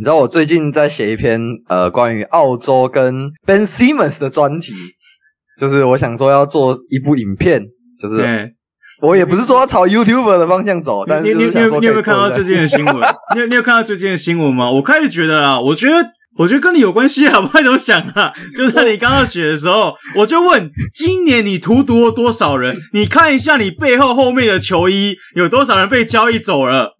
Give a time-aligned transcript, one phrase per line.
[0.00, 4.72] 你知道我最近在写一篇呃关于澳洲跟 Ben Simmons 的专题，
[5.60, 7.62] 就是我想说要做一部影片，
[8.00, 8.50] 就是
[9.02, 12.96] 我也不是说要朝 YouTuber 的方向走，但是你你你有没有看到最近的新闻？
[13.36, 14.70] 你有你有看到最近的新闻吗？
[14.70, 15.96] 我开始觉得啊，我觉得
[16.38, 22.74] 我觉得跟你有关系啊，我开始想啊， 就在你刚刚写的时候，我就问，今年你荼毒了多少人？
[22.94, 26.96] 你看一下你背后后面的球衣，有多少人被交易走了？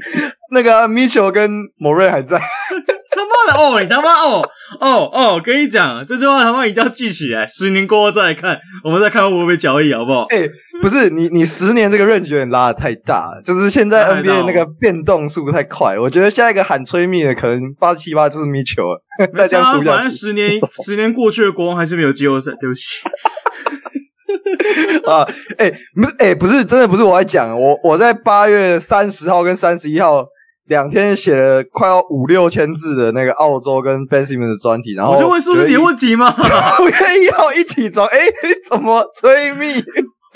[0.50, 2.38] 那个米球跟莫瑞还在，
[3.10, 4.48] 他妈的哦，你他妈哦
[4.80, 5.40] 哦哦！
[5.42, 10.24] 跟你讲，这句话他妈一定要记起来，十年过后再来看，我们再看会不会被交易，好不好？
[10.30, 19.02] 哎、欸，不是你，你十年这个 range 有点拉的太大，就是现在 NBA 那个变动速度太快，我觉得下一个喊吹密的可能八七八就是米球了。
[19.34, 23.02] 再这样数下，反正十年 十年过去的，国王还是没有季后赛，对不起。
[25.06, 30.24] 啊，哎、欸，不，哎、欸，不是，真的不是我在讲，我我在八月三十号跟三十一号
[30.68, 36.34] 两天写了快要五六千字的那个澳洲跟 Ben Simmons 的专题，然后我就问是不是你的问题吗？
[36.80, 38.32] 五月一 号一起床，哎、欸，
[38.68, 39.82] 怎么催命？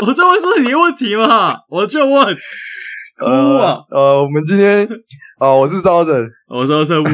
[0.05, 1.56] 我就问是不是你的问题吗？
[1.69, 2.36] 我就问，
[3.19, 3.78] 哭啊！
[3.91, 4.84] 呃，呃，我们今天
[5.38, 7.06] 啊、呃，我是赵正，我是车务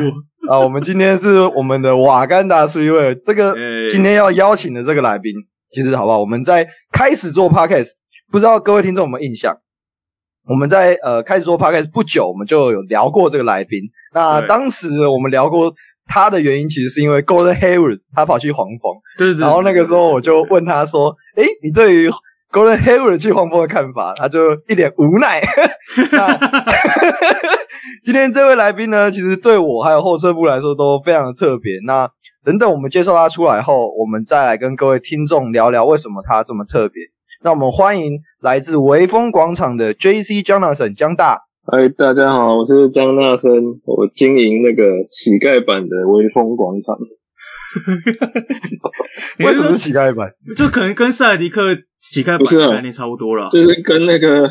[0.48, 3.54] 啊，我们今天是我们的瓦甘达 Three-Way，这个
[3.90, 5.34] 今天要邀请的这个来宾。
[5.70, 6.18] 其实好不好？
[6.18, 7.90] 我们在开始做 podcast，
[8.30, 9.54] 不知道各位听众有没有印象？
[10.48, 13.80] 我们在呃开始做 podcast 不久，我们就有聊过这个来宾。
[14.14, 15.72] 那当时我们聊过
[16.06, 18.94] 他的原因，其实是因为 Golden Hayward 他跑去黄蜂。
[19.18, 19.40] 对对对。
[19.42, 22.10] 然后那个时候我就问他说：“诶，你对于
[22.50, 25.42] Golden Hayward 去黄蜂的看法？”他就一脸无奈。
[26.12, 26.38] 那
[28.02, 31.72] 今天这位来宾呢，其实对我还有后车部来说都非常的特别。
[31.84, 32.08] 那
[32.42, 37.02] 等等，我们介绍他出来后，我们再来跟各位听众聊聊为什么他这么特别。
[37.44, 40.42] 那我们欢迎来自微风广场的 J.C.
[40.42, 41.38] Jonathan 江大。
[41.70, 43.48] 嗨，大家好，我是江大森，
[43.84, 46.98] 我经营那个乞丐版的微风广场。
[49.38, 50.32] 为什么是乞丐版？
[50.56, 54.48] 就可能跟赛迪克乞丐版的概念差不多了，就是跟那个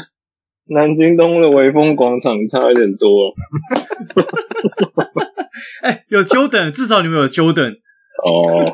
[0.68, 3.34] 南京东的微风广场差一点多。
[5.84, 7.74] 哎、欸，有 Jordan，至少你们有 Jordan。
[8.24, 8.72] 哦，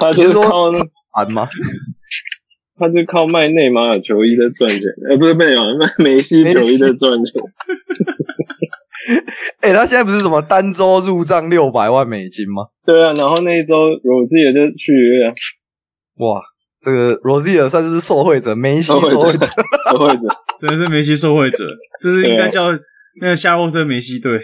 [0.00, 0.78] 他就是靠那
[1.12, 1.48] 盘吗？
[2.78, 7.42] 他是靠卖内马尔球衣在赚钱，呃、欸，不是内马尔卖梅西球衣在赚钱。
[9.60, 12.64] 哎、欸，他现在不是什么单周入账六百万美金吗？
[12.86, 15.34] 对啊，然后那一周罗兹也就续约了。
[16.18, 16.40] 哇，
[16.78, 19.16] 这个罗兹也算是受惠者，梅西受惠者，
[19.90, 20.28] 受惠者，
[20.60, 21.64] 真的是梅西受惠者，
[22.00, 22.70] 这是应该叫
[23.20, 24.40] 那个夏洛特梅西队。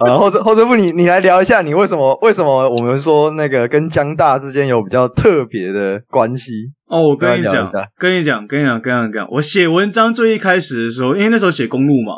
[0.00, 6.52] 呃，后者后撤步，你你来聊一下，你为什么为什么我们说那个跟江大之间有比较特别的关系？
[6.88, 12.14] 哦，我跟你讲，跟你讲，跟你讲，跟你讲，我写文章最一开始的时候，因为那时候写公路嘛，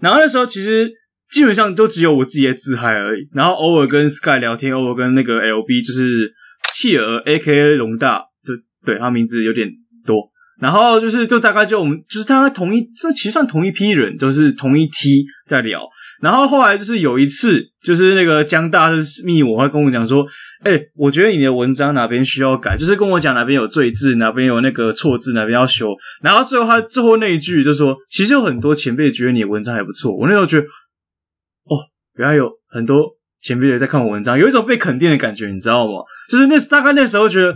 [0.00, 0.90] 然后那时候其实
[1.30, 6.32] 基本上都只有我自己的自嗨而已，然后偶尔跟 Sky 聊天，偶尔跟那个 LB 就是
[6.72, 8.52] 企鹅 AKA 龙大，就
[8.84, 9.68] 对他名字有点
[10.06, 10.16] 多。
[10.60, 15.80] 然后就是，就大概就我们就是大概同一，这其实算同一批人，就是同一梯在聊。
[16.24, 20.26] 然后后来就是有一次，就是那个江大就是密我，会跟我讲说
[20.64, 31.76] ：“哎，我觉得你的文章哪边需要改，就是跟我讲哪边有赘字，哪边有那个错字，哪边要修。”然后最后他最后那一句就说：“其实有很多前辈觉得你的文章还不错。”我那时候觉得，哦，
[32.16, 32.96] 原来有很多
[33.42, 35.92] 前辈也在看我文章，有一种被肯定的感觉，你知道吗？
[36.30, 37.54] 就是那大概那时候觉得。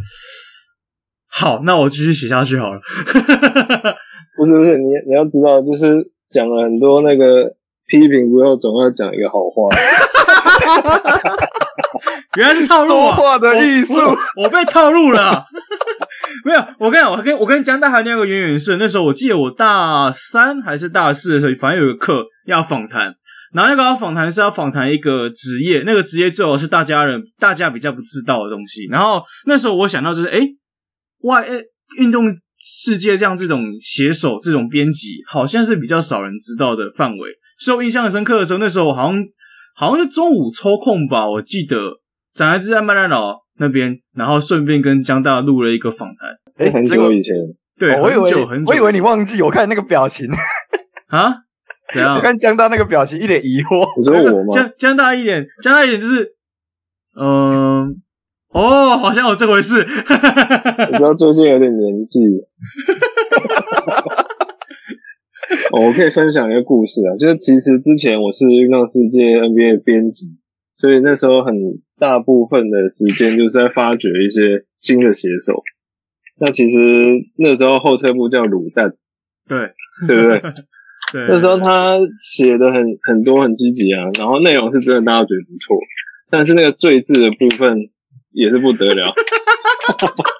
[1.31, 2.81] 好，那我继续写下去好了。
[4.37, 7.45] 不是不是，你你要知道，就是讲了很多那个
[7.89, 9.69] 批评之后，总要讲一个好话。
[12.37, 13.17] 原来是套路啊！
[13.17, 15.45] 说话的艺术，我，我被套路了。
[16.45, 23.15] 没有，我跟你讲，我跟我跟江大还有那个渊源是，那时候我记得我大三还是大四的时候，反正有个课要访谈，
[23.53, 28.87] 然后那个要访谈是要访谈一个职业，那个职业最好是大家人大家比较不知道的东西。
[28.91, 30.47] 然后那时候我想到就是，诶
[31.23, 31.65] 哇，诶，
[31.99, 32.27] 运动
[32.63, 37.31] 世界这样这种写手、这种编辑，好像是比较少人知道的范围。
[37.59, 39.23] 所以我印象很深刻的时候，那时候我好像
[39.75, 41.77] 好像是中午抽空吧，我记得
[42.33, 46.67] 展还是在麦当劳那边，然后顺便跟江大录了一个访谈。
[46.67, 47.35] 哎，很久以前，
[47.79, 50.27] 对，哦、我以为很久很久，我以为你忘记，我看那个表情
[51.09, 51.35] 啊，
[51.93, 52.17] 怎样？
[52.17, 53.87] 我看江大那个表情一脸疑惑。
[53.99, 54.55] 你说我吗？
[54.55, 56.35] 江江大一点，江大一点就是，
[57.19, 57.89] 嗯、呃。
[58.51, 59.77] 哦，好像有这回事。
[59.85, 62.19] 我知道最近有点年纪。
[65.73, 70.27] 哦，我可以分享一个故事啊，就是其实之前我是运动世界 NBA 的编辑，
[70.79, 71.55] 所以那时候很
[71.99, 75.63] 大部分的时间就是在发掘一些新的写手。
[76.41, 76.79] 那其实
[77.37, 78.95] 那时候后撤步叫卤蛋，
[79.49, 79.73] 对，
[80.07, 80.41] 对不对？
[81.13, 85.77] 对，那时候他写的很很多很积极啊，然后内容是真的大家觉得不错，
[86.31, 87.91] 但是那个赘字的部分
[88.31, 89.13] 也是不得了。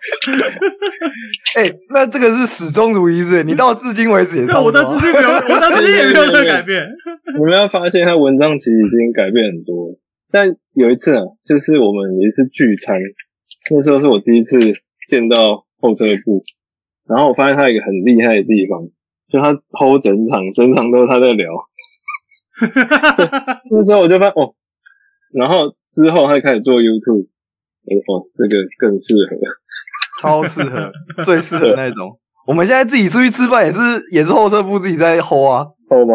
[1.56, 3.44] 哎、欸，那这个是始终如一是？
[3.44, 4.56] 你到至今为止也是？
[4.56, 6.88] 我到至今没有，我到至今也没有这个改变。
[7.38, 9.96] 我们要发现他文章其实已经改变很多，
[10.32, 12.98] 但有一次啊，就是我们有一次聚餐，
[13.70, 14.58] 那时候是我第一次
[15.06, 16.42] 见到后撤步，
[17.08, 18.88] 然后我发现他有一个很厉害的地方，
[19.28, 21.50] 就他 hold 整场，整场都是他在聊。
[23.70, 24.54] 那时候我就发现哦，
[25.32, 29.36] 然后之后他就开始做 YouTube，哦，这个更适合。
[30.20, 30.92] 超适合，
[31.24, 32.10] 最适合那种。
[32.46, 33.80] 我们现在自己出去吃饭也是，
[34.10, 36.14] 也是后撤步自己在 hold 啊，hold 吗？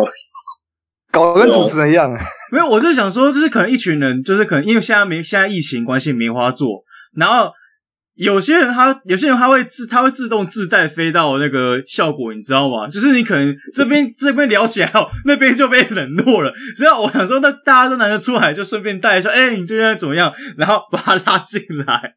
[1.12, 2.12] 搞得跟主持人一样。
[2.52, 6.84] 没有，我就想说，就是可能一群人，就是可能因为现在没现在疫情关系没花做，
[7.16, 7.52] 然后
[8.16, 12.88] 有些人他有些人他会自他会自动自带飞到那个效果，你知道吗？
[12.88, 16.52] 就是你可能这边这边聊起来哦，那边就被冷落了。
[16.78, 20.34] 所以我想说，那大家都难得出来，就顺便带一下，哎，你这边怎么样？
[20.58, 22.16] 然后把他拉进来。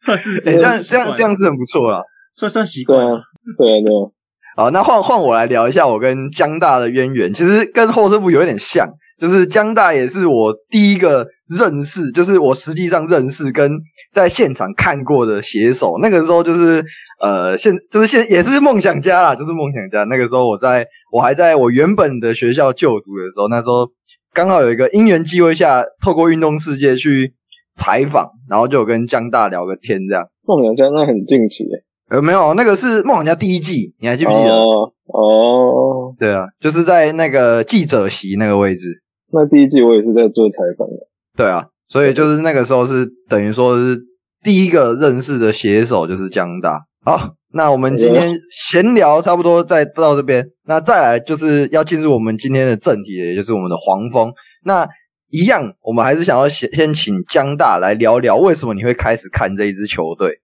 [0.04, 2.02] 算是哎、欸，这样这样这样是很不错啦，
[2.34, 3.20] 算算习惯了。
[3.58, 4.08] 对啊，对啊。
[4.56, 7.32] 好，那换换我来聊一下我跟江大的渊源。
[7.32, 8.88] 其实跟后生部有点像，
[9.18, 11.26] 就是江大也是我第一个
[11.58, 13.78] 认识，就是我实际上认识跟
[14.12, 15.98] 在现场看过的写手。
[16.00, 16.84] 那个时候就是
[17.20, 20.04] 呃，现就是现也是梦想家啦，就是梦想家。
[20.04, 23.88] 那个时候我在我还在我原本的学校就读的时候，那时候
[24.32, 27.34] 刚好有一个因缘机会下，透过运动世界去。
[27.80, 30.22] 采访，然后就有跟江大聊个天，这样。
[30.42, 34.50] 梦想家那很近期诶，呃，没有，那个是梦想家第一季，你还记不记得？
[34.52, 39.02] 哦，哦，对啊，就是在那个记者席那个位置。
[39.32, 40.94] 那第一季我也是在做采访的。
[41.34, 43.98] 对啊，所以就是那个时候是等于说是
[44.42, 46.82] 第一个认识的写手就是江大。
[47.02, 47.18] 好，
[47.54, 54.30] 那我们今天闲聊差不多再到这边，那再来就是要进入我们今天的正题，也就是我们的黄蜂。
[54.64, 54.86] 那
[55.30, 60.40] 一样，我们还是想要先先请江大来聊聊，为什么你会开始看这一支球队？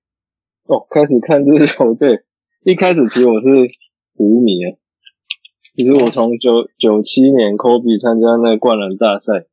[0.67, 2.25] 哦，开始看这支球队，
[2.65, 3.49] 一开始其实我是
[4.17, 4.79] 湖迷啊。
[5.77, 9.45] 其实我从九九七年科比参加那灌篮大赛，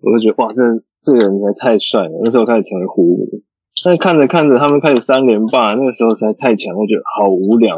[0.00, 0.62] 我就觉得哇，这
[1.02, 2.20] 这个人才太帅了。
[2.24, 3.44] 那时候开始成为湖迷，
[3.84, 7.76] 但看着看着他们开始三连霸，那个时候实在太强，我觉得好无聊，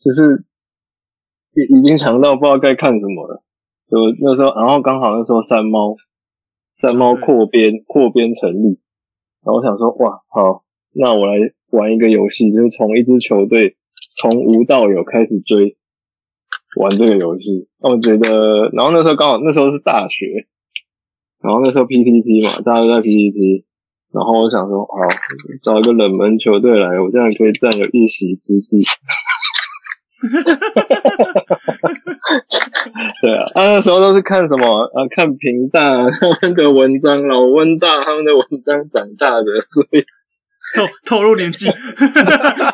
[0.00, 0.46] 就是
[1.52, 3.43] 已已经强到不知道该看什么了。
[3.90, 5.94] 就那时候，然后刚好那时候三猫，
[6.76, 8.80] 三猫扩编扩编成立，
[9.44, 11.34] 然后我想说，哇，好，那我来
[11.70, 13.76] 玩一个游戏，就是从一支球队
[14.16, 15.76] 从无到有开始追，
[16.80, 17.68] 玩这个游戏。
[17.78, 20.48] 那我觉得，然后那时候刚好那时候是大学，
[21.42, 23.66] 然后那时候 PPT 嘛，大家都在 PPT
[24.12, 24.94] 然后我想说，好，
[25.60, 28.84] 找一个冷门球队来，我这样可以占有一席之地。
[30.28, 30.84] 哈哈哈哈
[31.44, 31.54] 哈！
[33.20, 35.06] 对啊，他、啊、那时候都是看什么啊？
[35.14, 40.00] 看平大他们的文章，老温大他们的文章长大的， 所以
[40.74, 41.68] 透透露年纪，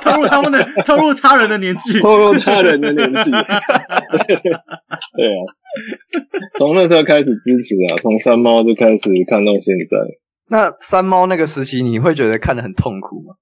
[0.01, 3.31] 透露他们的， 透露他人的年纪，透露他人的年纪。
[3.31, 3.45] 对啊，
[6.59, 9.99] 从那时候开始支持啊，从山猫就开始看到现在。
[10.49, 13.35] 那山猫那个时期，你会觉得看得很痛苦吗？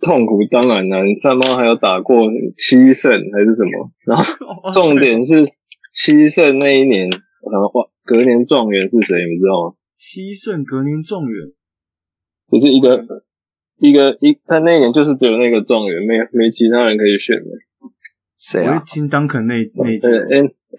[0.00, 5.44] 嗯痛苦当然啦，三猫还有打过七胜还是什么，然后重点是
[5.92, 9.16] 七胜那一年，然后哇，隔年状元是谁？
[9.16, 9.74] 你知道吗？
[9.98, 11.48] 七胜隔年状元，
[12.48, 13.04] 不是一个
[13.80, 17.50] 一个一，他那一年就是只有那个状元，没没其他人可以选的。
[18.38, 18.80] 谁啊？
[18.86, 20.10] 听 Duncan 那那对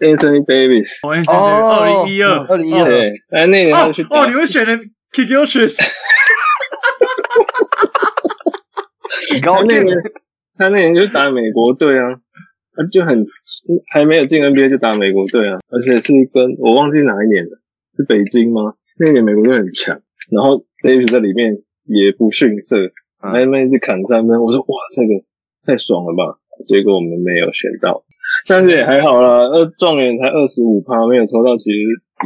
[0.00, 1.06] ，Anthony Davis。
[1.06, 4.78] 哦，Anthony Davis，二零一二，二零一二，哎，那年哦，你们选的
[5.12, 5.68] Kikuchi。
[9.38, 9.96] 他那年，
[10.56, 12.20] 他那年就打美国队啊，
[12.74, 13.24] 他就很
[13.92, 17.60] 还没有进 NBA 就打美国队啊，而且是跟我忘记哪一年了，
[17.96, 18.74] 是北京吗？
[18.98, 22.76] 那年美国队很强，然后 Davis 在里面也不逊色，
[23.18, 25.24] 还那一直砍三分，我说哇，这个
[25.64, 26.38] 太爽了吧！
[26.66, 28.04] 结果我们没有选到，
[28.46, 31.78] 但是也还好啦，那状元才二十五趴，没有抽到其实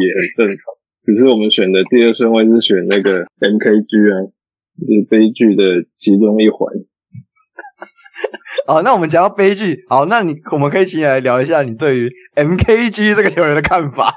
[0.03, 4.27] 也很正常，只是我们选的第二顺位是选那个 MKG 啊，
[4.81, 6.67] 就是悲剧的其中一环。
[8.67, 14.15] 好，那我们讲到悲剧，好，那你我们可以请你来聊一下你对于 MKG 这个球员的看法。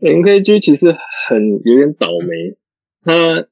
[0.00, 0.94] MKG 其实
[1.28, 2.56] 很有点倒霉，
[3.04, 3.46] 他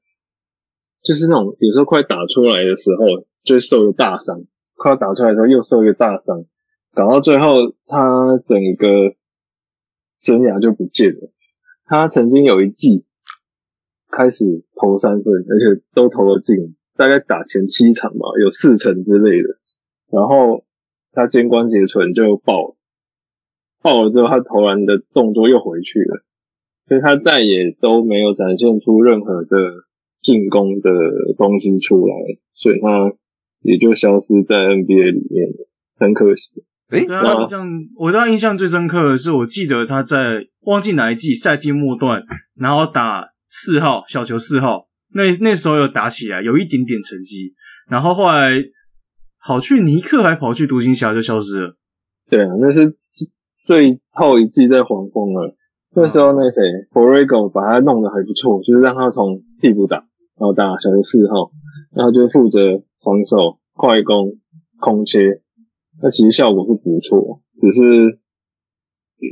[1.03, 4.45] 就是那种有时候快打出来的时候就受一个大伤，
[4.77, 6.45] 快要打出来的时候又受一个大伤，
[6.95, 9.15] 搞到最后他整个
[10.19, 11.31] 生涯就不见了。
[11.85, 13.05] 他曾经有一季
[14.11, 14.45] 开始
[14.81, 16.77] 投三分，而且都投了进。
[16.99, 19.49] 大概打前七场吧，有四成之类的，
[20.11, 20.65] 然后
[21.13, 22.77] 他肩关节唇就爆了，
[23.81, 26.25] 爆了之后他投篮的动作又回去了，
[26.89, 29.57] 所以他再也都没有展现出任何的
[30.21, 30.91] 进攻的
[31.39, 32.15] 东西出来，
[32.55, 33.15] 所以他
[33.61, 36.65] 也就消失在 NBA 里面了，很可惜。
[36.91, 42.25] 诶，对啊，这样我对他印象最深刻的是，我记得他在忘记哪一季赛季末段，
[42.57, 47.55] 然后打四号小球四号，那那时候有打起来，有一点点成绩，
[47.89, 48.63] 然后后来
[49.45, 51.77] 跑去尼克，还跑去独行侠就消失了。
[52.31, 52.97] 对啊，那是
[53.67, 55.57] 最后一季在黄蜂了。
[55.95, 56.63] 那时候那谁
[56.93, 59.97] ，Borrego 把他弄得还不错，就是让他从替补打，
[60.37, 61.51] 然后打小球四号，
[61.97, 64.37] 然后就负责防守、快攻、
[64.79, 65.41] 空切。
[66.01, 68.21] 那其实效果是不错，只是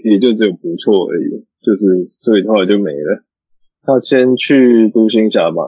[0.04, 3.23] 也就只有不错而已，就是所以后来就没了。
[3.87, 5.62] 他先去独行侠嘛，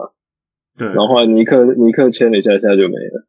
[0.77, 3.25] 对，然后后来尼克尼克签了一下下就没了，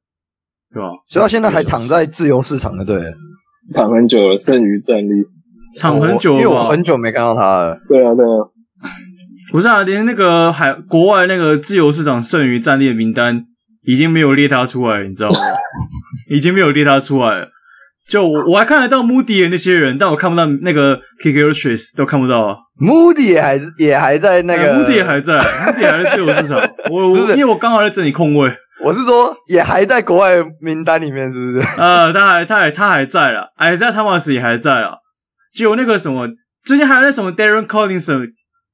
[0.75, 0.91] 对吧？
[1.09, 3.01] 所以他现在还躺在自由市场的，对，
[3.73, 5.25] 躺很久了，剩余战力，
[5.79, 7.79] 躺很久了，因为我很久没看到他了。
[7.89, 8.51] 对啊，对啊，
[9.53, 13.47] 不是啊，连那个海国外那个自由市场剩余战力的名单
[13.85, 15.39] 已经没有列他出来，你知道吗？
[16.31, 17.49] 已经没有列他出来了。
[18.11, 22.57] 就我我还看得到 Moody 的那些人，但我看不到那个 Kikrich 都看不到啊。
[22.81, 26.59] Moody 也还也还在那个、呃、Moody 也还在，Moody 还在自由市场。
[26.91, 28.53] 我我因为我刚好在整理空位，
[28.83, 31.67] 我是说也还在国外名单里面，是不是？
[31.81, 34.95] 呃，他还他还他还在了，还在 Thomas 也还在啊。
[35.53, 36.27] 结果那个什么，
[36.65, 38.27] 最近还有那什么 Darren Collison。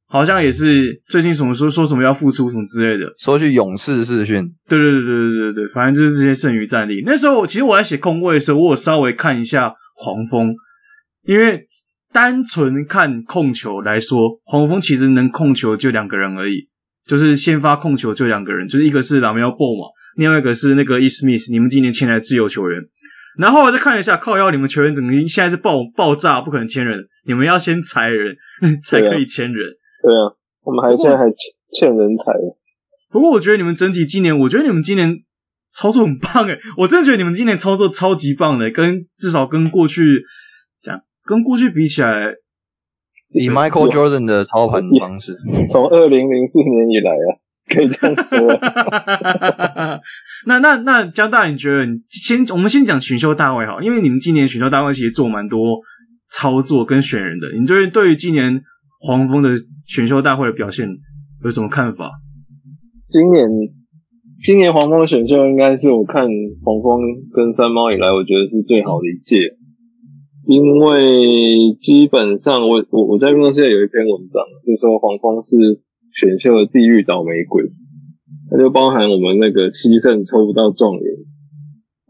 [0.08, 4.42] 好像也是最近什么说说什么要复出什么之类的，说去勇士试训。
[4.68, 7.02] 对对对对对对对，反正就是这些剩余战力。
[7.04, 10.54] 那时候其实我在写空位的时候，我有稍微看一下黄蜂，
[11.24, 11.66] 因为
[12.12, 16.68] 单纯看控球来说，黄蜂其实能控球就两个人而已，
[17.04, 22.80] 就是先发控球就两个人，就是一个是 LaMelo Ball 嘛，另外一个是那个伊斯密斯你们今年签来的自由球员。
[23.38, 28.34] 然后我再看一下，靠腰你们球员怎么现在是爆爆炸，不可能签人，你们要先裁人
[28.82, 29.74] 才可以签人。
[30.06, 30.30] 对啊，
[30.62, 31.36] 我们还现在还欠
[31.72, 32.32] 欠人才。
[33.10, 35.18] 不过我觉得你们整体今年，我觉得你们今年
[35.72, 40.22] 操作很棒诶，我真的觉得你们今年操作超级棒的，跟至少跟过去
[40.80, 42.34] 讲，跟过去比起来，
[43.32, 45.36] 以 Michael Jordan 的操盘方式，
[45.72, 47.42] 从二零零四年以来啊，
[47.74, 48.38] 可以这样说。
[50.46, 55.80] 那那那江大，你觉得你先我们先讲选秀大会好，因为你们今年选秀大会其实做蛮多
[56.30, 58.62] 操作跟选人的，你觉得对于今年
[59.00, 59.50] 黄蜂的？
[59.86, 60.84] 选秀大会的表现
[61.44, 62.10] 有什么看法？
[63.08, 63.46] 今年，
[64.42, 66.98] 今年黄蜂的选秀应该是我看黄蜂
[67.32, 69.54] 跟三猫以来，我觉得是最好的一届。
[70.48, 75.54] 因为基本上我，我我在运动世界有一篇文章，就说黄蜂是
[76.12, 77.62] 选秀的地狱倒霉鬼。
[78.50, 81.02] 它就包含我们那个七胜抽不到状元，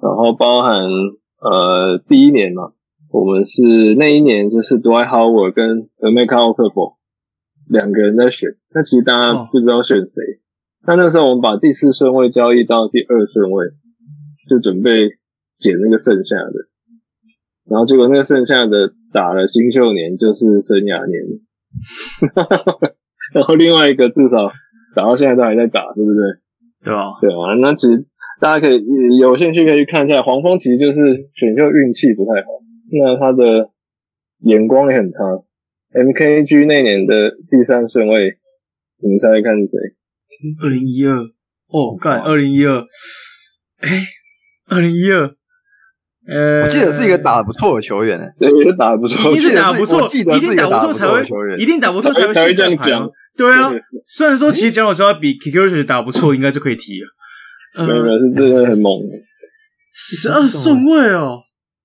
[0.00, 2.72] 然后包含呃第一年嘛，
[3.16, 3.62] 我们是
[3.96, 6.96] 那一年就是 Dwight Howard 跟 Emeka Okafor
[7.66, 10.22] 两个人在选，那其实大家不知道选谁。
[10.86, 13.68] 那、哦、那时候我们把第四顺位交易到第二顺位，
[14.50, 15.08] 就准备
[15.58, 16.68] 捡那个剩下的。
[17.70, 21.40] 然后结果那个剩下的打了新秀年，就是生涯年。
[23.32, 24.52] 然后另外一个至少
[24.94, 26.20] 打到现在都还在打，对不对？
[26.84, 27.56] 对啊，对啊。
[27.62, 28.04] 那其实
[28.42, 28.84] 大家可以
[29.18, 31.00] 有兴趣可以去看一下，黄蜂其实就是
[31.32, 32.48] 选秀运气不太好，
[32.92, 33.70] 那他的
[34.40, 35.18] 眼光也很差。
[35.92, 38.36] MKG 那年的第三顺位，
[39.02, 39.78] 你们猜猜看是谁？
[40.62, 41.16] 二零一二
[41.68, 42.80] 哦，干二零一二，
[43.80, 43.88] 哎，
[44.68, 45.34] 二零一二，
[46.28, 53.08] 呃，我记得是一个打得不错的球员，对，一个打得不错，一定打得不错，记得一定打得不错的球员，一定打不错才会才会这样讲。
[53.36, 53.72] 对啊，
[54.06, 57.86] 虽然说其实讲老实话，比 Kikrich 打不错，应该就可以提了。
[57.86, 59.00] 没有没有，是真的很猛，
[59.94, 61.40] 十二顺位哦。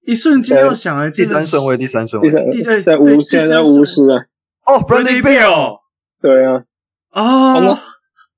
[0.06, 4.26] 一瞬间要想来，第三顺位，第三顺位，第三在巫，现在在巫师啊。
[4.66, 5.80] 哦，Bradley Beal，
[6.22, 6.64] 对啊。
[7.12, 7.78] 哦，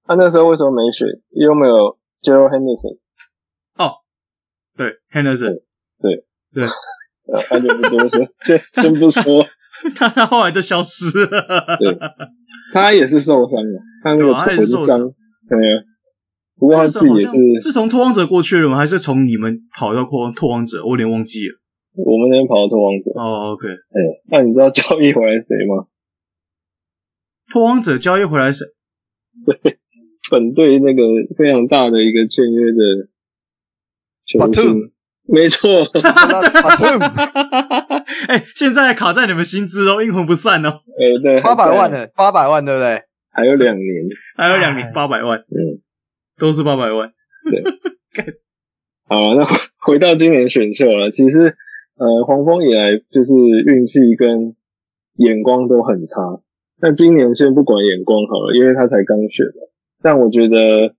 [0.06, 1.08] 他那时候为什么没选？
[1.32, 2.98] 因为没有 Gerald Henderson。
[3.78, 3.96] 哦，
[4.76, 5.62] 对，Henderson，
[6.02, 6.66] 对对。
[7.48, 9.46] 他就不多说， 先先不说。
[9.96, 11.78] 他他后来就消失了。
[11.80, 11.98] 对，
[12.74, 14.18] 他也是受伤了，他那
[14.58, 15.00] 个受伤，
[15.48, 15.84] 对啊。
[16.60, 17.34] 不过他自己也是，
[17.66, 18.78] 是从拓荒者过去了吗？
[18.78, 20.84] 还是从你们跑到拓拓荒者？
[20.84, 21.60] 我有点忘记了。
[21.96, 23.12] 我们那边跑到拓荒者。
[23.20, 23.68] 哦，OK。
[23.68, 25.88] 哎，那你知道交易回来谁吗？
[27.52, 28.66] 拓荒者交易回来谁？
[29.46, 29.78] 对，
[30.32, 31.02] 本队那个
[31.38, 33.10] 非常大的一个签约的
[34.26, 34.92] 球星，
[35.28, 35.84] 没错。
[38.28, 40.70] 哎，现在卡在你们薪资哦，阴魂不散哦。
[40.70, 43.02] 哎，对，八百万呢，八百万，对不对？
[43.32, 43.86] 还有两年，
[44.38, 45.38] 还有两年，八百万。
[45.40, 45.83] 嗯。
[46.44, 47.14] 都是八百万，
[47.50, 47.64] 对，
[49.08, 49.48] 好，那
[49.80, 51.56] 回到今年选秀了，其实
[51.96, 53.32] 呃，黄蜂以来就是
[53.66, 54.54] 运气跟
[55.16, 56.20] 眼光都很差。
[56.82, 59.72] 那今年先不管眼光好了，因为他才刚选的，
[60.02, 60.96] 但我觉得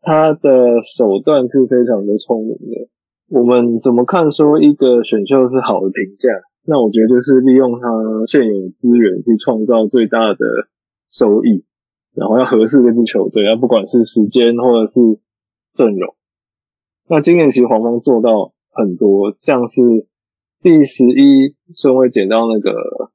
[0.00, 2.88] 他的手段是非常的聪明的。
[3.30, 6.28] 我们怎么看说一个选秀是好的评价？
[6.64, 7.88] 那我觉得就是利用他
[8.28, 10.38] 现有资源去创造最大的
[11.10, 11.64] 收益，
[12.14, 15.00] 然后要合适这支球队，要不管是时间或者是
[15.74, 16.14] 阵容。
[17.08, 19.82] 那今年其实黄蜂做到很多，像是
[20.62, 22.72] 第十一顺位捡到那个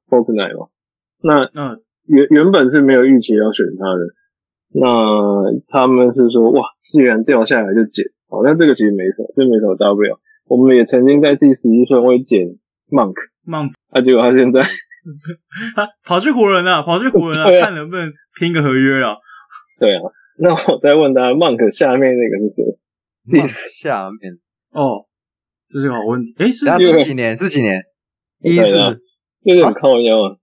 [0.08, 0.68] Bouknight 嘛，
[1.22, 1.80] 那嗯。
[2.10, 4.00] 原原本是没有预期要选他的，
[4.72, 10.18] 那他们是说哇，资源掉下来就捡，好，那这个其实没什么，这没什么大不了。
[10.46, 12.56] 我们也曾经在第十一顺位捡
[12.88, 13.12] Monk
[13.46, 14.62] Monk，啊，结果他现在
[15.76, 19.16] 他跑去湖人了，跑去湖人了，啊、看能不能拼个合约了。
[19.78, 20.02] 对啊，
[20.38, 22.64] 那我再问他，Monk 下面那个是谁？
[23.30, 23.46] 第
[23.80, 24.34] 下面
[24.70, 25.06] 哦，
[25.68, 26.34] 这是个好问题。
[26.38, 27.36] 哎，是是几年？
[27.36, 27.82] 是几年？
[28.42, 29.00] 一四，
[29.42, 30.36] 有点靠腰啊。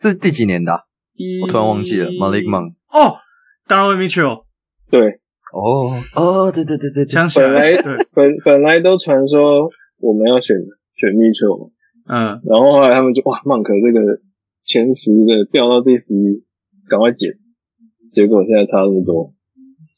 [0.00, 0.72] 是第几年的？
[1.42, 2.10] 我突然忘记了。
[2.10, 2.74] Malik Monk。
[2.88, 3.16] 哦
[3.66, 4.44] ，Donovan Mitchell。
[4.90, 5.20] 对。
[5.52, 7.48] 哦哦，对对对对，想起来。
[7.48, 10.56] 本来本本来都传说我们要选
[10.94, 11.70] 选 Mitchell，
[12.08, 14.20] 嗯，然后后来他们就哇，Monk 这个
[14.64, 16.42] 前十的掉到第十一，
[16.88, 17.32] 赶快捡，
[18.12, 19.34] 结果现在差那么多。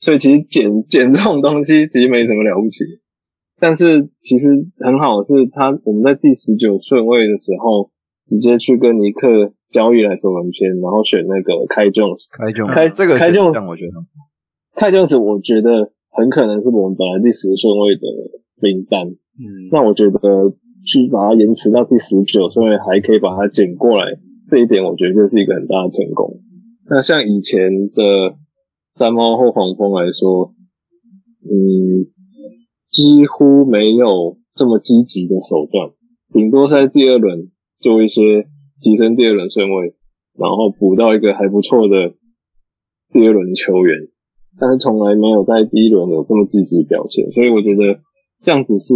[0.01, 2.85] 所以其实捡捡这种东西其实没什么了不起，
[3.61, 4.49] 但是其实
[4.79, 7.91] 很好的是他我们在第十九顺位的时候
[8.27, 13.93] 直接去跟尼克交易来首轮签，然后选那个 Kai Jones，开 Jones，开这个开 Jones，我觉得
[14.75, 18.03] 开 Jones 我觉得很可能是我们本来第十顺位的
[18.63, 20.19] 名单，嗯，那我觉得
[20.85, 24.05] 去把它延迟到第十九顺位还可以把它捡过来，
[24.49, 26.41] 这一点我觉得就是一个很大的成功。
[26.89, 28.37] 那像以前的。
[28.93, 30.53] 山猫或黄蜂来说，
[31.47, 32.11] 嗯，
[32.91, 35.93] 几乎没有这么积极的手段，
[36.35, 38.49] 顶多在第二轮做一些
[38.81, 39.95] 提升第二轮顺位，
[40.37, 42.15] 然后补到一个还不错的
[43.13, 43.97] 第二轮球员，
[44.59, 48.01] 但是从来没有在第一轮有这么积极表现，所以我觉得
[48.43, 48.95] 这样子是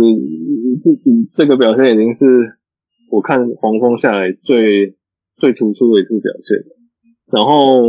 [0.83, 0.91] 这
[1.35, 2.25] 这个表现已经是
[3.11, 4.97] 我看黄蜂下来最
[5.37, 6.65] 最突出的一次表现，
[7.33, 7.83] 然后。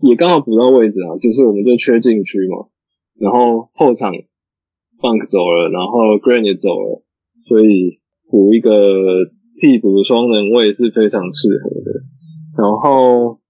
[0.00, 2.70] 也刚好补到位置啊，就是我们就缺禁区嘛，
[3.18, 4.12] 然后后场
[5.02, 7.02] Funk 走了，然后 gran 也走了，
[7.48, 7.98] 所以
[8.30, 8.70] 补一个
[9.60, 11.90] 替补的双人位是非常适合的。
[12.56, 13.40] 然后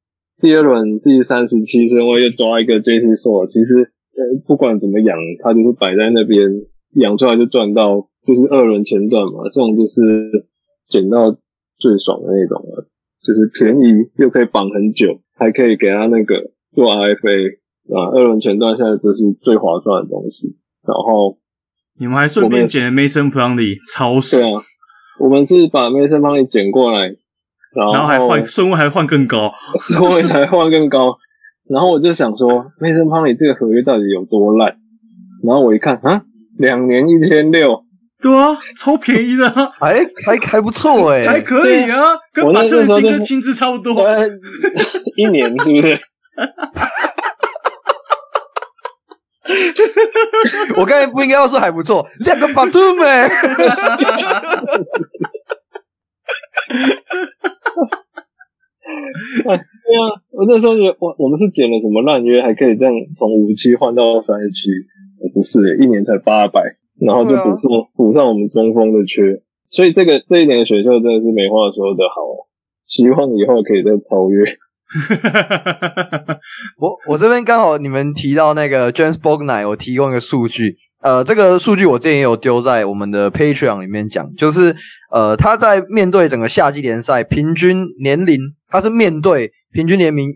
[0.41, 6.49] 第二轮第三十七顺位又抓一个 JT Thor，其实呃不管怎么养，他就是摆在那边
[7.01, 10.03] 养出来就赚到，就是二轮前段嘛，这种就是
[10.89, 11.33] 捡到
[11.79, 12.87] 最爽的那种了，
[13.25, 15.21] 就是便宜又可以绑很久。
[15.41, 17.59] 还可以给他那个做 RFA
[17.95, 20.57] 啊，二轮前段现在就是最划算的东西。
[20.83, 21.39] 然后
[22.01, 24.43] 你们还顺便捡了 Mason Plumlee，超爽。
[24.43, 24.61] 对啊，
[25.21, 27.15] 我们是把 Mason Plumlee 捡过来，
[27.77, 31.17] 然后，还换顺位还换更高， 顺位还换更高。
[31.71, 32.49] 然后我就想说
[32.81, 34.77] ，Mason Plumlee 这个合约到底有多烂？
[35.45, 36.25] 然后我一看啊，
[36.59, 37.83] 两年一千六。
[38.21, 39.95] 对啊，超便宜的， 啊，还
[40.27, 44.05] 还还不错哎、欸、还可以啊，跟马特金跟薪资差不多，
[45.17, 45.97] 一年是不是？
[50.77, 53.05] 我刚才不应该要说还不错，两个巴图梅。
[59.89, 64.69] 对啊，我那时候觉得，我，我们是捡了什么烂约，还可以这样从五七换到三十七？
[65.35, 66.77] 不是，一年才八百。
[67.01, 67.61] 然后就补上
[67.95, 72.51] 补、啊、上我们中锋的缺，所以这个这一年的选秀真的是没话说的好，
[72.89, 74.59] 希望以后可以再超越。
[76.83, 84.75] 我我这边刚好你们提到那个 James Bouknight，我提供一个数据，呃，这个数据我之前也有丢在我们的 Patreon 里面讲，就是
[85.13, 90.31] 呃他在面对整个夏季联赛平均年龄，他是面对平均年龄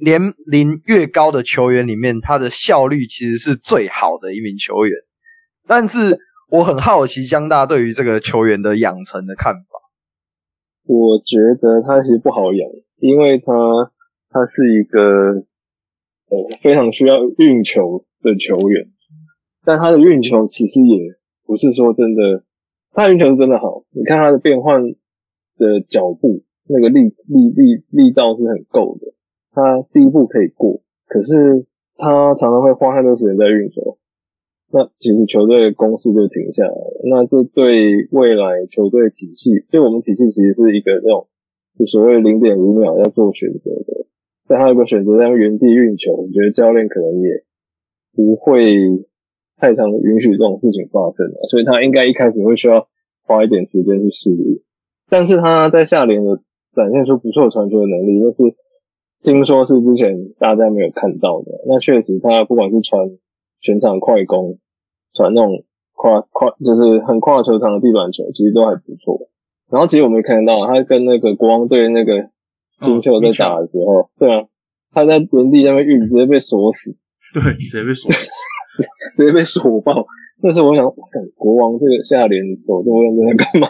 [0.00, 4.92] 年龄越高的球员里面，他的效率其实是最好的一名球员。
[5.66, 6.18] 但是
[6.50, 9.78] 我很好奇江大对于这个球员的养成的看法。
[10.84, 13.52] 我觉得他其实不好养，因为他
[14.30, 15.00] 他是一个
[16.30, 18.90] 呃非常需要运球的球员，
[19.64, 20.98] 但他的运球其实也
[21.44, 22.44] 不是说真的，
[22.92, 23.84] 他运球是真的好。
[23.90, 29.12] 你看他的变换的脚步，那个力力力力道是很够的，
[29.58, 31.66] 他第一步可以过，可是
[31.96, 33.98] 他常常会花太多时间在运球。
[34.70, 41.26] 那其实球队的攻势就停下来了，那这对未来球队体系，就我们体系其实是一个这种，
[41.78, 44.06] 就所谓零点五秒要做选择的，
[44.46, 47.42] 但他如果选择在原地运球，我觉得教练可能也
[48.14, 48.76] 不会
[49.56, 52.86] 太常允许这种事情发生了，所以他应该一开始会需要
[53.24, 54.60] 花一点时间去适应。
[55.08, 56.36] 但是他在下联有
[56.74, 58.42] 展现出不错传球的能力，就是
[59.22, 61.46] 听说是之前大家没有看到的。
[61.66, 63.02] 那确实，他不管是传
[63.60, 64.58] 全场快攻，
[65.14, 69.28] 传那种跨跨就是很跨球场的地板球，其实都还不错。
[69.70, 72.30] 然后其实我们看到他跟那个国王队那个
[72.80, 74.46] 金秀在打的时候，哦、对啊，
[74.92, 76.96] 他在原地那边运，直接被锁死，
[77.34, 78.30] 对，直接被锁死，
[79.16, 80.06] 直接被锁爆。
[80.40, 80.84] 那时候我想，
[81.34, 83.68] 国王这个下联手这么认真在干嘛？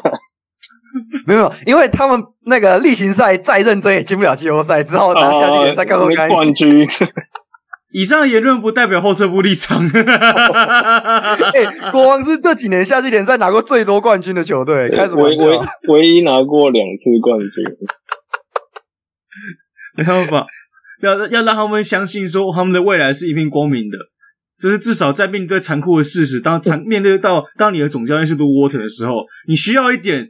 [1.27, 6.87] 没有，因为他们那个例行赛再认真也进不了季后赛，只好拿夏联赛告诉冠军。
[7.91, 9.89] 以上言论不代表后撤步立场。
[9.89, 10.05] 欸，
[11.91, 15.45] 国王是这几年夏季联赛拿过最多冠军的球队，开什么玩笑？
[15.45, 17.49] 唯唯一拿过两次冠军。
[19.97, 20.47] 没办法，
[21.03, 23.97] 要要让他们相信说他们的未来是一片光明的。
[24.61, 30.29] 就是至少在面对残酷的事实，当残面对到当你的总教练是 Luke Walton 的时候，你需要一点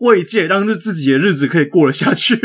[0.00, 2.36] 慰藉，让自自己的日子可以过得下去。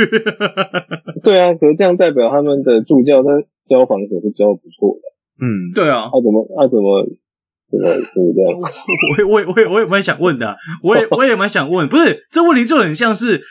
[1.24, 3.30] 对啊，可是这样代表他们的助教在。
[3.66, 5.08] 教防守是教的不错的，
[5.40, 7.02] 嗯，对啊，他、啊、怎么他、啊、怎么
[7.72, 8.60] 怎么怎么这样？
[9.26, 13.42] 我也我也我也我也蛮想问的、啊，我也我也蛮想问，不是这问题就很像是，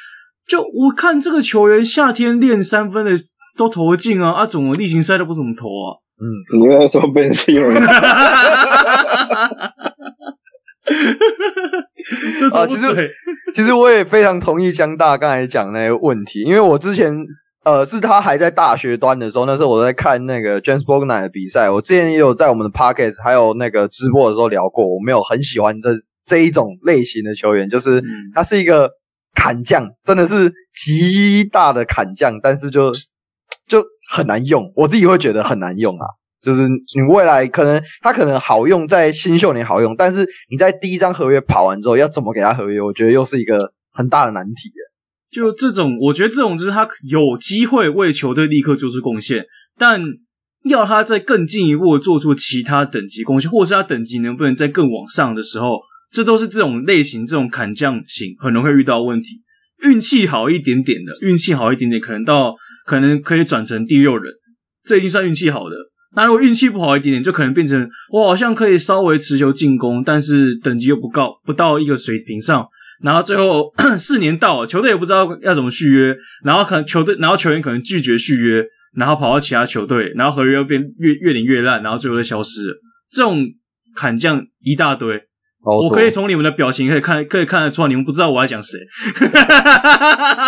[0.47, 3.13] 就我看这个球员夏天练三分的
[3.57, 5.97] 都投得进啊，啊，怎么例行赛都不怎么投啊？
[6.21, 7.87] 嗯，你又要说 Ben Simmons 吗？
[12.55, 13.11] 啊，其实
[13.55, 17.15] 其实我也非常同意江大刚才讲那个问题，因为我之前。
[17.65, 21.71] 呃，是他还在大学端的时候，那时候我在看那个 James Bouknight 的比赛。
[21.71, 25.91] 我之前也有在我们的 Podcast 还有那个直播的时候聊过，我没有很喜欢这
[26.27, 28.03] 这一种类型的球员，就是
[28.35, 28.91] 他是一个
[29.37, 32.91] 砍将，真的是极大的砍将，但是就
[33.69, 36.07] 就很难用，我自己会觉得很难用啊。
[36.43, 44.73] 就是你未来可能他可能好用在新秀年好用，但是你在第一张合约跑完之后要怎么给他合约，我觉得又是一个很大的难题。
[45.31, 49.47] 就这种，我觉得这种就是他有机会为球队立刻做出贡献，
[49.79, 50.03] 但
[50.65, 55.81] 要他再更进一步做出其他等级贡献，或是他等级能不能再更往上的时候，
[56.13, 59.41] 这都是这种类型、这种砍将型可能会遇到问题。
[59.83, 64.33] 运气好一点点的，运气好一点点，可能到可能可以转成第六人，
[64.85, 65.77] 这已经算运气好的。
[66.15, 72.67] 那如果运气不好一点点，就可能变成我好像可以稍微持球进攻，但是等级又不高，不到一个水平上。
[73.03, 78.63] 然后最后 四年到了，球队也不知道要怎么续约，然后可能球队，然后球员可能拒绝续约，
[78.95, 82.75] 然后跑到其他球队，然后合约又变越越领越烂，然后最后就消失了。
[83.11, 83.45] 这种
[83.97, 85.21] 砍将一大堆，
[85.65, 88.79] 我可以从你们的表情可以看，可以看得出来，你们不知道我在讲谁。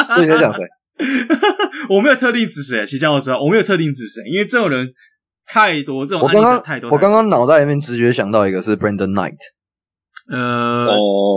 [0.08, 0.62] 所以你在讲谁？
[1.90, 4.88] 我没有特定指谁，其实讲实话，我没有特定指谁，因为这种人
[5.46, 6.90] 太多，这种案例太多。
[6.90, 9.36] 我刚刚脑袋里面直觉想到一个是 Brandon Knight。
[10.30, 10.86] 呃，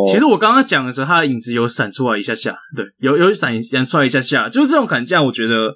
[0.09, 5.75] 其实我刚刚讲的时候，他的影子有闪出来一下下，对，有有闪闪出来一下下，就是这种砍价，我觉得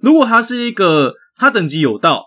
[0.00, 2.26] 如果他是一个他等级有到，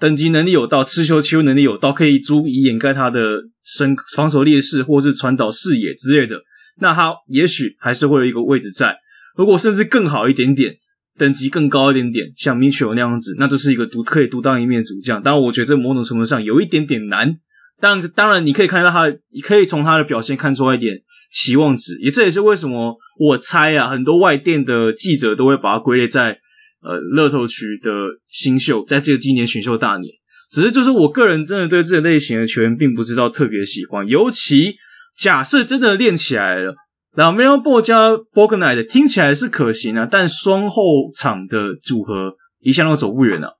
[0.00, 6.40] 等级能力有到，持球切入能力有到，可以足以掩盖他的身防守劣势，或是传导视野之类的，
[6.80, 8.96] 那他也许还是会有一个位置在。
[9.36, 10.76] 如果甚至更好一点点，
[11.18, 15.20] 等级更高一点点，像 Mitchell 那样子，那就是一个独可以独当一面主将。
[15.20, 17.36] 当然，我觉得这某种程度上有一点点难。
[17.80, 20.96] 当当然，你可以看到他，你可以从他的表现看出来一点
[21.30, 26.38] 期望值，也这也是为什么我猜啊，很多外电的记者都会把他归类在
[26.82, 27.90] 呃乐透区的
[28.28, 30.12] 新秀，在这个今年选秀大年。
[30.50, 34.76] 只是就是我个人真的对这类型的球员并不知道特别喜欢，尤其
[35.18, 36.74] 假设真的练起来了，
[37.16, 40.82] 那 m e l b o 加 Bouknight 听起来是可行啊，但双后
[41.16, 43.50] 场的组合一向都走不远啊，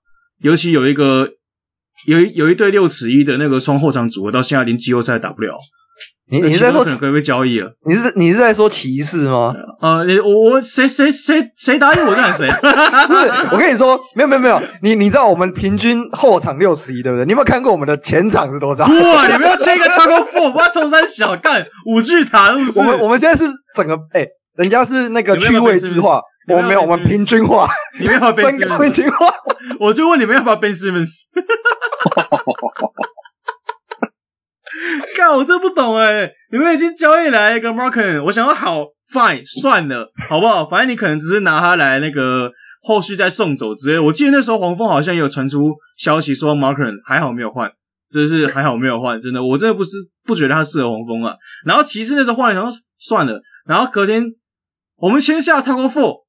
[0.40, 1.30] 尤其有一个。
[2.06, 5.58] 有一有一对六尺一的那个双后场组合，到现在连季后赛打不了。
[6.30, 7.70] 你你是在说可能可以被交易了？
[7.86, 9.54] 你是你是在说歧视吗？
[9.80, 12.50] 呃，我我谁谁谁谁答应我就喊谁。
[12.50, 17.24] 不是，我跟你说，没有没有没有，你你知道我们平均后场六十一对不对？
[17.24, 18.84] 你有没有看过我们的前场是多少？
[18.84, 22.78] 哇，你们要切一个 Taco Four，不要从三小干五巨塔，是不是？
[22.78, 27.66] 我们我们现在是整个哎、欸，人家是那个区位之化，我们没有，我们平均化，
[27.98, 29.32] 你们要分平均化。
[29.80, 31.22] 我就问你们要不要 Ben Simmons？
[34.88, 35.06] 哈哈哈哈哈！
[35.16, 36.30] 干，我真不懂哎！
[36.50, 40.64] 你们已经交易来一个 Markkanen，我想要好 fine 算了，好不好？
[40.64, 42.50] 反正你可能只是拿他来那个
[42.82, 43.98] 后续再送走之类。
[43.98, 47.70] 我记得那时候黄蜂好像也有传出消息说 Markkanen 还好没有换，
[48.10, 49.90] 真是还好没有换，真的，我真的不是
[50.24, 51.34] 不觉得他适合黄蜂啊。
[51.66, 54.24] 然后骑士那时候换了，然后算了，然后隔天
[54.96, 56.24] 我们签下 Taco Four。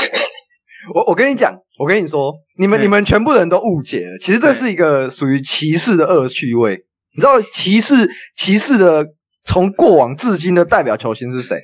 [0.94, 4.16] 我我跟你讲，我跟你说，你们、欸、你们全部人都误解了。
[4.18, 6.86] 其实这是一个属于骑士的恶趣味。
[7.16, 7.94] 你知道骑士
[8.36, 9.06] 骑士的
[9.44, 11.58] 从过往至今的代表球星是谁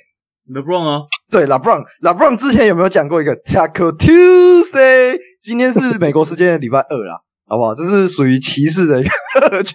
[0.53, 5.19] ？LeBron 啊，对，LeBron，LeBron 之前有没有讲过一个 Taco Tuesday？
[5.43, 7.15] 今天是美国时间的礼拜二啦，
[7.47, 7.75] 好不好？
[7.75, 9.11] 这是属于骑士的一个
[9.51, 9.75] 乐趣。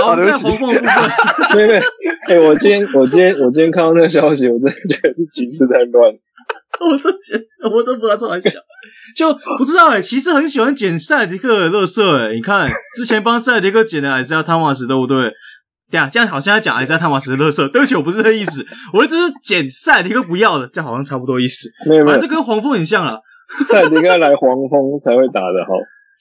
[0.00, 0.82] 好，在黄蜂部分，
[1.52, 1.82] 对对，
[2.28, 6.12] 哎，我今天我今天我今天看到那个消息，我真的觉得是骑士在乱。
[6.80, 8.52] 我真觉得我都不知道怎么想，
[9.16, 10.02] 就不知道哎、欸。
[10.02, 15.32] 骑士很喜欢捡塞尔提克的垃圾哎，你看之前帮塞尔提克捡的还是要汤马斯，对不对？
[15.90, 17.68] 对啊，这样好像在讲还是要汤马斯的垃圾。
[17.68, 21.68] 对不起，我不是这个意思，我只是捡塞尔提克不要的，这样好像差不多意思。
[21.86, 23.20] 没有，反正跟黄蜂很像了。
[23.68, 25.74] 塞尔提克来黄蜂才会打的好，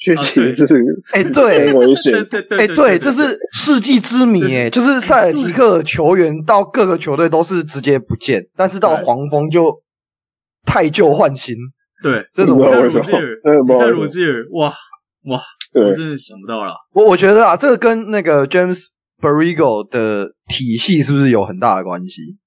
[0.03, 0.83] 确实是
[1.13, 9.81] 哎，对，危险，对对哎，对，这是世纪之谜哎，就是塞尔提克球员到各个球队都是直接不见，但是到黄蜂就。
[10.65, 11.55] 汰旧换新，
[12.03, 13.05] 对，这种为什么？
[13.79, 14.73] 太罗吉尔，哇
[15.25, 15.39] 哇，
[15.73, 16.73] 我真的想不到了。
[16.93, 18.85] 我我觉得啊，这个跟那个 James
[19.19, 22.37] Borrego 的体系是不是有很大的关系？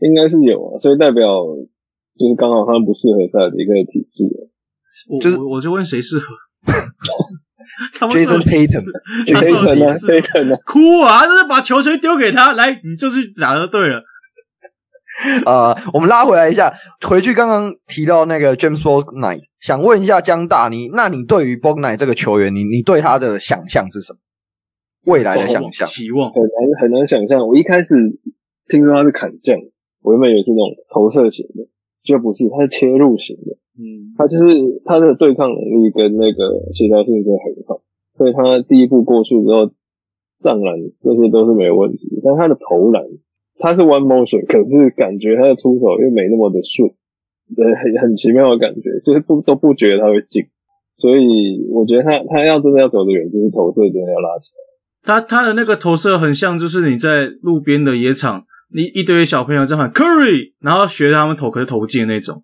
[0.00, 1.26] 应该是有啊，所以代表
[2.18, 4.24] 就是刚好他们不适合赛的一个体系。
[5.20, 6.34] 就是我就问谁适合？
[8.10, 11.26] Jason Tatum，Tatum Tatum 哭啊！
[11.26, 14.02] 就是把球权丢给他，来，你就去打就对了。
[15.46, 16.72] 呃，我们拉回来一下，
[17.06, 24.18] 回去刚刚提到那个 James Bouknight，想问一下江大，你那你对于 Bouknight 这个球员，你你对他的想象是什么？
[25.06, 25.86] 未来的想象？
[25.88, 27.46] 期望很难很难想象。
[27.46, 27.96] 我一开始
[28.68, 29.58] 听说他是砍将，
[30.02, 31.66] 我原本以为是那种投射型的，
[32.04, 33.56] 就不是，他是切入型的。
[33.74, 34.44] 嗯，他就是
[34.84, 37.82] 他的对抗能力跟那个协调性是很好，
[38.16, 39.70] 所以他第一步过去之后
[40.28, 43.02] 上篮这些都是没有问题，但他的投篮。
[43.58, 46.88] 他是 one motion，可是感觉他的出手又没那么的顺，
[47.56, 50.44] 呃，很很奇妙的感觉，就是不都不觉得他会进，
[50.98, 54.58] 所以我觉得他他要真的要走得远，就是投射真的要拉起来。
[55.02, 58.44] 他他的那个投射很像，就是你在路边的野场，
[58.74, 62.42] 你一堆小朋友在喊 Curry，然后学他们投，可是投不进那种，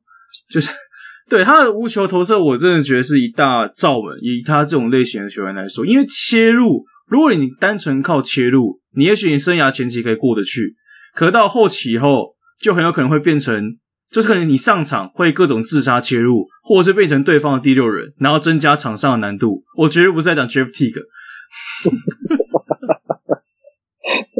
[0.51, 0.73] 就是
[1.29, 4.17] 对他的无球投射，我真的觉得是一大罩门。
[4.23, 10.77] 以他这种类型的球员来说，因为切入，如果你单纯靠切入，你也许你生涯前期可以过得去。
[11.15, 13.77] 可到后期以后，就很有可能会变成，
[14.11, 19.63] 就是可能你上场会各种自杀切入，或者是变成对方的第六人，然后增加场上的难度。
[19.77, 21.03] 我绝对不是在讲 Jeff Teague，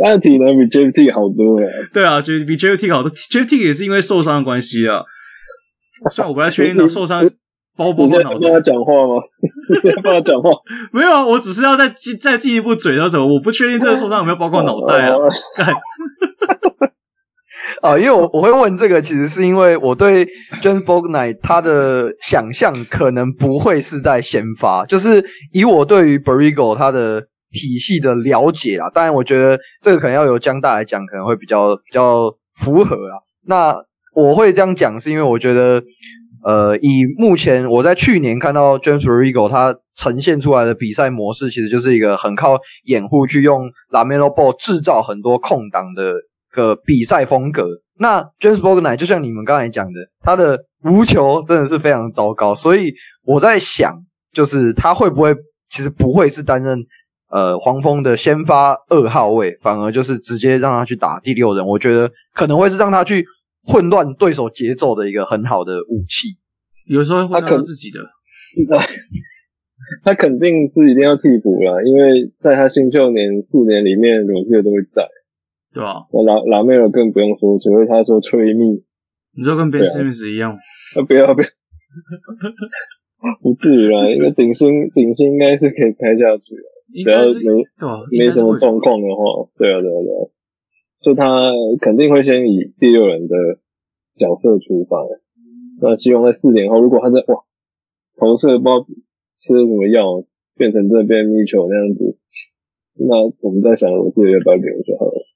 [0.03, 1.69] 他的体能比 Jeff Teague 好多呀。
[1.93, 3.11] 对啊，就比 Jeff Teague 好多。
[3.13, 5.03] Jeff Teague 也是因为受伤的关系啊。
[6.11, 7.25] 虽然我不太确定他受伤
[7.77, 8.39] 包不包括脑子。
[8.39, 9.15] 你在帮他讲话吗？
[9.71, 10.51] 你在帮他讲话？
[10.93, 13.27] 没有啊，我只是要再进再进一步嘴到什么？
[13.27, 15.17] 我不确定这个受伤有没有包括脑袋啊。
[17.83, 20.27] 啊， 因为我我会问这个，其实是因为我对
[20.63, 28.89] James Bouknight 他的想象可能不会是在先发，就是以我对于 Borrego 他的体系的了解啦。
[28.93, 33.17] 当然，我觉得这个可能要由江大来讲，可能会比较比较符合啊。
[33.47, 33.77] 那
[34.15, 35.83] 我会这样讲，是因为我觉得，
[36.45, 46.13] 呃，以目前我在去年看到 James Borrego 他呈现出来的比赛模式，其实就是一个很靠掩护去用 LaMelo Ball 制造很多空档的。
[46.55, 47.67] 个比赛风格，
[47.99, 53.93] 那 James Bouknight 就像你们刚才讲的，他的无球真的是非常糟糕，所以我在想，
[54.33, 55.35] 就是他会不会
[55.69, 56.79] 其实不会是担任
[57.31, 63.25] 呃黄蜂的先发二号位，反而就是直接让他去打第六人，我觉得可能会是让他去
[63.65, 66.29] 混乱对手节奏的一个很好的武器。
[66.87, 67.99] 有时候会混乱自己的，
[70.05, 75.03] 他肯定是一定要替补了，因为在他新秀年四年里面，罗志都会在。
[75.75, 78.85] 对啊，那拉拉梅尔更不用说，只会他说催命，
[79.37, 80.53] 你说跟 Ben Simmons 一样？
[80.53, 81.49] 啊，不要不要，
[83.43, 86.63] 不至于啦，因为顶薪顶薪应该是可以开下去的，
[87.03, 90.31] 只要没没什么状况的话，对啊对啊对啊，
[91.01, 93.35] 所以他肯定会先以第六人的
[94.17, 95.03] 角色出发，
[95.83, 97.43] 那希望在四年后，如果他在哇
[98.17, 98.87] 投射不知道
[99.37, 100.23] 吃了什么药，
[100.57, 102.17] 变成这边米球那样子，
[102.95, 105.34] 那我们在想，我自己要不要留就好了。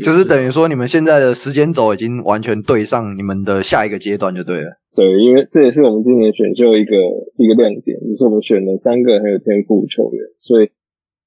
[0.00, 4.80] 就是等于说，你们现在的时间轴已经完全对上你们的下一个阶段就对了。
[4.96, 6.96] 对，因为这也是我们今年选秀一个
[7.36, 10.70] 一个亮点，就是我们选了三个很有天赋球员，所以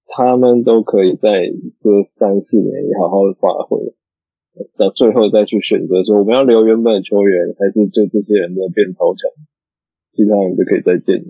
[0.08, 1.46] 他们都可以在
[1.78, 3.78] 这三四年里好好的发挥，
[4.78, 9.30] 到最后再去选择说我们要留原本的球员，还是就这些人都变超强，
[10.12, 11.24] 其他人就可以再见。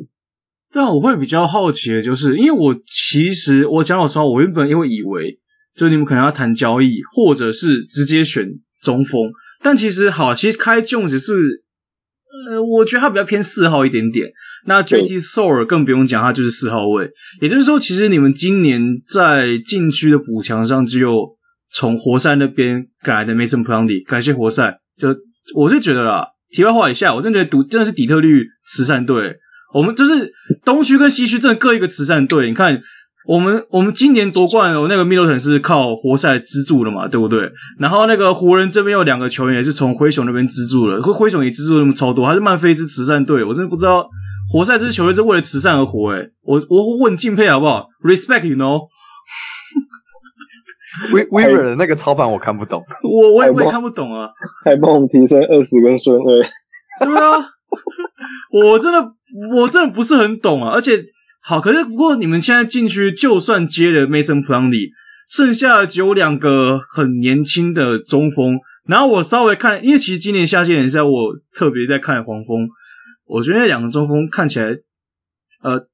[0.72, 5.40] 对啊，我会比较好奇的就是，因为我其实我讲老实话，我原本因为以为。
[5.76, 8.48] 就你们可能要谈交易，或者是直接选
[8.82, 9.30] 中锋，
[9.62, 11.64] 但其实好，其实开 Jones 是
[12.50, 14.28] 呃，我觉得他比较偏四号一点点。
[14.68, 17.10] 那 JT Thor 更不用讲，他就是四号位。
[17.42, 21.36] 也就是说，其实你们今年在禁区的补强上，只有
[21.72, 24.78] 从活塞那边赶来的 Mason Plumlee，感谢活塞。
[24.98, 25.10] 就
[25.56, 29.36] 我是觉得啦，题外话一下，我真的觉得赌真的是底特律慈善队。
[29.74, 30.32] 我们就是
[30.64, 32.48] 东区跟西区，真的各一个慈善队。
[32.48, 32.82] 你看。
[33.28, 37.52] 我们我们今年夺冠，那个 Middleton 是靠活塞资助的嘛，对不对？
[37.80, 44.08] 然后那个湖人这边有两个球员也是从灰熊那边资助了，灰熊也资助那么超多，还是曼菲斯慈善队，我真的不知道
[44.52, 48.88] 活塞这支球队是为了慈善而活诶、欸、我我我很敬佩好不好？Respect，you know？
[51.12, 54.30] 威威尔的那个操盘我看不懂，我我也我也看不懂啊，
[54.64, 56.42] 还帮我们提升二十个顺位，
[57.04, 57.40] 对啊，
[58.52, 59.00] 我真的
[59.58, 61.02] 我真的不是很懂啊，而且。
[61.48, 64.90] 好，可是不过你们现在禁区就算接了 Mason p l u m l e
[65.30, 68.58] 剩下只有两个很年轻的中锋。
[68.88, 71.12] 然后我稍微看，因为其实今年夏季联赛我
[71.54, 72.68] 特别在看黄蜂，
[73.28, 74.76] 我觉得那两个中锋看起来，
[75.62, 75.88] 呃，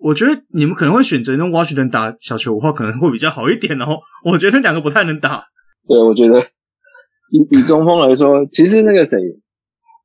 [0.00, 3.98] 我觉得你们可能会选择用 Washington 打小球五号可能会比较好一点哦。
[4.24, 5.44] 我觉得两个不太能打。
[5.88, 6.40] 对，我觉得
[7.30, 9.18] 以以中锋来说，其实那个谁。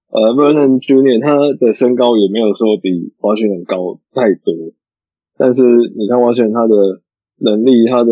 [0.10, 4.54] 呃，Vernon Junior 他的身高也没有说比华盛顿高太多，
[5.38, 6.76] 但是你看华盛顿他的
[7.40, 8.12] 能力，他的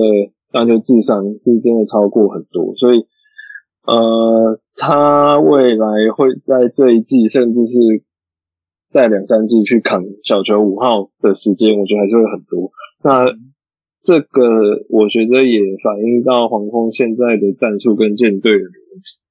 [0.51, 3.05] 篮球智商是真的超过很多，所以
[3.87, 7.79] 呃，他未来会在这一季，甚至是
[8.91, 12.71] 在两三季去扛小球五号的时间，我觉得还是会很多。
[13.03, 13.25] 那
[14.03, 19.24] 这个我觉得也反映到黄蜂现在的战术跟建队的逻辑。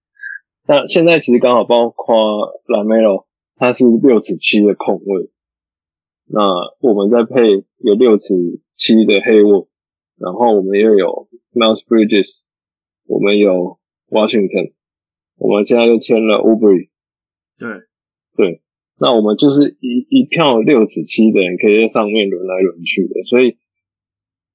[0.66, 5.30] 那现在其实刚好包括 LaMelo，他是六尺七的控卫，
[6.26, 6.40] 那
[6.80, 8.34] 我们再配有六尺
[8.74, 9.68] 七的 Hayward，
[10.16, 12.40] 然后我们又有 Miles Bridges，
[13.06, 14.72] 我们有 Washington，
[15.36, 16.88] 我们现在又签了 Oubre，
[17.58, 17.68] 对
[18.34, 18.62] 对，
[18.98, 23.58] 那我们就是一一票六尺七的人可以在上面轮来轮去的，所以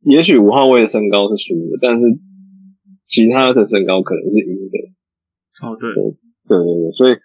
[0.02, 2.06] 也许五号位的身高是输的，但是
[3.06, 4.90] 其他的身高可能是赢的。
[5.62, 6.04] 哦，对，对，
[6.48, 7.18] 对，对，所以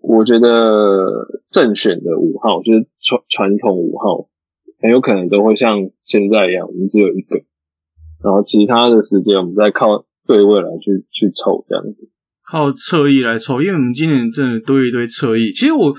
[0.00, 4.28] 我觉得正选的五号就是传传统五号，
[4.80, 7.36] 很有可能都会像现在一样，我们只有一个，
[8.22, 12.08] 然后其他的时间我们再靠对位来去去凑这样子，
[12.50, 15.50] 靠侧翼来凑，因为我们今年真的堆一堆侧翼。
[15.50, 15.94] 其实我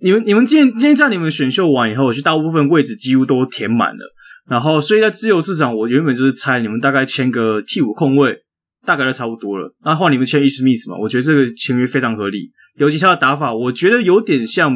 [0.00, 4.14] 你们你们今天今天在你们选秀完以后，我去大部分位置几乎都填满了，
[4.48, 8.42] 然后所以在自由市场，我原本就是猜你们大概签个替补控卫。
[8.86, 10.96] 大概都差不多了，那换你们签伊斯密斯嘛？
[10.96, 14.72] 我觉得这个签约非常合理，尤其他的打法，我觉得有点像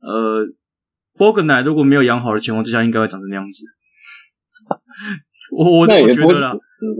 [0.00, 0.46] 呃，
[1.18, 3.64] 波格奈如果没有养好的情况之下，应该会长成那样子。
[5.52, 6.54] 我我我觉得啦，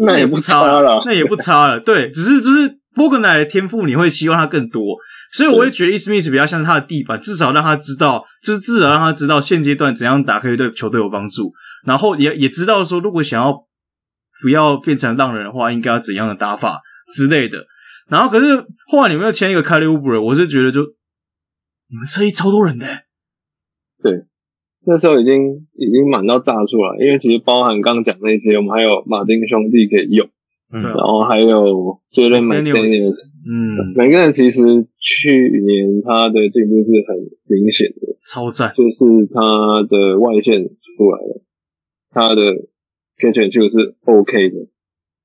[0.05, 1.79] 那也不差了， 那也不差了。
[1.79, 4.83] 对，只是就是波格奈的天赋，你会希望他更多，
[5.33, 11.53] 所以我会觉得伊斯密斯比较像他的地板，至少让他知道，就是至少让他知道现阶段怎样打可以对球队有帮助，
[11.87, 13.65] 然后也也知道说，如果想要。
[14.43, 16.81] 不要变成浪人的话，应该要怎样的打法
[17.13, 17.67] 之类的。
[18.09, 22.87] 然后，可是后来你们又签一个凯利乌布尔，我是觉得就你们这一超多人的。
[24.03, 24.25] 对，
[24.85, 25.35] 那时候已经
[25.75, 30.29] 已经满到炸出来，因为其实包含刚讲那些，我们还有马丁兄弟可以用，
[30.73, 34.63] 嗯、然后还有杰伦麦丹尼尔斯，嗯，每个人其实
[34.99, 41.43] 去年他的进步是很明显的，超赞，就是他的外线出来了，
[42.11, 42.70] 他的。
[43.21, 44.57] 天选就是 OK 的，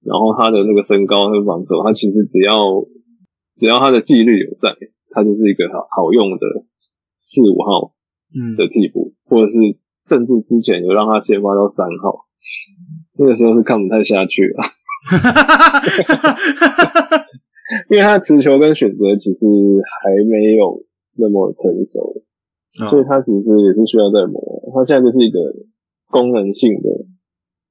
[0.03, 2.83] 然后他的那个身高和防守，他其实只要
[3.55, 4.75] 只要他的纪律有在，
[5.11, 6.39] 他就是一个好好用的
[7.23, 7.93] 四五号
[8.57, 9.59] 的替补，嗯、或者是
[10.05, 12.25] 甚至之前有让他先发到三号，
[13.17, 14.57] 那个时候是看不太下去了，
[17.89, 19.47] 因为他持球跟选择其实
[20.03, 20.83] 还没有
[21.15, 22.21] 那么成熟，
[22.83, 24.69] 哦、所以他其实也是需要再磨。
[24.75, 25.39] 他现在就是一个
[26.11, 26.89] 功能性的。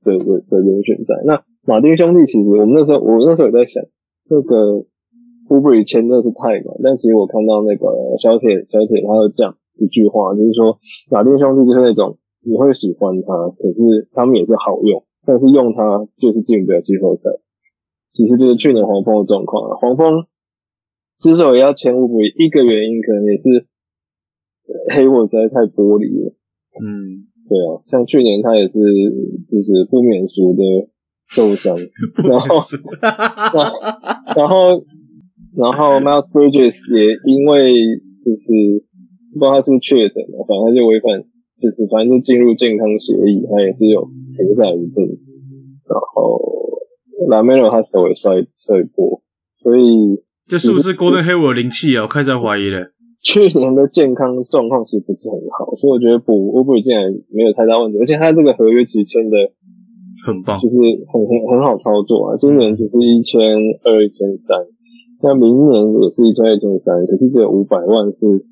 [0.05, 3.83] 对对对，人选在那马丁兄弟，其实我们那时候，我那时候也在想，
[4.29, 4.85] 那个
[5.49, 7.87] 乌布里签的是太满，但其实我看到那个
[8.19, 10.79] 小铁小铁他有讲一句话，就是说
[11.11, 17.31] 马丁兄弟就是那种你会喜欢他，可是他们也是好用，但是用他就是进不了季后赛。
[18.13, 20.27] 其实就是去年黄蜂的状况啊，黄蜂
[21.19, 23.67] 之所以要签乌布里，一个原因可能也是
[24.95, 26.35] 黑火实在太玻璃了，
[26.79, 27.33] 嗯。
[27.49, 30.63] 对啊，像去年他也是，就是不免俗的
[31.29, 31.77] 受伤，
[32.25, 32.57] 然后，
[34.35, 34.85] 然后，
[35.57, 37.73] 然后 Miles Bridges 也因为
[38.25, 38.53] 就是
[39.35, 41.21] 不知道他是不是确诊了，反正他就违反，
[41.61, 45.05] 就是反正就进入健康协议，他也是有停赛一阵，
[45.85, 46.41] 然后
[47.29, 49.21] LaMelo 他手也摔摔破，
[49.61, 52.03] 所以这是不是 Golden Hayward 灵气啊？
[52.05, 52.94] 我开始怀疑了。
[53.25, 59.51] 去年的健康状况其实不是很好，所以我觉得补 Oubre 进来没有太大问题，而且他这个合约其实签的
[60.29, 60.77] 很棒，就是
[61.09, 62.37] 很很很好操作啊。
[62.37, 64.69] 今年只是一千二、一千三，
[65.25, 68.45] 那明年也是一千二、一千三，可是只有五百万是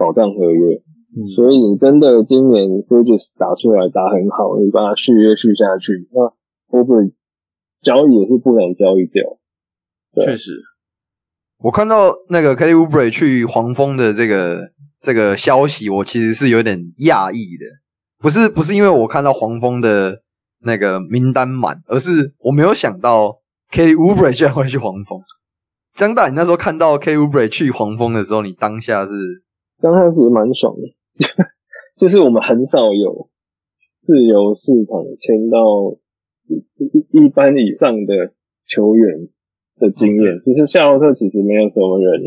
[0.00, 0.80] 保障合约。
[1.12, 6.32] 嗯、所以你真的今年 Bridges 打出来打很好，你把它续约续下去，那
[6.72, 7.12] Oubre
[7.82, 9.36] 交易也是不能交易掉。
[10.24, 10.52] 确实，
[11.60, 17.64] 我看到那个 Kelly Oubre 去黄蜂的这个这个消息，我其实是有点讶异的。
[18.18, 20.22] 不是不是因为我看到黄蜂的
[20.60, 23.40] 那个名单满，而是我没有想到
[23.72, 25.20] Kelly Oubre 居然会去黄蜂。
[25.94, 29.12] 江大，你那时候看到 Kelly Oubre 去黄蜂的时候，你当下是？
[29.80, 31.26] 当下是蛮爽的。
[31.98, 33.28] 就是我们很少有
[33.98, 35.98] 自由市场签到
[36.46, 38.32] 一一般以上的
[38.68, 39.28] 球员
[39.80, 40.40] 的经验。
[40.44, 42.20] 其实夏洛特其实没有什么人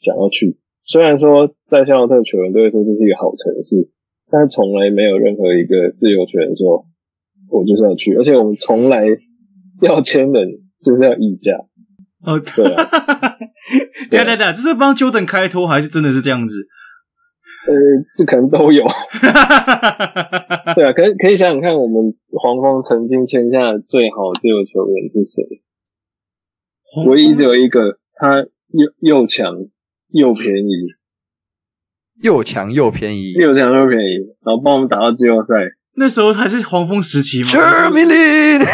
[0.00, 3.90] 想要去，虽然说在夏洛特球员都会说这是一个好城市，
[4.30, 6.86] 但是从来没有任何一个自由球员说
[7.50, 9.06] 我就是要去，而且我们从来
[9.80, 10.48] 要签人
[10.84, 11.52] 就是要议价。
[12.24, 12.86] 哦，对啊，
[14.08, 16.54] 对啊，对啊，这是帮 Jordan 开脱还是真的是这样子？
[17.66, 17.74] 呃，
[18.16, 18.84] 这可能都有，
[20.74, 25.42] 对啊，可以可以想想看，我们黄蜂曾经签下最好自由球员是谁？
[27.06, 28.38] 唯一只有一个，他
[28.68, 29.54] 又又强
[30.08, 30.86] 又便宜，
[32.22, 35.54] 又强又便宜，又强又便宜，然后帮我们打到季后赛。
[35.94, 38.66] 那时候还是黄蜂时期吗？Jeremy Lin，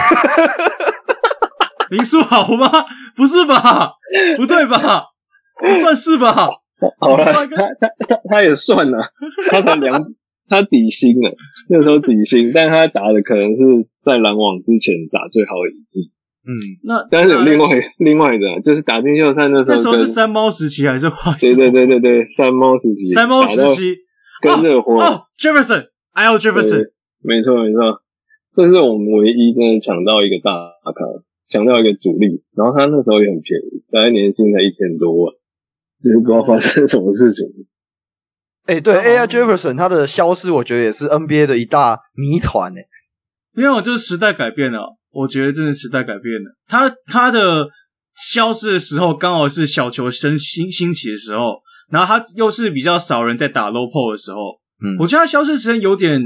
[1.90, 2.70] 林书豪吗？
[3.16, 3.92] 不是吧？
[4.36, 5.04] 不对吧？
[5.60, 6.34] 不算是吧？
[7.00, 7.68] 好了，他他
[8.06, 9.10] 他他也算了，
[9.50, 10.00] 他才两，
[10.48, 11.34] 他底薪了，
[11.68, 13.64] 那时候底薪，但他打的可能是
[14.02, 16.12] 在篮网之前打最好的一季。
[16.48, 17.68] 嗯，那但是有另外
[17.98, 21.36] 另外的，就是打进季后赛那时候，那时候是三猫时期还是花？
[21.36, 23.94] 对对对对对，三猫时期，三猫时期
[24.40, 26.90] 跟热火哦，Jefferson，Al Jefferson，
[27.22, 28.00] 没错没错，
[28.56, 30.52] 这是我们唯一真的抢到一个大
[30.84, 31.04] 咖，
[31.50, 35.34] 抢到一个主力，然后他那时候也很便宜，大概年薪才一千多万。
[36.00, 37.44] 只是不知道发生什么事情。
[38.66, 39.26] 哎、欸，对，A.I.
[39.26, 42.86] Jefferson 他的消失，我觉得也是 NBA 的一大谜团哎。
[43.56, 46.56] 因为我就是时代改变了，我觉得真的时代改变了。
[46.66, 47.68] 他他的
[48.16, 51.60] 消失的时候，刚好是小球生兴兴起的时候，
[51.90, 54.38] 然后他又是比较少人在打 low post 的时候。
[54.80, 56.22] 嗯，我觉得他消失的时间有点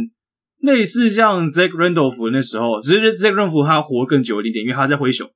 [0.61, 5.27] 类似像 Zach Randolph 那时候，只是 Zach Randolph 他活更久一点点，因为他在灰熊，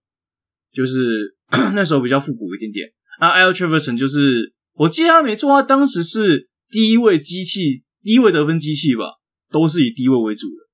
[0.73, 1.35] 就是
[1.75, 2.87] 那时候比较复古一点点。
[3.19, 9.05] 啊，Al Jefferson 就是，我记得他没错，他当时是第一位机器，第一位得分机器吧，
[9.51, 10.67] 都是以低位为主的。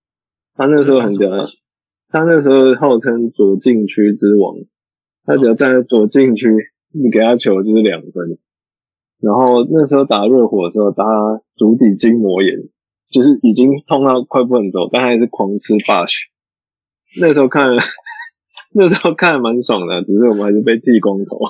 [0.56, 1.30] 他那个时候很屌，
[2.12, 4.56] 他那时候号称左禁区之王，
[5.24, 6.46] 他只要站在左禁区，
[6.92, 8.38] 你给他球就是两分。
[9.18, 12.58] 然后那时候打热火的时候，他足底筋膜炎，
[13.10, 16.24] 就是已经痛到快不能走，但还是狂吃 Bush。
[17.20, 17.70] 那时候看，
[18.74, 21.38] 那时候看了蛮爽的，只是我们还是被剃光头。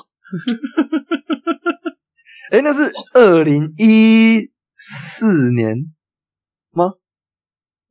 [2.51, 5.91] 哎、欸，那是二零一四年
[6.71, 6.93] 吗？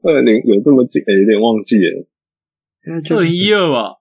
[0.02, 1.00] 二零有这么久？
[1.00, 2.06] 哎、欸，有点忘记了。
[2.90, 3.96] 二零一二吧，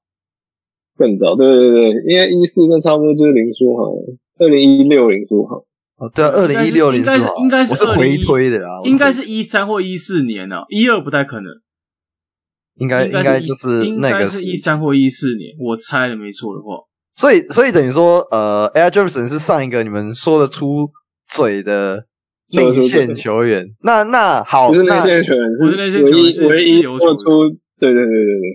[0.97, 1.35] 更早。
[1.35, 3.93] 对对对，因为一四那差不多就是林书豪。
[4.39, 5.57] 二零一六林书豪。
[5.97, 7.35] 哦，对啊，二零一六林书豪。
[7.37, 8.81] 应该是，应该是，我是回推的啊。
[8.85, 11.51] 应该是一三或一四年啊，一二不太可能。
[12.75, 16.77] 应该应该就是那个，应该是一三或一四年，我猜的没错的话。
[17.15, 20.89] 所以，所以等于说，呃，Air Jefferson 是上一个你们说得出
[21.27, 22.05] 嘴的
[22.55, 23.67] 内线球员。
[23.83, 27.29] 那那好，不是内线球员，是内线球员，唯一做出，
[27.81, 28.45] 对对对对对。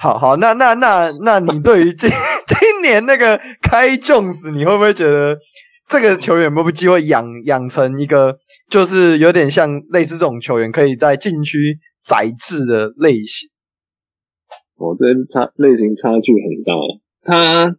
[0.00, 5.38] 好好，那那那那你对于今今年那个 Kai Jones，你会不会觉得
[5.88, 8.36] 这个球员有没有机会养养成一个，
[8.68, 13.48] 就是有点像类似这种球员，可以在禁区宰制的类型？
[14.74, 16.72] 我这差类型差距很大。
[17.22, 17.76] 他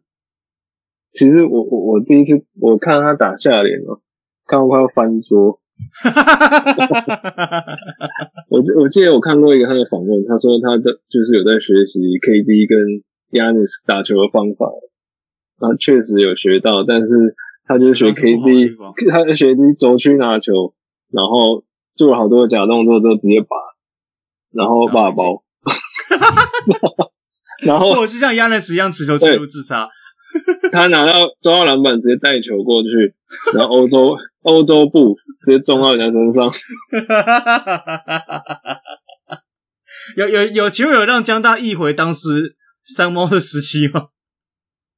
[1.11, 3.99] 其实我我我第一次我看到他打下联哦，
[4.47, 5.59] 看到快要翻桌。
[8.49, 12.77] 我我记得我看过一个他的访问，他说他的就是有在学习 KD 跟
[13.31, 14.67] Giannis 打球的方法，
[15.59, 18.75] 他确实有学到，但是他就是学 KD，
[19.11, 20.73] 他在学 KD 轴区拿球，
[21.11, 21.63] 然后
[21.95, 23.55] 做了好多假动作，都直接拔，
[24.51, 25.43] 然后把包。
[27.65, 29.87] 然后我 是像 Yanis 一样持球进入自杀，
[30.71, 33.13] 他拿到抓到篮板直接带球过去，
[33.57, 35.15] 然后欧洲欧洲步
[35.45, 36.51] 直接撞到人家身上。
[40.17, 42.55] 有有有球有让江大一回当时
[42.85, 44.07] 三猫的时期吗？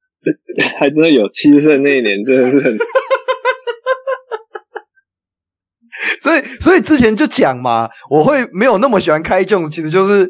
[0.80, 2.76] 还真的有七胜那一年，真的是很
[6.20, 10.28] 所以所以之前就讲嘛，我会没有那么喜欢开 Jones，其实就是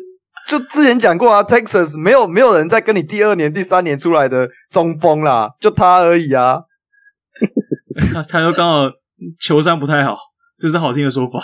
[0.49, 6.61] 就之前讲过啊，Texas 没有没有人在跟你第二年、第三年出来的中锋啦，就他而已啊。
[8.29, 8.91] 他又刚好
[9.41, 10.17] 球商不太好，
[10.59, 11.41] 这是好听的说法。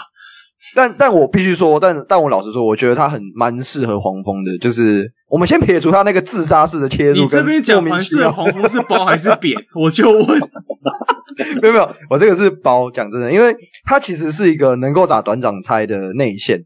[0.75, 4.57] 但但我必须说，但但我老实说，我觉得他很蛮适合黄蜂的。
[4.59, 9.61] 就是我们先撇除他那个自杀式的切入，你这边讲蛮适合黄蜂是褒还是贬？
[9.75, 10.25] 我就问，
[11.61, 12.91] 没有没有，我这个是褒。
[12.91, 16.59] 讲真的，因为他其实是一个能够打短掌拆的内线，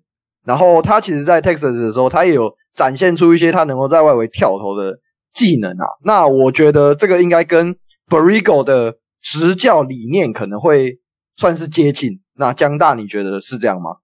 [0.47, 4.99] 然后他其实，在 Texas 的时候，他也有展现出一些他能够在外围跳投的
[5.35, 5.87] 技能啊。
[6.05, 7.75] 那我觉得这个应该跟
[8.09, 11.01] Borrego 的执教理念可能会
[11.37, 12.21] 算是接近。
[12.39, 13.97] 那江大，你觉得是这样吗？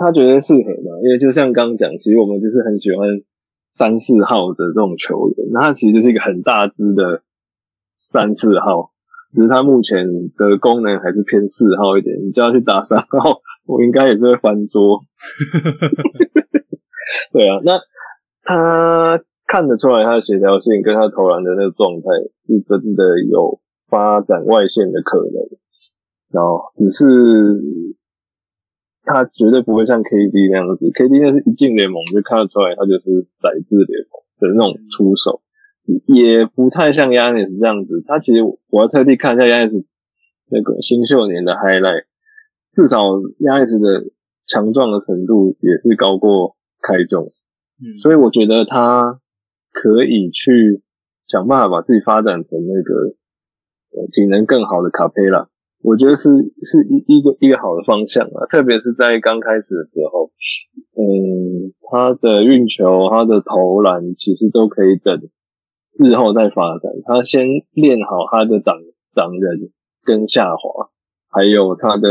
[0.00, 0.98] 他觉得适合嘛？
[1.04, 3.06] 因为就像刚刚讲，其实我们就是很喜欢
[3.72, 5.48] 三四号的这种球员。
[5.52, 7.22] 那他其实就是一个很大只的
[7.88, 8.90] 三四号，
[9.30, 10.06] 只是他目前
[10.36, 12.16] 的功能还是偏四号一点。
[12.26, 15.00] 你就要去打三号，我应该也是会翻桌。
[17.32, 17.80] 对啊，那
[18.42, 22.06] 他看得出来他的协调性跟他投篮的那个状态
[22.38, 25.32] 是真的有发展外线的可能。
[26.32, 27.06] 然后只是
[29.04, 35.40] 他绝对不会像 KD 那样子，KD 那是一进联盟就看得出来他就是宰制联盟的那种出手，
[36.06, 38.02] 也不太像 Giannis 这样子。
[38.06, 39.84] 他其实我要特地看一下 Giannis
[40.50, 42.06] 那个新秀年的 highlight，
[42.76, 44.12] 至少 Giannis 的
[44.44, 47.32] 强壮的程度也是高过 Kai Jones，
[47.80, 49.18] 嗯，所以我觉得他
[49.72, 50.84] 可以去
[51.26, 53.16] 想办法把自己发展成那个
[54.12, 55.48] 体能更好的 Capela。
[55.82, 56.28] 我觉得是
[56.64, 60.30] 是一一个一个好的方向啊，特别是在刚开始的时候，
[60.98, 65.16] 嗯，他的运球、他的投篮其实都可以等
[65.98, 66.92] 日后再发展。
[67.04, 68.76] 他先练好他的挡
[69.14, 69.70] 挡人
[70.02, 70.90] 跟下滑，
[71.28, 72.08] 还有他的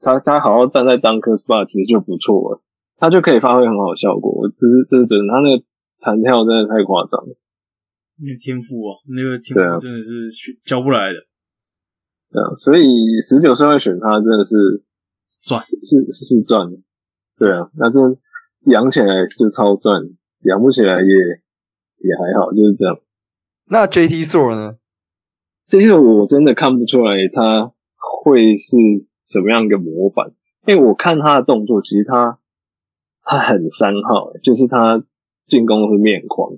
[0.00, 2.62] 他他好好站在 dunker spot 其实就不错了，
[2.96, 4.48] 他就可以发挥很好的效果。
[4.48, 5.64] 这是这是真的，他那个
[6.00, 7.36] 弹跳真的太夸张了。
[8.18, 10.30] 那个天赋啊，那个天赋真的是
[10.64, 11.18] 教不来的。
[12.30, 14.54] 对啊，所以十九岁会选他真的是
[15.42, 16.68] 赚，是是是赚。
[17.38, 17.98] 对啊，那这
[18.70, 20.02] 养起来就超赚，
[20.44, 21.08] 养不起来也
[21.98, 22.98] 也还好，就是这样。
[23.66, 24.76] 那 JT Thor 呢？
[25.66, 27.72] 这些我真的看不出来他
[28.24, 28.76] 会是
[29.26, 30.32] 什么样一个模板，
[30.66, 32.38] 因为我看他的动作，其实他
[33.22, 35.04] 他很三号，就是他
[35.46, 36.52] 进攻是面框，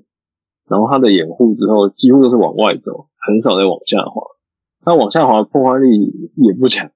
[0.69, 4.23] 然后他的掩护之后几乎都是往外走，很少在往下滑。
[4.87, 6.91] 他往下滑破坏力也不强，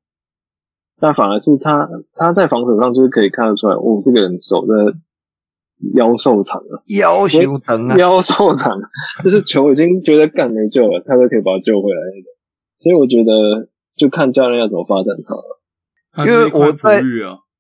[1.01, 4.95] 但反而是他他在防守上就是可以看得出来，哦，这个人手的
[5.95, 8.79] 腰受长了，腰受疼啊，腰受长，
[9.25, 12.31] 就是球已经觉得干没救了，他都可以把他救回来那种。
[12.81, 16.27] 所以我觉得就看教练要怎么发展他了。
[16.27, 17.03] 因为我在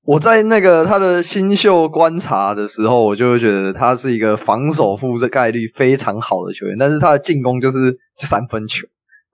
[0.04, 8.86] 我在那个他的新秀观察的时候，我就会觉得他是一个防守负的概率非常好的球员，但是他的进攻就是三分球。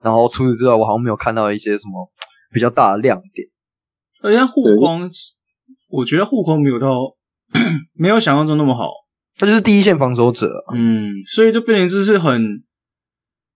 [0.03, 2.11] 然后除此之外，我好像没有看到一些什么
[2.51, 3.47] 比较大的亮点。
[4.21, 5.09] 而且护框，
[5.89, 7.15] 我觉得护框没有到
[7.93, 8.89] 没有想象中那么好。
[9.37, 12.41] 他就是第一线防守者，嗯，所以就变成就是很、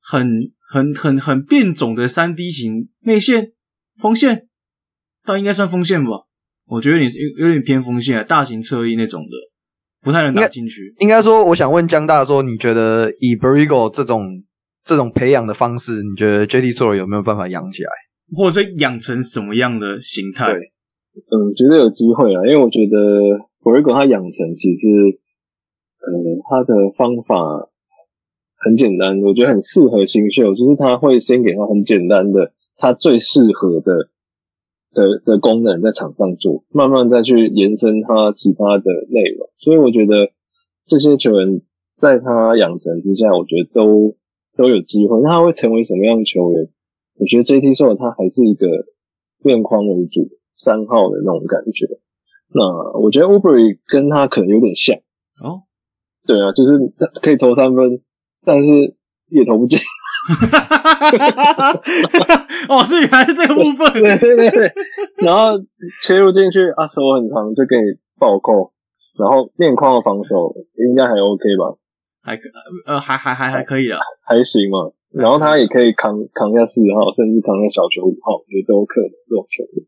[0.02, 0.28] 很、
[0.70, 3.52] 很、很、很变种的三 D 型内线
[4.00, 4.48] 锋线，
[5.26, 6.12] 倒应该算锋线吧？
[6.68, 9.30] 我觉得你有有点偏锋线啊，大型侧翼那种的，
[10.02, 10.94] 不太能打进去。
[11.00, 14.44] 应该说，我想问江大说，你觉得以 Borrego 这种？
[14.82, 17.92] 这种培养的方式，你觉得 JT Thor 有没有办法养起来，
[18.34, 20.48] 或者是养成什么样的形态？
[20.48, 20.56] 对，
[21.30, 22.98] 嗯，觉得有机会啊，因为我觉得
[23.62, 24.88] Borrego 他养成其实，
[26.00, 26.10] 呃，
[26.50, 27.70] 他的方法
[28.60, 34.10] 很简单，我觉得很适合新秀，就是他会先给他很简单的，他最适合的
[34.94, 39.50] 的的功能在场上做，慢慢再去延伸他其他的内容。
[39.58, 40.32] 所以我觉得
[40.86, 41.62] 这些球员
[41.98, 44.16] 在他养成之下，我觉得都。
[44.58, 46.68] 都有机会，那他会成为什么样的球员？
[47.16, 48.68] 我觉得 JT Thor 他还是一个
[49.42, 51.88] 面框为主三号的那种感觉。
[52.54, 54.98] 那我觉得 Oubre 跟他可能有点像
[55.42, 55.64] 哦，
[56.28, 56.78] 对啊，就是
[57.22, 58.02] 可以投三分，
[58.50, 58.72] 但是
[59.30, 59.78] 也投不进。
[62.68, 64.74] 哦，是原来是这个部分， 对对对对。
[65.22, 65.52] 然后
[66.02, 67.84] 切入进去啊，手很长就给你
[68.18, 68.74] 暴扣，
[69.18, 71.78] 然后面框的防守应该还 OK 吧？
[72.22, 72.50] 还可
[72.86, 74.92] 呃还还还还可以啊，还行嘛。
[75.12, 79.86] 然后他也可以扛扛下四号，甚至扛下小球五号，也都有可能这种球员。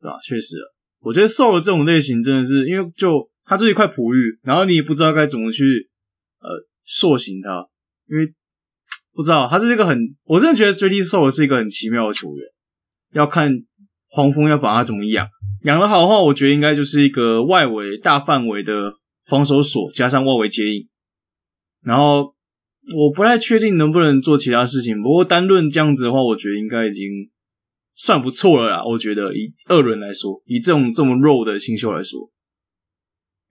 [0.00, 0.18] 对吧？
[0.20, 0.56] 确实，
[1.00, 5.88] 我觉得 Thor 这种类型真的是，因为就他这一块璞玉，然后你也不知道该怎么去
[6.42, 6.50] 呃
[6.84, 7.66] 塑形他，
[8.08, 8.32] 因为
[9.12, 12.46] 不知道他是一个很，我真的觉得 JT Thor 是一个很奇妙的球员，
[13.12, 13.50] 要看
[14.08, 15.26] 黄蜂要把他怎么养？
[15.62, 18.72] 养得好的话，我觉得应该就是一个外围大范围的
[19.24, 20.88] 防守锁，加上外围接应。
[21.82, 22.34] 然后
[22.94, 27.08] 我不太确定能不能做其他事情，不过单论这样子的话，我觉得应该已经
[27.94, 28.84] 算不错了啦。
[28.84, 32.30] 我觉得以二轮来说，以这种这么肉的新秀来说。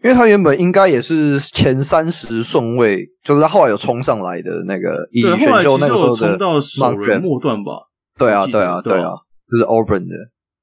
[0.04, 7.72] 因为他原本应该也是前三十顺位，就是他后来有冲上来的那个，以选秀那个时候的到首轮末段吧。
[8.18, 9.12] 对啊，对啊，对啊，
[9.50, 10.16] 就是 Auburn 的，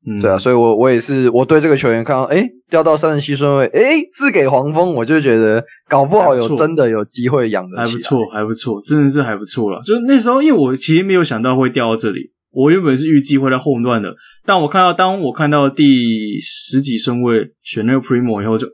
[0.07, 9.81] 嗯、对啊，所以我我也是，我对这个球员看到，诶掉到三十七顺位，诶是给黄蜂，我就觉得搞不好有真的有机会养得起来，还不错，还不错，真的是还不错了。
[9.83, 14.15] 就是那时候，因为我其实没有想到会掉到这里，我原本是预计会在后段的，
[14.45, 18.69] 但我看到当我看到第十几顺位选那个 Primo 以后就。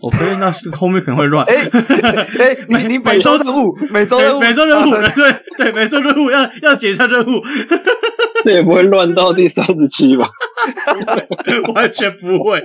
[0.00, 1.44] OK，那是后面可能会乱。
[1.46, 7.42] 哎哎，你你每周任务，每周任务，每周任务，对对，每周任务要要解一下任务，
[8.44, 10.30] 这也不会乱到第三十七吧？
[11.74, 12.62] 完全不会，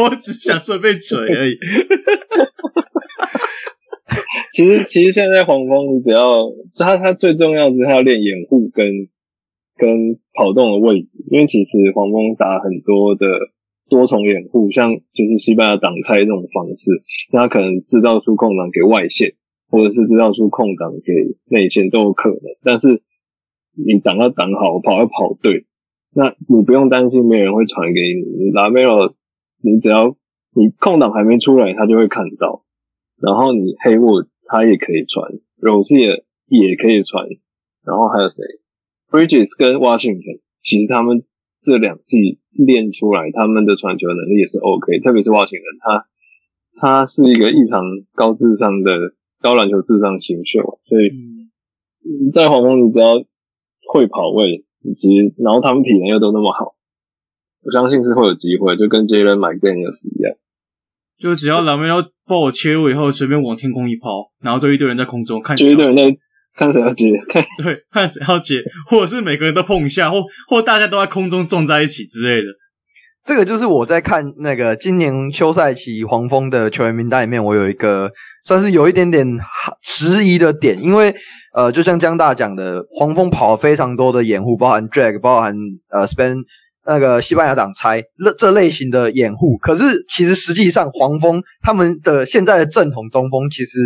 [0.00, 1.56] 我只想准备锤而已。
[4.52, 8.84] 其实其实现在黄蜂，你只要他他最重要的是他要练掩护跟
[9.76, 13.28] 跟跑动的位置，因为其实黄蜂打很多的。
[13.92, 16.88] 多重掩护，像就是西班牙挡拆这种方式，
[17.30, 19.34] 那可能制造出空档给外线，
[19.68, 21.12] 或者是制造出空档给
[21.44, 22.40] 内线都有可能。
[22.64, 23.02] 但是
[23.76, 25.66] 你挡要挡好，跑要跑对，
[26.14, 28.44] 那你不用担心没有人会传给你。
[28.46, 29.14] 你拉梅罗，
[29.62, 30.16] 你只要
[30.56, 32.64] 你空档还没出来，他就会看到。
[33.20, 36.16] 然后你黑沃他也可以传，罗西尔
[36.48, 37.26] 也可以传。
[37.84, 38.36] 然后还有谁
[39.10, 41.24] ？Bridges 跟 Washington，其实他们
[41.62, 42.40] 这两季。
[42.52, 46.06] 练出来，他们的传球能力也是 OK，特别是外星人，他
[46.78, 47.82] 他是一个异常
[48.12, 51.08] 高智商的高篮球智商新秀，所以
[52.30, 53.14] 在黄蜂，你只要
[53.90, 55.08] 会跑位，以及
[55.38, 56.74] 然后他们体能又都那么好，
[57.62, 60.36] 我相信是会有机会，就跟 Jalen McDaniels 一样，
[61.18, 66.18] 就只要蓝妹要帮我切入以后，随便往天空一抛，然后就一堆人在空中看，就一堆人在。
[66.54, 68.56] 看谁要接，看对，看谁要接，
[68.88, 72.46] 或者是每个人都碰一下，或或大家都在空中撞在一起之类的。
[73.24, 78.10] 这个就是我在看那个今年休赛期黄蜂的球员名单里面，我有一个
[78.44, 79.24] 算是有一点点
[79.80, 81.14] 迟疑的点，因为
[81.54, 85.54] 呃，就像江大讲的，黄蜂跑了非常多的掩护，包含 drag，包含
[85.90, 86.36] 呃 span
[86.84, 89.56] 那个西班牙挡拆这这类型的掩护。
[89.56, 93.78] 可是其实实际上黄蜂他们的现在的正统中锋，其实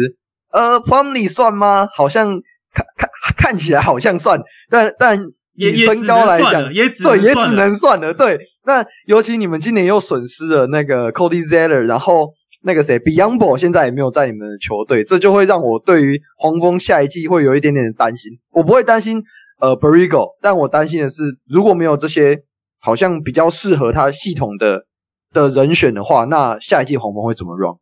[0.51, 1.87] 呃 Plumlee 算吗？
[1.95, 2.41] 好像。
[2.77, 5.19] 看看看起来好像算，但但
[5.55, 8.13] 以身高来讲，也只对，也只能算了。
[8.13, 12.31] 对，那尤其你们今年又损失了那个 Cody Zeller，然后
[12.63, 18.31] 那个谁 Beyondbo 现在也没有在你们的球队，这就会让我对于黄蜂下一季会有一点点的担心。
[18.53, 19.23] 我不会担心
[19.61, 22.43] 呃 Berigo，但我担心的是，如果没有这些
[22.79, 24.85] 好像比较适合他系统的
[25.33, 27.77] 的人选的话，那下一季黄蜂会怎么 run？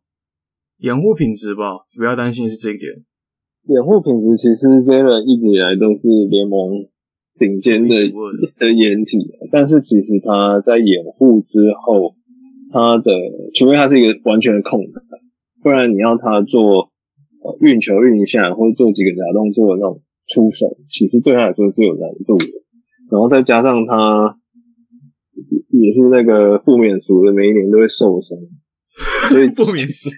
[0.77, 1.63] 掩护品质吧，
[1.97, 2.91] 不要担心是这一点。
[3.67, 6.85] 掩护品质其实 Zeller 一直以来都是联盟
[7.39, 7.95] 顶尖的
[8.59, 9.17] 的掩体，
[9.51, 12.15] 但是其实他在掩护之后，
[12.71, 13.11] 他的
[13.55, 15.03] 除非他是一个完全的空档，
[15.63, 16.91] 不然你要他做
[17.59, 22.45] 运球运一下或者做几个假动作的那种出手，其实对他来说是有难度的。
[23.09, 24.37] 然后再加上他
[25.71, 28.37] 也是那个负面数的，每一年都会受伤，
[29.29, 30.11] 所以负面数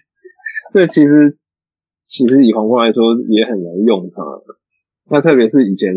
[0.73, 1.37] 对其实。
[2.07, 4.23] 其实以黄蜂来说也很难用它，
[5.11, 5.93] 那特别是以前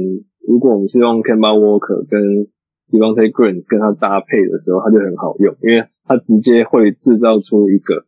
[0.46, 2.48] 如果我们是用 Kemba Walker 跟
[2.90, 8.06] Devonte' Green 跟它搭配的时候，它就很好用，因为它直接会制造出一个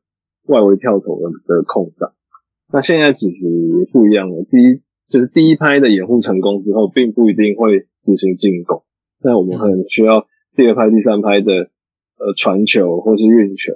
[0.48, 2.12] 外围跳投的的空档。
[2.72, 3.46] 那现在其实
[3.92, 8.82] 不一样了，第一就是第一拍的掩护成功之后，并不一定会执行进攻，
[9.22, 10.26] 那我们很需要
[10.56, 11.70] 第二拍、第三拍的
[12.18, 13.72] 呃传球或是运球。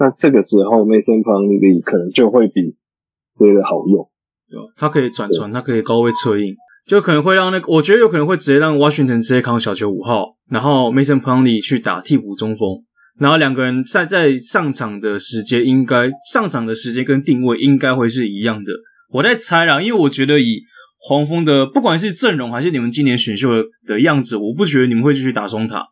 [0.00, 2.76] 那这个时候 Mason Plumlee 可能就会比。
[3.38, 4.04] 这个好用，
[4.50, 6.54] 对，它可以转传，它可以高位策应，
[6.86, 12.82] 就可能会让那个，我觉得有可能会直接让 Washington 直接扛小球五号，然后 Mason Plumlee 去打替补中锋，
[13.18, 18.72] 然后两个人在在上场的时间应该上场的时间跟定位应该会是一样的。
[19.10, 20.62] 我在猜啦，因为我觉得以
[21.00, 25.86] 黄蜂的不管是阵容还是你们今年选秀的的样子，我不觉得你们会继续打双塔，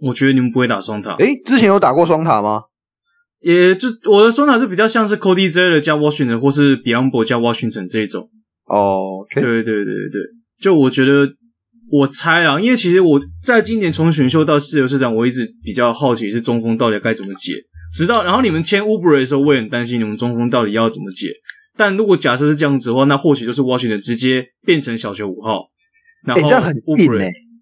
[0.00, 1.14] 我觉得你们不会打双塔。
[1.16, 2.62] 诶，之前有打过双塔吗？
[3.46, 8.28] 也就我的说法是比较像是 Cody Zeller 加 Washington 或是 Biyombo 加 Washington 这种。
[8.64, 9.40] 哦，oh, okay.
[9.40, 10.10] 对对对对。
[10.10, 10.20] 对，
[10.60, 11.28] 就我觉得
[11.92, 17.52] 我猜啊，因为其实我在今年从选秀到自由市场，我一直比较好奇是中锋到底该怎么解，
[17.94, 21.28] 直到然后你们签 Oubre 的时候，我也很担心你们中锋到底要怎么解。
[21.76, 25.66] 但如果假设是这样子的话，那或许就是 Washington 直接变成小球五号，
[26.26, 26.50] 然后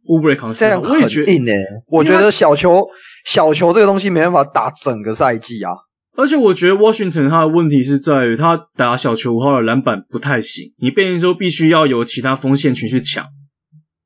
[0.07, 2.83] Oubre 扛四号，这样很硬诶、欸，我也觉得硬诶、欸，我觉得小球
[3.25, 5.73] 小球这个东西没办法打整个赛季啊。
[6.17, 13.25] 而且我觉得 Washington 他的问题是在于他打小球五号的篮板不太行，你变成说必须要有其他锋线群去抢。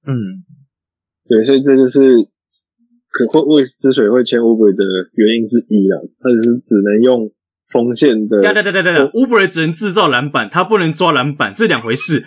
[0.07, 0.17] 嗯，
[1.29, 2.01] 对，所以这就是
[3.11, 7.31] 可会为之所以会签 Oubre 的原因之一啊，他就是只能用
[7.71, 8.41] 锋线的。
[8.41, 12.21] 对对对对对，Oubre 只能制造篮板，他不能抓篮板，这两回事。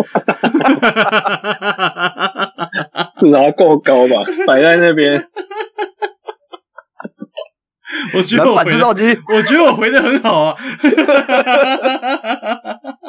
[3.20, 5.28] 至少高吧，摆在那边。
[8.16, 8.72] 我觉得我回，
[9.36, 10.56] 我觉得我回的很好啊。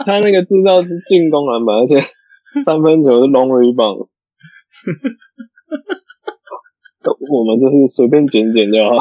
[0.04, 2.02] 他那个制造是进攻篮板，而且
[2.64, 4.08] 三分球是 long rebound。
[7.30, 8.98] 我们就是随便捡捡就好。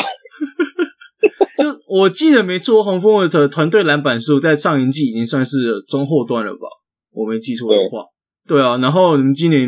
[1.58, 6.68] 就我记得没错，黄蜂的团队篮板数在上一季已经算是中后段了吧？
[7.12, 8.06] 我没记错的话。
[8.48, 9.68] 对，对啊，然后你们今年，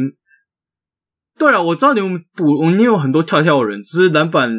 [1.38, 4.52] 对啊，我知道你们补，我们也有很多跳跳人，只是篮板。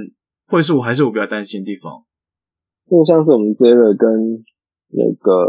[0.55, 1.93] 会是我还是我比较担心的地方，
[2.89, 4.45] 就像是我们 Zeller 跟
[4.91, 5.47] 那个，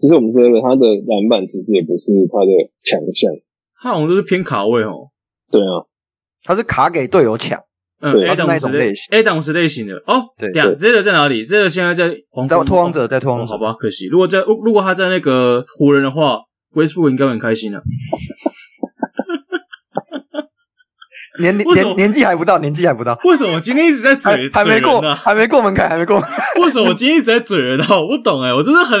[0.00, 2.50] 其实我们 Zeller 他的篮板其实也不是他的
[2.82, 3.30] 强项，
[3.80, 5.10] 他好像都是偏卡位哦。
[5.50, 5.86] 对啊，
[6.42, 7.60] 他是卡给队友抢，
[8.00, 10.34] 嗯，A 档是类型，A 档是类型的哦。
[10.36, 14.06] 对呀，Zeller 在哪里？Zeller 现在在黄蜂，在拓荒者，在拓荒者，好吧，可惜。
[14.08, 16.40] 如果在如果他在那个湖人的话
[16.74, 17.80] ，Westbrook 应该很开心的。
[21.38, 23.18] 年年年纪还不到，年纪还不到。
[23.24, 24.50] 为什么我今天一直在嘴？
[24.52, 26.20] 还没过，还没过门槛，还没过。
[26.62, 27.78] 为什么我今天一直在嘴人？
[27.78, 28.98] 我不懂哎，我真的很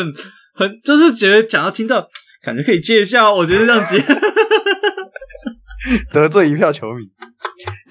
[0.54, 2.06] 很，就是觉得讲到听到，
[2.42, 3.32] 感觉可以接一下。
[3.32, 3.98] 我觉得这样接，
[6.12, 7.04] 得罪一票球迷。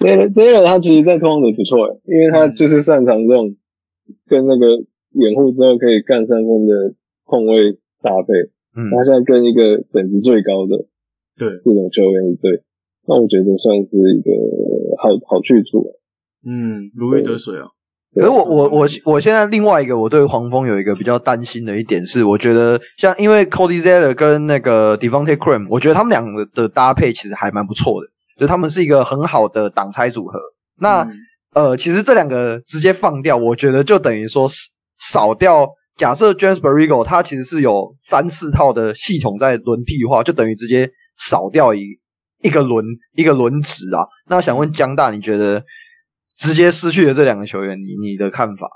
[0.00, 3.54] 对了，这个他其实，在拓荒者不错哎，因为他就是擅长这种
[4.28, 4.66] 跟那个
[5.12, 6.94] 掩护之后可以干三分的
[7.24, 7.72] 控卫
[8.02, 8.32] 搭配。
[8.76, 10.86] 嗯，他现在跟一个等级最高的
[11.36, 12.62] 对这种球员一对。
[13.08, 14.30] 那我觉得算是一个
[15.00, 15.82] 好好去处，
[16.46, 17.64] 嗯，如鱼得水啊。
[18.14, 28.08] 可是我我我我现在另外一个我对黄蜂有一个比较担心的一点是，我觉得像因为 Cody Zeller 跟那个 Devonte' Graham，我觉得他们两个的搭配其实还蛮不错的，
[28.40, 30.38] 就他们是一个很好的挡拆组合。
[30.80, 31.12] 那、嗯、
[31.54, 34.48] 呃，其实这两个直接放掉，我觉得就等于说
[34.98, 35.68] 少掉。
[35.96, 41.98] 假设 James Borrego 他其实是有三四套的系统在轮替的话，就等于直接少掉一。
[42.40, 42.84] 一个轮
[43.16, 45.64] 一个轮值啊，那想问江大，你觉得
[46.36, 48.70] 直接失去了这两个球员，你你的看法？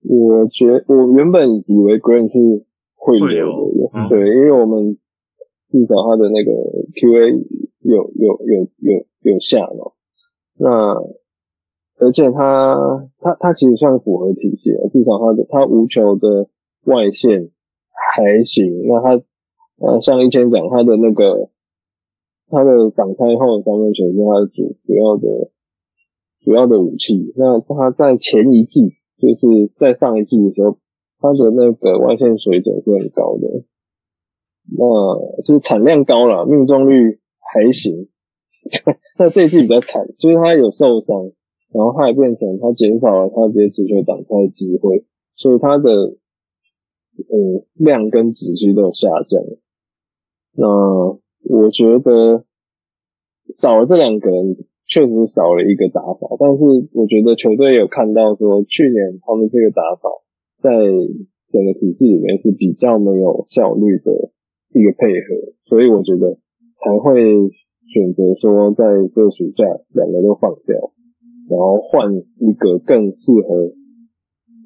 [0.00, 2.64] 我觉我原本以为 Grant 是
[2.94, 4.96] 会留的，嗯、对，因为我们
[5.68, 6.50] 至少他的那个
[6.96, 7.36] QA
[7.80, 9.92] 有有有有有下嘛，
[10.56, 10.94] 那
[11.98, 16.48] 而且他他他其实算符合体系啊，至少他的他无球的
[16.84, 17.50] 外线
[18.16, 19.22] 还行，那他
[19.78, 21.51] 呃像以前讲他的那个。
[22.52, 25.50] 他的挡拆后的三分球是他的主主要的
[26.44, 27.32] 主要的武器。
[27.34, 30.76] 那他在前一季，就是在上一季的时候，
[31.18, 33.64] 他的那个外线水准是很高的。
[34.68, 38.08] 那就是产量高了，命中率还行。
[39.18, 41.32] 那这一季比较惨，就是他有受伤，
[41.72, 49.42] 然后他也变成他减少了他直接持球挡拆的机会，所以他的呃量跟质其实都有下降。
[50.54, 52.44] 那我觉得
[53.52, 54.56] 少了这两个人，
[54.88, 56.36] 确实少了一个打法。
[56.38, 56.64] 但是
[56.94, 60.08] 我觉得球队有看到说，去年他们这个打法
[60.58, 60.70] 在
[61.50, 64.30] 整个体系里面是比较没有效率的
[64.72, 66.38] 一个配合，所以我觉得
[66.78, 67.20] 才会
[67.92, 70.92] 选择说，在这个暑假两个都放掉，
[71.50, 73.74] 然后换一个更适合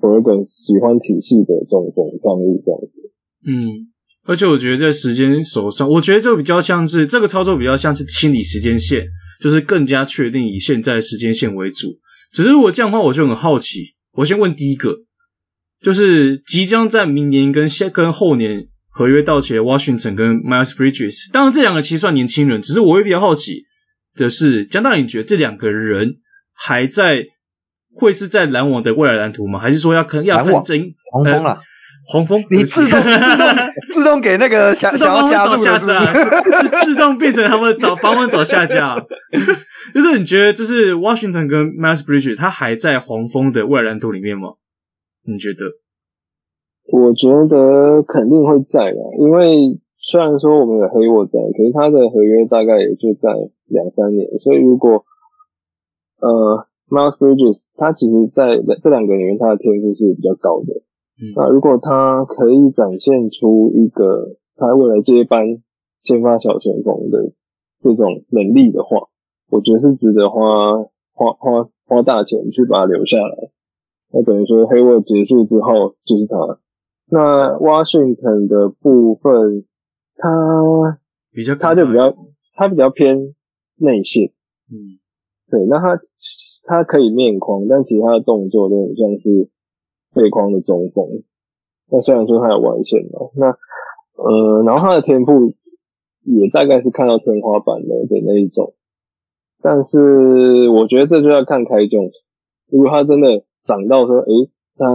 [0.03, 3.11] 我一个喜欢体系的中锋上路这样子。
[3.47, 3.96] 嗯。
[4.27, 9.07] 而且我觉得在时间手上，我觉得这个比较像是这个操作比较像是清理时间线，
[9.41, 11.99] 就是更加确定以现在时间线为主。
[12.33, 13.95] 只是如果这样的话，我就很好奇。
[14.13, 14.97] 我先问第一个，
[15.81, 23.63] 就是即将在明年跟下跟后年合约到期的 Washington 跟 Miles Bridges，当然这两个其实算年轻人，只是我会比较好奇
[24.15, 26.17] 的是，江大你觉得这两个人
[26.53, 27.27] 还在
[27.95, 29.61] 会是在篮网的未来蓝图吗？
[29.61, 31.61] 还是说要看要看真黄蜂了？
[32.09, 33.57] 黄蜂，你自动 自动
[33.91, 36.69] 自动给那个想想要加入是不是？
[36.85, 38.97] 自自动变成他们找 帮忙找下家，
[39.93, 44.55] 就是你觉得就是 Washington 跟 Miles Bridges 他还在黄蜂的未来蓝图里面吗？
[45.27, 45.65] 你觉得？
[46.93, 53.35] 我觉得肯定会在的，因为虽然说我们有黑沃在，可是他的合约大概也就在
[53.67, 55.05] 两三年，所以如果
[56.21, 60.83] 呃 Miles Bridges 他其实在这两个里面他的天赋是比较高的。
[61.35, 65.63] 那如果他可以展现出一个他未来接班
[66.03, 67.33] 先发小前锋的
[67.81, 69.09] 这种能力的话，
[69.51, 70.77] 我觉得是值得花
[71.13, 73.51] 花花花大钱去把他留下来。
[74.13, 76.37] 那等于说，Hayward 结束之后就是他。
[77.09, 79.65] 那 Washington 的部分，
[80.17, 80.99] 他
[81.33, 82.15] 比较他就比较
[82.55, 83.35] 他比较偏
[83.77, 84.33] 内线，
[84.71, 84.99] 嗯，
[85.51, 85.65] 对。
[85.67, 85.99] 那他
[86.65, 89.49] 他可以面框，但其他的动作都很像是
[90.17, 91.05] 背框的中锋。
[91.93, 93.47] 那虽然说他有外线嘛，那
[94.17, 95.53] 呃，然后他的天赋
[96.25, 98.73] 也大概是看到天花板的的那一种。
[99.61, 102.11] 但是我觉得这就要看开中，
[102.71, 104.87] 如果他真的长到说，诶，他。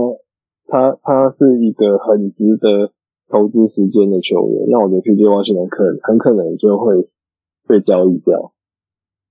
[0.68, 2.94] 他他是一个很值得
[3.28, 7.10] 投资时间的球员，那我觉得 PJ 沃克可能很可能就会
[7.68, 8.54] 被交易掉。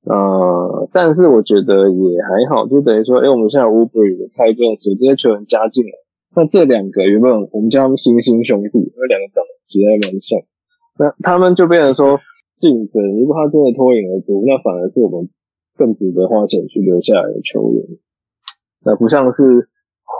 [0.04, 5.92] 呃，但是我觉得也还好，就等于说，哎、欸，我们现在 Oubre 的开段时这些球员加进来，
[6.36, 10.40] 那这两个原本我们叫他们星星兄弟，那两个长得其实还蛮像，
[10.98, 12.18] 那他们就变成说
[12.60, 15.28] 竞争，如果他真的脱颖而出，那反而是我们
[15.76, 17.84] 更值得花钱去留下来的球员，
[18.84, 19.68] 那不像是。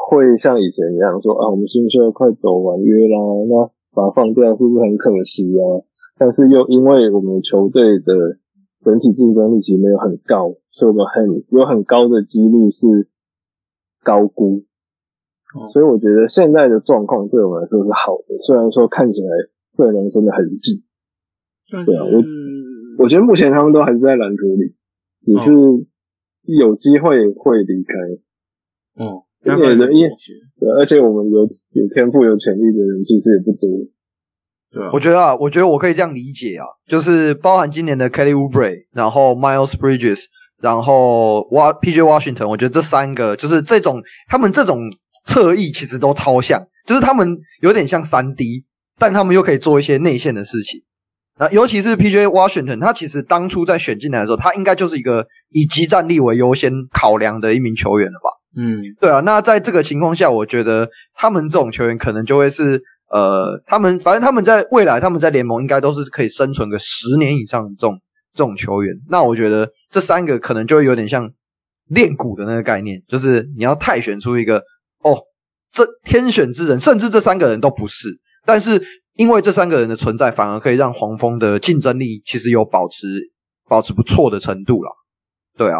[0.09, 3.19] 会像以前一样说啊，我们新秀快走完约啦，
[3.49, 5.83] 那把它放掉是不是很可惜啊？
[6.17, 8.39] 但是又因为我们球队的
[8.83, 13.09] 整体竞争力其实没有很高，所以我们很有很高的几率是
[14.03, 14.65] 高估。
[15.73, 19.29] 所以我觉得现在的状况对我们来说是好的，虽然说看起来
[19.75, 20.83] 阵容真的很紧。
[21.71, 24.75] 对啊，我我觉得目前他们都还是在蓝图里，
[25.23, 25.53] 只是
[26.43, 29.05] 有机会会离开。
[29.05, 29.25] 哦。
[29.43, 29.57] 对
[30.59, 33.89] 对，而且我们有有天赋、有潜力的人其实也不多。
[34.73, 40.23] 对啊，我觉得啊，我觉得我可以这样理解啊，就是包含今年的 Kelly Oubre，然后 Miles Bridges，
[40.63, 44.79] 然后 PJ Washington，我觉得这三个就是这种他们这种
[45.25, 48.65] 侧翼其实都超像，就是他们有点像三 D，
[48.99, 50.83] 但他们又可以做一些内线的事情。
[51.39, 58.31] 那尤其是 PJ Washington，他其实当初在选进来的时候，他应该就是一个以集战力为优先考量的一名球员了吧。
[58.57, 67.99] 嗯，对啊，那在这个情况下，我觉得他们这种球员可能就会是，呃，他们反正他们在未来，他们在联盟应该都是可以生存个十年以上的这种
[68.33, 68.95] 这种球员。
[69.09, 71.31] 那我觉得这三个可能就有点像
[71.89, 74.59] 练鼓的那个概念，就是你要汰选出一个
[75.03, 75.19] 哦，
[75.73, 78.09] 这天选之人，甚至这三个人都不是，
[78.47, 78.81] 但是
[79.15, 83.07] 因为这三个人的存在，反而可以让黄蜂的竞争力其实有保持
[83.69, 84.91] 保持不错的程度了。
[85.59, 85.79] 对啊。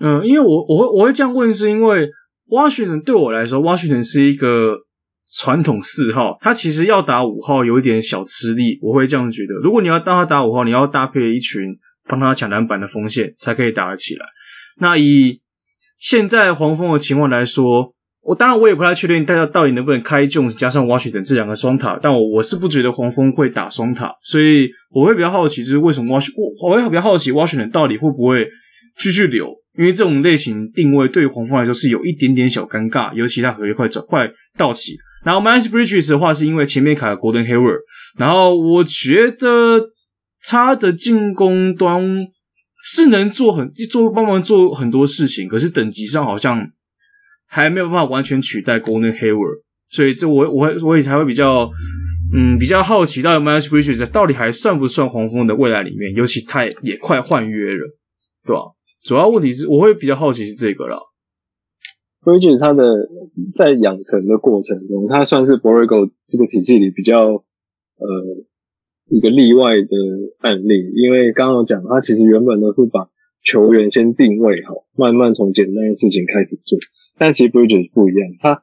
[0.00, 2.08] 嗯，因为我我会我会这样问，是因为
[2.46, 4.76] 挖选人对我来说挖选人是一个
[5.36, 9.54] 传统四号，他其实要打五号有一点小吃力，我会这样觉得。
[9.62, 11.76] 如果你要当他打五号，你要搭配一群
[12.08, 14.24] 帮他抢篮板的锋线，才可以打得起来。
[14.78, 15.40] 那以
[15.98, 28.48] 现在黄蜂的情况来说，我当然我也不太确定大家到底能不能开 Jones 加上 Washington 这两个双塔，但我我是不觉得黄蜂会打双塔，所以我会比较好奇，就是为什么 Wash 我我会比较好奇 Washington 到底会不会
[28.96, 29.52] 继续留。
[29.76, 34.92] 因为这种类型定位对于黄蜂来说是有一点点小尴尬，尤其他合约快转快到期。
[35.24, 37.80] 然后 Miles Bridges 的话，是因为前面卡了 Golden Hayward，
[38.18, 39.90] 然后我觉得
[40.42, 42.02] 他的进攻端
[42.84, 46.60] 是能做很做帮忙做很多事情，可是等级上好像
[47.46, 51.70] 还没有办法完全取代 Golden Hayward，所以这我我我也才会比较
[52.34, 57.96] 嗯比较好奇，到底 Miles Bridges 到底还算不算黄蜂的未来里面，尤其他也快换约了，
[58.44, 58.60] 对吧？
[59.02, 60.98] 主要问题是，我会比较好奇是这个了。
[62.24, 63.08] Bridges 他的
[63.54, 67.44] 在养成的过程中，他算是 Borrego 这个体系里比较呃
[69.08, 69.88] 一个例外的
[70.40, 73.08] 案例，因为刚刚我讲他其实原本都是把
[73.42, 76.78] 球员先定位好，慢慢从简单的事情开始做。
[77.18, 78.62] 但其实 Bridges 不一样，他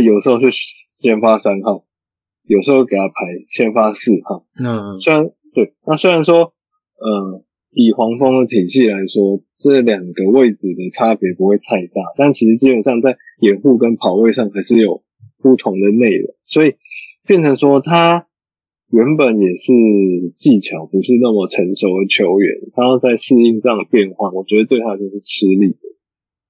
[0.00, 1.84] 有时候是先发三号，
[2.46, 3.14] 有时候给他排
[3.50, 4.46] 先发四号。
[4.58, 6.54] 嗯，虽然对，那虽然说
[6.98, 7.45] 呃。
[7.78, 15.02] 以黄蜂的体系来说，这两个位置的差别不会太大，但其实基本上在掩护跟跑位上还是有
[15.42, 16.76] 不同的内容，所以
[17.26, 18.28] 变成说他
[18.90, 19.74] 原本也是
[20.38, 25.78] 技巧不是那么成熟的球员，他要在适应这样的变化，我觉得对他就是吃力的。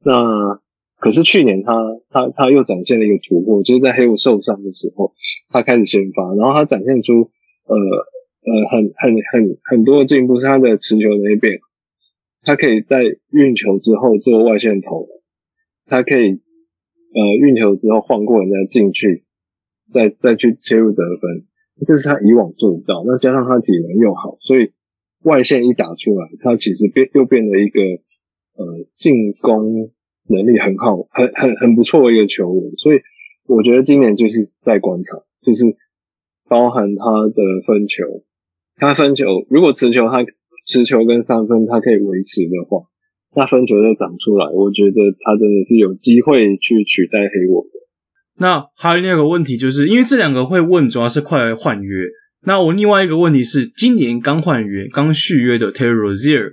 [0.04, 0.60] 那
[1.00, 1.72] 可是去年他
[2.08, 5.12] 他他又展现了一个突破，就是在黑五受伤的时候，
[5.50, 7.32] 他开始先发，然后他展现出
[7.66, 7.76] 呃。
[8.46, 11.58] 呃，很很很很多的进步是他的持球能力变，
[12.42, 15.08] 他可以在运球之后做外线投，
[15.86, 19.24] 他可以呃运球之后晃过人家进去，
[19.90, 21.44] 再再去切入得分，
[21.84, 23.02] 这是他以往做不到。
[23.04, 24.70] 那加上他体能又好，所以
[25.24, 29.90] 外线一打出来，他其实变又变了一个呃进攻
[30.28, 32.62] 能力很好、很很很不错的一个球员。
[32.78, 33.00] 所以
[33.48, 35.64] 我觉得今年就是在观察，就是
[36.48, 38.04] 包含他的分球。
[38.76, 40.24] 他分球，如果持球他
[40.66, 42.86] 持球跟三分他可以维持的话，
[43.34, 47.70] 那分球再长出来，我觉得他真的是有机会去取代黑沃的。
[48.38, 52.06] 那还有另外一个问题，就是因为这两个会问，主要是快来换约。
[52.44, 56.50] 那我另外一个问题是，今年刚换约、刚续约的 Terry Rozier，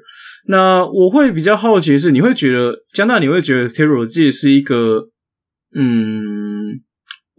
[0.47, 5.09] 那我会比较好奇的是，你会觉得加拿大，你会觉得 Terry Rozier 是一个，
[5.76, 6.53] 嗯，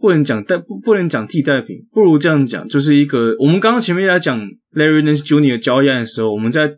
[0.05, 4.39] 不能讲代不不能讲替代品，不如这样讲，就是一个我们刚刚前面在讲
[4.75, 5.57] Larry Nance Jr.
[5.57, 6.71] 交易案的时候，我们在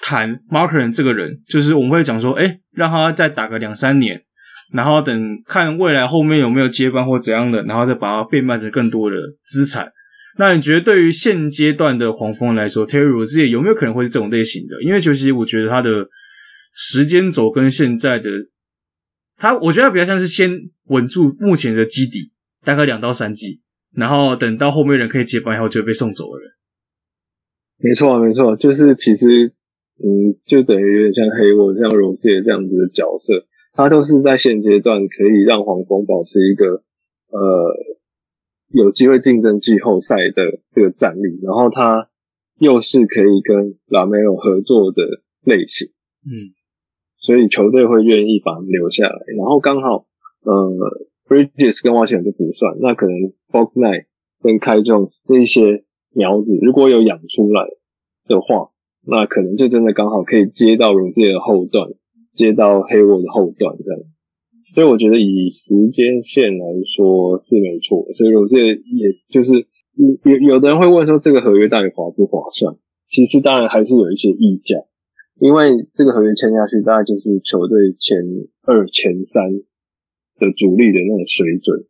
[0.00, 4.22] 谈 Marken 这个人，就是我们会讲说，哎，让他再打个两三年，
[4.72, 9.92] 然后等看未来后面有没有接班或怎样的，然后再把它变卖成更多的资产。
[10.38, 14.82] 那你觉得对于现阶段的黄蜂来说，Terry r o s e 有没有可能会是这种类型的？
[14.82, 16.06] 因为其实我觉得他的
[16.74, 18.30] 时间轴跟现在的
[19.36, 22.32] 他，我觉得他比较像是先稳住目前的基底，
[22.64, 23.60] 大概两到三季，
[23.94, 26.40] 然后等到后面人可以接班以后就会被送走了。
[27.78, 29.52] 没错，没错，就是其实
[30.02, 36.82] 嗯，就等于有点像黑沃、像 Rozier 这样子的角色，他都是在现阶段可以让黄蜂保持一个
[37.28, 37.94] 呃。
[38.70, 42.08] 有机会竞争季后赛的这个战力，然后他
[42.58, 45.00] 又是可以跟拉梅洛合作的
[45.44, 45.86] 类型，
[46.26, 46.50] 嗯，
[47.20, 49.16] 所以球队会愿意把他们留下来。
[49.38, 50.06] 然后刚好，
[50.42, 50.72] 呃
[51.28, 53.14] ，Bridges 跟瓦辛就不算，那可能
[53.50, 54.06] Bouknight
[54.42, 57.66] 跟 Kai Jones 这一些苗子如果有养出来
[58.26, 58.70] 的话，
[59.06, 61.90] 那可能就真的刚好可以接到鲁智的后段，
[62.34, 64.00] 接到 Hayward 的后段这样。
[64.74, 66.64] 所以我觉得以时间线来
[66.96, 69.66] 说是没错，所以我这也就是
[70.24, 72.74] 有有的人会问说这个合约到底划不划算？
[73.06, 74.78] 其实当然还是有一些溢价，
[75.38, 78.16] 因为这个合约签下去大概就是球队前
[78.62, 79.44] 二、前三
[80.38, 81.86] 的主力的那种水准。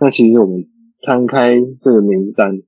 [0.00, 0.66] 那其实我们
[1.02, 2.60] 摊开这个名单，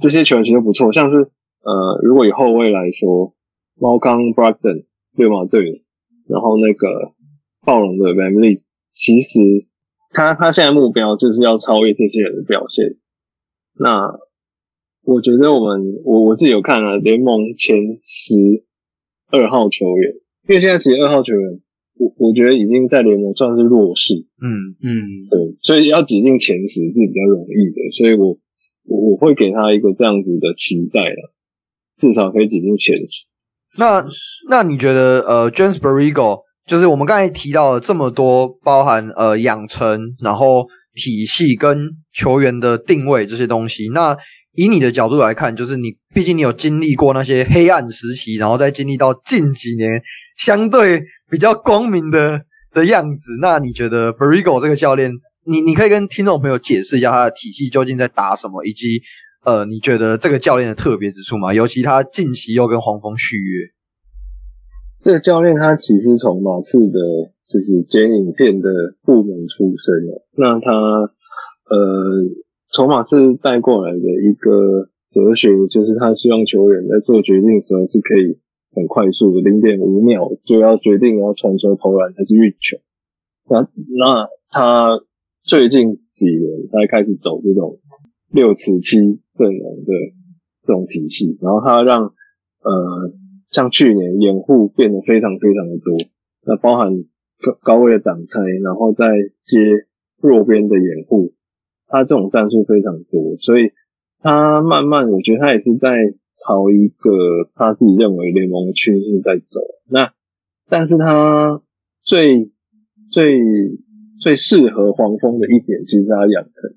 [0.00, 3.34] 这些球员其实都不错，像是呃，如果以后卫来说，
[3.76, 4.84] 猫刚、Brogdon
[5.16, 5.44] 对吗？
[5.50, 5.84] 对，
[6.28, 7.12] 然后那个
[7.64, 8.60] 暴龙的 VanVleet
[8.92, 9.40] 其实
[10.10, 12.96] 他他现在目标就是要超越这些人的表现。
[13.78, 14.12] 那
[15.02, 18.64] 我觉得我们我我自己有看了联盟前十
[19.30, 20.12] 二号球员，
[20.48, 21.60] 因为现在其实二号球员，
[21.96, 24.14] 我我觉得已经在联盟算是弱势。
[24.42, 24.90] 嗯嗯，
[25.30, 27.78] 对，所以要挤进前十是比较容易的。
[27.96, 28.36] 所以我
[28.86, 31.34] 我我会给他一个这样子的期待了，
[31.98, 33.26] 至少可以挤进前十。
[33.78, 34.04] 那
[34.48, 43.88] 那你觉得呃，James Borrego 就是我们刚才提到了这么多，包含呃养成，然后体系跟球员的定位这些东西。
[43.92, 44.16] 那
[44.56, 49.88] 以你的角度来看，就是你毕竟你有经历过那些黑暗时期，然后再经历到近几年
[50.36, 53.32] 相对比较光明的的样子。
[53.40, 55.10] 那你觉得 b e r i g o 这个教练，
[55.46, 59.00] 你你可以跟听众朋友解释一下他的体系究竟在打什么，以及
[59.44, 61.52] 呃你觉得这个教练的特别之处吗？
[61.52, 63.70] 尤其他近期又跟黄蜂续约。
[65.00, 66.98] 这个教练他其实从马刺的，
[67.52, 68.70] 就是剪影片的
[69.02, 70.24] 部门出身的。
[70.32, 70.70] 那他
[71.68, 71.76] 呃，
[72.72, 78.40] 从马刺带过来的一个哲学，就是他希望球员在做决定的时候是可以
[78.74, 82.76] 很快速的，零点五秒就要决定要传球投篮还是运球。
[83.48, 83.60] 那
[83.98, 85.00] 那他
[85.42, 87.78] 最近几年他开始走这种
[88.30, 88.98] 六尺七
[89.34, 89.92] 阵容的
[90.62, 93.14] 这种体系，然后他让呃。
[93.50, 95.96] 像去年掩护变得非常非常的多，
[96.44, 96.90] 那包含
[97.40, 99.06] 高高位的挡拆，然后再
[99.42, 99.60] 接
[100.20, 101.34] 弱边的掩护，
[101.86, 103.70] 他这种战术非常多，所以
[104.18, 105.94] 他慢慢我觉得他也是在
[106.36, 107.10] 朝一个
[107.54, 109.60] 他自己认为联盟的趋势在走。
[109.88, 110.12] 那
[110.68, 111.62] 但是他
[112.02, 112.50] 最
[113.10, 113.40] 最
[114.20, 116.70] 最适合黄蜂的一点，其实是他养成，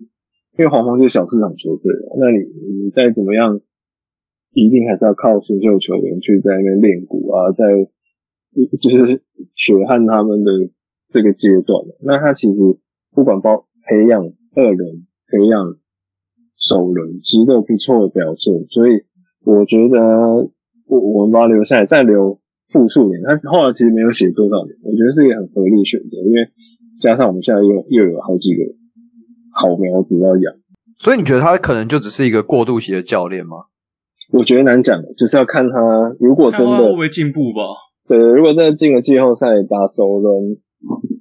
[0.57, 2.39] 因为黄蜂就是小市场球队，那你
[2.83, 3.59] 你再怎么样。
[4.53, 7.63] 一定还是要靠新秀球员去在那边练鼓啊，在
[8.81, 9.21] 就是
[9.53, 10.51] 血汗他们的
[11.09, 11.85] 这个阶段。
[12.01, 12.61] 那他其实
[13.11, 14.23] 不管包培养
[14.55, 15.77] 二轮、培养
[16.55, 18.65] 首轮，其实都不错的表现。
[18.69, 19.03] 所以
[19.47, 19.95] 我觉得
[20.87, 22.37] 我我们把它留下来，再留
[22.67, 23.21] 复数年。
[23.23, 26.51] 他后来其实没有写多少年，我觉得是一个很合理的选择，因为
[26.99, 28.59] 加上我们现在又又有好几个
[29.53, 30.53] 好苗子要养。
[30.97, 33.71] 所以你觉得他可能就只是一个过渡期的教练吗？
[34.33, 37.63] 我觉得难讲，就是要看他如果真的会不会进步吧。
[38.05, 40.57] 对，如果真的进了季后赛打首轮，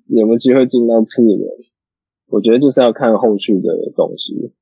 [0.09, 1.39] 有没有机会进到次轮？
[2.27, 4.53] 我觉得就是要看后续的东西。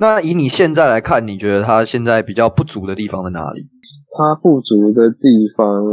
[0.00, 3.68] 那以你现在来看，你觉得他现在比较不足的地方在哪里？
[4.16, 5.84] 他不足的地方。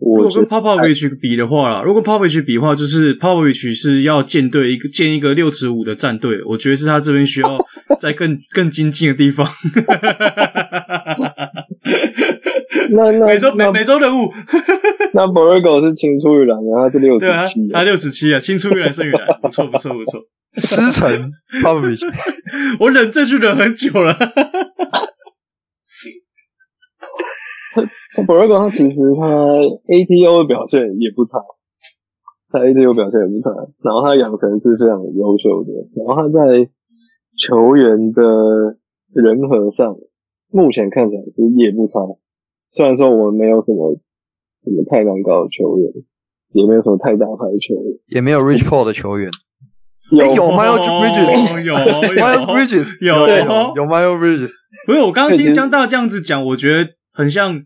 [0.00, 7.58] 如果跟 Popovich 比的话啦，如果 Popovich 比的话，就是 Popovich 是要建队一个建一个六尺五的战队，我觉得是他这边需要
[7.98, 9.46] 在更更精进的地方。
[12.94, 14.30] 那那每周每每周任务。
[15.12, 20.20] 那 Borrego 是青出于蓝，然后他是六十七，他六十七啊，青出于蓝胜于蓝，不错不错不错。
[20.54, 22.02] 师承 Popovich，
[22.80, 24.14] 我忍这句忍很久了。
[28.26, 29.26] Borrego 他其实他
[29.86, 31.38] ATO 的表现也不差，
[32.50, 33.50] 他 ATO 表现也不差，
[33.82, 36.70] 然后他养成是非常优秀的，然后他在
[37.38, 38.22] 球员的
[39.14, 39.96] 人和上，
[40.52, 41.98] 目前看起来是也不差。
[42.72, 43.98] 虽然说我们没有什么
[44.62, 45.90] 什么太难搞的球员，
[46.52, 49.30] 也没有什么太大牌的球员，也没有 Rich Paul 的球员。
[50.10, 53.14] 有有 Miles Bridges，有 Miles Bridges，有。
[53.76, 54.50] 有 Miles Bridges。
[54.86, 57.64] 不是我刚刚听江大这样子讲，我觉得很像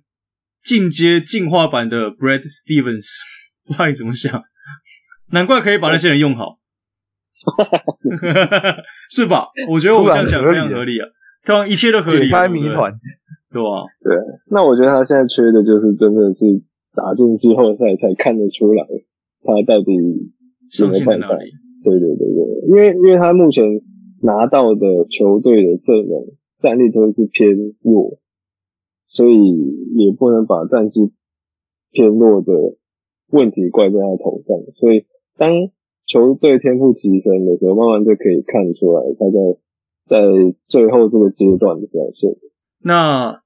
[0.63, 3.07] 进阶进化版的 Brad Stevens，
[3.67, 4.43] 不知道你怎么想？
[5.33, 6.59] 难怪可以把那些人用好，
[9.11, 9.47] 是吧？
[9.71, 11.07] 我觉得我这样讲非常合理啊，
[11.45, 12.93] 对啊，一切都合理，解开谜团，
[13.55, 13.87] 对吧？
[14.03, 14.19] 对，
[14.51, 16.61] 那我觉得他现在缺的就是真的是
[16.93, 18.83] 打进季后赛才看得出来
[19.47, 21.39] 他到底有没有办法。
[21.85, 23.63] 对对对对，因为因为他目前
[24.23, 28.19] 拿到的球队的阵容战力都是偏弱，
[29.07, 29.37] 所以
[29.95, 31.13] 也不能把战绩
[31.93, 32.53] 偏弱的
[33.31, 34.57] 问题怪在他头上。
[34.77, 35.05] 所以
[35.37, 35.51] 当
[36.07, 39.59] 球队天赋提升的时候，慢慢就可以看出来他在
[40.07, 42.35] 在最后这个阶段的表现。
[42.83, 43.43] 那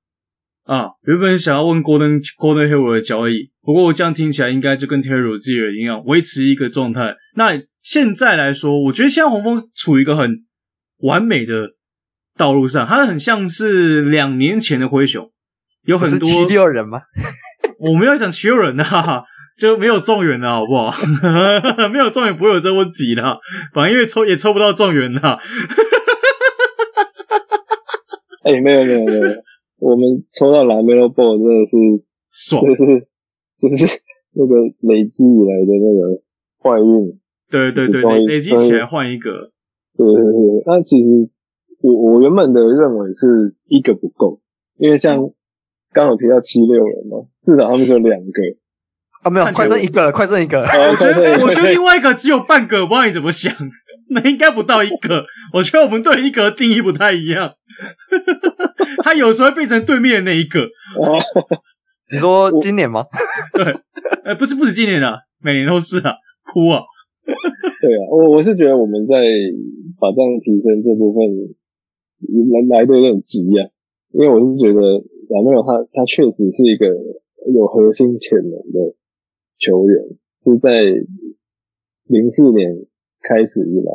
[0.69, 7.17] 啊，原本想要问 Gordon Hayward 的交易，不过我这样听起来应该就跟 Terry Rozier 一样，维持一个状态。
[7.37, 10.45] 那现在来说，我觉得现在红蜂处于一个很
[10.99, 11.71] 完美的
[12.37, 15.33] 道路上，他很像是两年前的灰熊，
[15.87, 17.01] 有很多七六人吗？
[17.81, 19.25] 我没有讲七六人啊，
[19.59, 20.95] 就没有状元的好不好？
[21.89, 23.41] 没有状元不会有这问题的，
[23.73, 25.21] 反正因为抽也抽不到状元的。
[28.45, 29.23] 哎、欸，没有没有没有，
[29.79, 33.07] 我们抽到 LaMelo Ball 真的是爽，就是
[33.61, 34.01] 就是
[34.35, 36.23] 那个累积以来的那个
[36.63, 37.19] 坏运。
[37.51, 39.53] 对对对，累累积起来换一个。
[39.97, 41.31] 对对对，那其实
[41.81, 44.41] 我我原本的认为是一个不够，
[44.77, 45.31] 因为像
[45.93, 48.43] 刚好提到七六人嘛，至少他们就两个
[49.23, 50.69] 啊，没有，快剩一个了，快剩一个了。
[50.69, 53.53] 我觉得我觉得另外一个只有半个，我不知道你怎么想？
[54.11, 55.25] 那应该不到一个。
[55.53, 57.55] 我觉得我们对一个的定义不太一样。
[59.03, 60.69] 他有时候会变成对面的那一个。
[62.11, 63.05] 你说今年吗？
[63.53, 63.65] 对，
[64.25, 66.81] 呃，不是不止今年啊，每年都是啊，哭啊。
[67.81, 69.15] 对啊，我我是觉得我们在
[70.01, 71.21] 把这样提升这部分
[72.49, 73.69] 来来的有点急啊，
[74.13, 76.87] 因为我是觉得老没有他，他确实是一个
[77.53, 78.95] 有核心潜能的
[79.59, 80.03] 球员，
[80.43, 80.83] 是在
[82.07, 82.73] 零四年
[83.23, 83.93] 开始以来，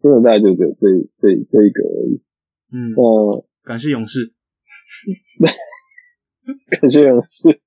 [0.00, 2.22] 真的大概就只有这这这一个而已。
[2.72, 3.00] 嗯，那
[3.64, 4.32] 感谢勇士，
[6.80, 7.60] 感谢勇士。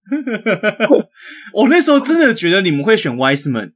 [1.54, 3.74] 我那时候真的觉得你们会选 Wiseman。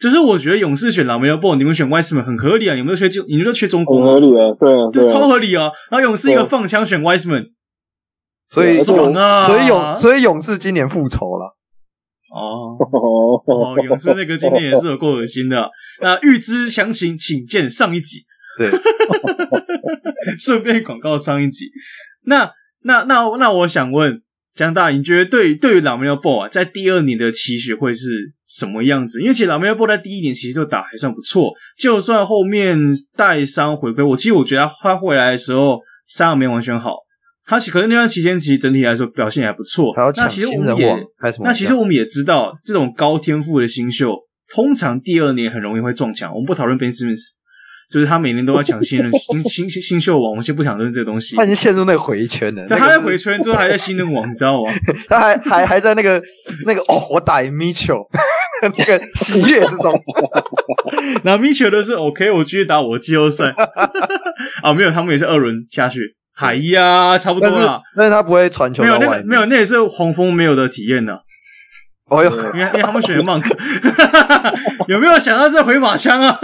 [0.00, 2.76] 就是我觉得勇士选 LaMelo Ball，你们选 Wiseman 很合理啊！
[2.76, 5.72] 你们都缺，你们都缺中锋，很合理啊，对啊，对，超合理啊！
[5.90, 7.50] 然后勇士一个放枪选 Wiseman，
[8.48, 9.44] 所以爽啊！
[9.44, 11.47] 所以勇，所以勇士今年复仇了。
[12.30, 12.76] 哦
[13.46, 15.70] 哦，勇士那个今天也是有够恶心的。
[16.00, 18.24] 那预知详情，请见上一集。
[18.58, 18.70] 对，
[20.40, 21.70] 顺便广告上一集。
[22.24, 22.50] 那
[22.82, 24.22] 那那那，我想问
[24.54, 28.34] 江大，你觉得对对于 LaMelo Ball 啊，在第二年的期许会是？
[28.48, 29.20] 什么样子？
[29.20, 32.78] 因为其实 LaMelo Ball 在第一年其实就打还算不错，就算后面
[33.14, 36.94] 带伤回归，我其实我觉得他回来的时候伤没完全好，
[37.48, 39.92] 他其可能那段期间其实整体来说表现还不错。
[40.16, 40.96] 那其实我们也，
[41.42, 44.14] 那其实我们也知道，这种高天赋的新秀，
[44.54, 46.30] 通常第二年很容易会撞墙。
[46.32, 47.38] 我们不讨论 Ben Simmons。
[47.90, 51.36] 就是他每年都要抢新人 新新新新秀王，我们先不讨论这个东西。
[51.36, 52.66] 他已经陷入那个回圈了。
[52.66, 54.70] 对，他在回圈之后还在新人王， 你知道吗？
[55.08, 56.22] 他还还还在那个
[56.66, 58.06] 那个哦，我打赢 Mitchell
[58.76, 59.98] 那个喜悦之中。
[61.24, 63.54] 然后 Mitchell 都是 OK，我继续打我的季后赛。
[64.62, 65.98] 啊，没有，他们也是二轮下去。
[66.38, 67.82] 海呀，差不多了。
[67.96, 68.84] 但是他不会传球。
[68.84, 71.18] 没有那个，没有，那也是黄蜂没有的体验呢。
[72.08, 73.44] 哦哟，因为因为他们选的 Monk，
[74.86, 76.38] 有没有想到这回马枪啊？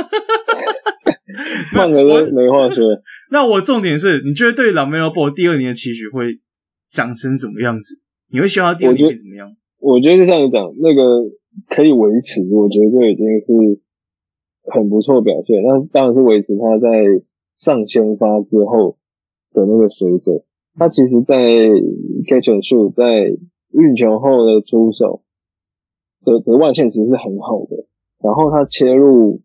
[1.72, 2.84] 曼克没没话说。
[3.30, 6.40] 那我重点是，你觉得对 LaMelo Ball 第二年的期许会
[6.90, 7.94] 长成什么样子？
[8.32, 9.48] 你会希望他第二年会怎么样？
[9.78, 11.22] 我觉得就像你讲，那个
[11.70, 13.80] 可以维持，我觉得就已经是
[14.72, 15.62] 很不错的表现。
[15.62, 16.88] 那当然是维持他在
[17.54, 18.98] 上先发之后
[19.54, 20.42] 的那个水准。
[20.74, 21.38] 他其实，在
[22.28, 23.34] catch and shoot，在
[23.70, 25.22] 运球后的出手
[26.24, 27.86] 的的外线其实是很好的。
[28.22, 29.40] 然后他切入。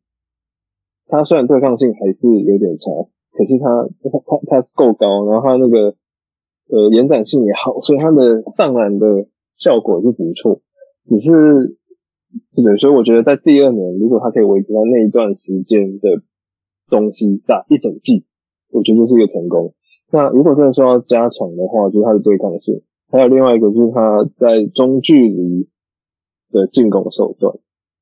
[1.11, 2.91] 他虽然对抗性还是有点差，
[3.31, 3.65] 可是他
[4.11, 5.95] 他他他是够高，然后他那个
[6.67, 9.25] 呃延展性也好，所以它的上篮的
[9.57, 10.61] 效果是不错。
[11.07, 11.77] 只是，
[12.55, 16.21] 对，所以我觉得在第二年，如果他可以维持到那一段时间的
[16.91, 18.27] 东西打一整季，
[18.69, 19.73] 我觉得就是一个成功。
[20.11, 22.81] 那如果真的说要加强的话，就是他的对抗性，
[23.11, 25.69] 还有另外一个就是他在中距离
[26.51, 27.53] 的进攻手段，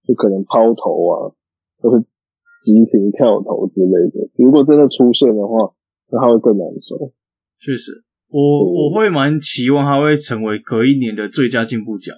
[0.08, 1.36] 就可能抛投啊，
[1.82, 2.06] 或是
[2.64, 4.30] 急停跳投之类的。
[4.36, 5.74] 如果真的出现的话，
[6.10, 7.12] 那他会更难受。
[7.60, 12.16] 确实，我我会蛮期望他会成为隔一年的最佳进步奖。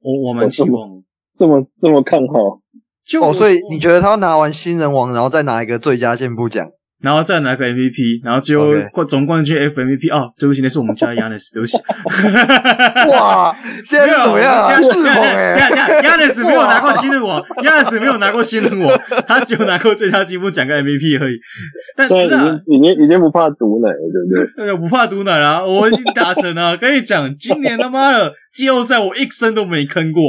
[0.00, 1.02] 我我蛮期望
[1.36, 2.60] 这么这么看好。
[3.04, 6.70] 就哦，所以你觉得他拿完新人王，然后再拿一个最佳进步奖？
[7.00, 8.72] 然后再拿个 MVP，然后最后
[9.04, 10.12] 总冠军 FMVP。
[10.12, 11.76] 哦，对不起，那是我们家 Giannis，对不起。
[13.10, 14.74] 哇，现在是怎么样啊？
[14.80, 21.36] 志宏哎，Giannis 没有拿过新人王，Giannis 没有拿过新人王，他只有拿过最佳进步奖跟 MVP 而已。
[21.96, 24.74] 但不是啊，已经已经不怕毒奶了，对不对？
[24.76, 26.76] 不怕毒奶啊，我已经达成了。
[26.76, 30.22] 跟你讲，今年他妈的季后赛我一声都没坑过。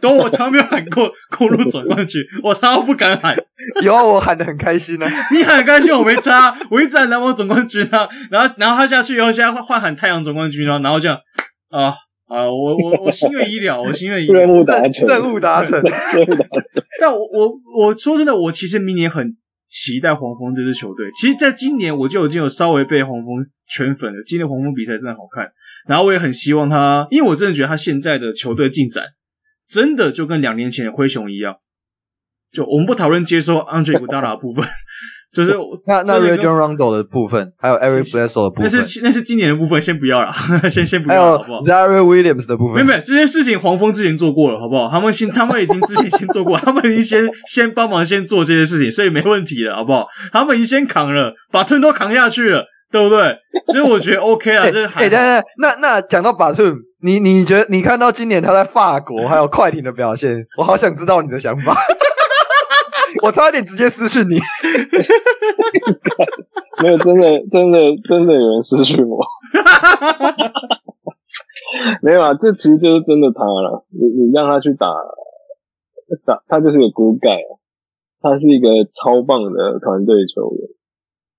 [0.00, 3.36] 都我从来没有喊过公路总冠军，我他妈不敢喊。
[3.82, 5.12] 有啊，我喊的很开心呢、啊。
[5.32, 6.56] 你喊得开心，我没差。
[6.70, 11.18] 我一直喊篮网总冠军啊，然后然后他下去以后，现在换喊太阳总冠军啊，然后这样
[11.70, 11.94] 啊
[12.28, 14.40] 啊，我我我心愿已了，我心愿已了。
[14.40, 16.84] 任务达成，任务达成，任务达成。
[17.00, 19.36] 但我我我说真的，我其实明年很
[19.68, 21.10] 期待黄蜂这支球队。
[21.12, 24.22] 其实，在今年我就已经有稍微被黄蜂圈粉了。
[24.24, 25.50] 今年黄蜂比赛真的好看，
[25.88, 29.04] 然后我也很希望他，因为我真的觉得他现在的球队进展。
[29.70, 31.56] 真的就跟两年前的灰熊一样，
[32.52, 34.64] 就我们不讨论接收 Andre Iguodala 的部分，
[35.34, 35.54] 就是
[35.86, 40.32] 那那 Rajon Rondo 的部分，还有 Eric Bledsoe 的部分，那是那是今年的部分，先不要了，
[40.70, 44.88] 先先不要了，好不好？Ziaire Williams 的部分，没有没有，这些事情黄蜂之前做过了，好不好？
[44.88, 50.06] 他们先 他们已经之前先做过，他们已经先先帮忙先做这些事情，所以没问题了，好不好？
[50.32, 53.36] 他们已经先扛了，把盾都扛下去了，对不对？
[53.66, 55.02] 所以我觉得 OK 啊，这还。
[55.04, 56.74] 哎，等等，那那讲到把盾。
[57.00, 61.76] 你你觉得你看到今年他在法国还有快艇的表现，我好想知道你的想法。
[63.22, 64.38] 我差点直接失去你。
[66.82, 69.18] 没有，真的真的真的有人失去我。
[72.02, 73.84] 没有啊，这其实就是真的他了。
[73.90, 74.88] 你你让他去打
[76.26, 77.38] 打，他就是个骨盖。
[78.20, 80.68] 他是一个超棒的团队球员，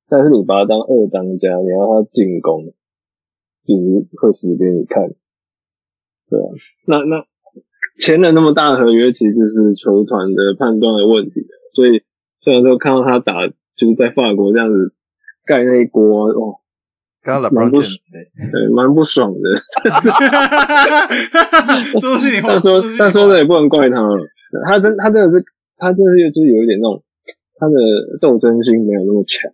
[0.07, 2.71] 但是你把他当二当家，你让他进攻，
[3.67, 5.03] 就是会死给你看。
[6.29, 6.45] 对啊，
[6.85, 7.25] 那那
[7.97, 11.47] 签了那么大的合约，其实就是球团的判断的问题。
[11.73, 12.03] 所以
[12.39, 14.93] 虽然说看到他打，就是在法国这样子
[15.45, 16.55] 盖那一锅，哦，
[17.51, 17.99] 蛮不爽，
[18.51, 19.39] 对，蛮不爽的。
[21.99, 24.01] 说是你话，但说但说的也不能怪他，
[24.65, 25.43] 他真他真的是
[25.77, 27.03] 他真的是就是有一点那种
[27.55, 27.73] 他的
[28.21, 29.51] 斗争心没有那么强，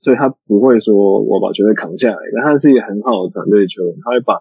[0.00, 4.40] 所以他不会说我把球队扛下来，但他是一个很好的团队球员，他会把。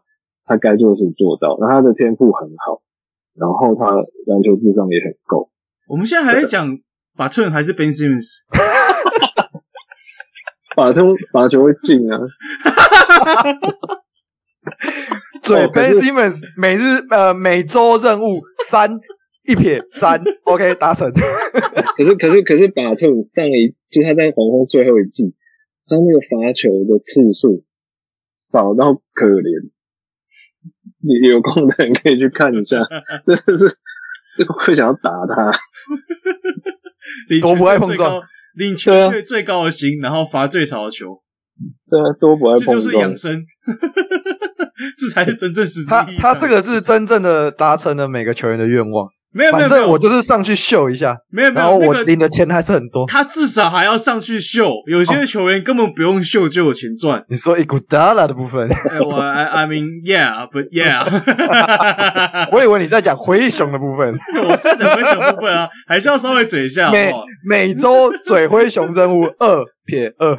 [0.50, 2.82] 他该做的事做到，然后他的天赋很好，
[3.38, 3.86] 然后他
[4.26, 5.52] 篮球智商也很够。
[5.88, 6.76] 我们现在还在讲
[7.16, 8.26] 把特还是 Ben Simmons，
[10.76, 12.18] 把特把球会进啊！
[15.44, 16.82] 对，Ben Simmons 每日
[17.12, 18.90] 呃每周任务三
[19.48, 21.12] 一撇三， OK 达成。
[21.98, 25.36] 可是可是可是把特上一就他在黄蜂最后一季，
[25.86, 27.64] 他那个罚球的次数
[28.36, 29.70] 少到可怜。
[31.02, 32.78] 你 有空的人可以去看一下，
[33.26, 33.78] 真的是
[34.66, 35.52] 会想要打他。
[37.42, 38.22] 多不爱碰撞，
[38.56, 41.22] 领球队最高的薪，然后罚最少的球。
[41.90, 43.46] 对啊，多不爱碰撞，这就是养生，
[44.98, 45.90] 这才是真正实质。
[45.90, 49.08] 他他这个是真正的达成了每个球员的愿望。
[49.32, 53.06] 没有，没有，反正我就是上去秀一下，没有，没有，然后我领的钱还是很多。
[53.06, 57.24] 他至少还要上去秀，有些球员根本不用秀就有钱赚。
[57.30, 58.68] 你说伊古达拉的部分，
[59.06, 61.06] 我 I mean yeah，but yeah，
[62.52, 64.18] 我以为你在讲灰熊的部分，
[64.50, 66.92] 我是在讲灰熊部分啊，还是要稍微嘴一下。
[66.92, 67.14] 每
[67.48, 70.36] 每周嘴灰熊任务二撇二，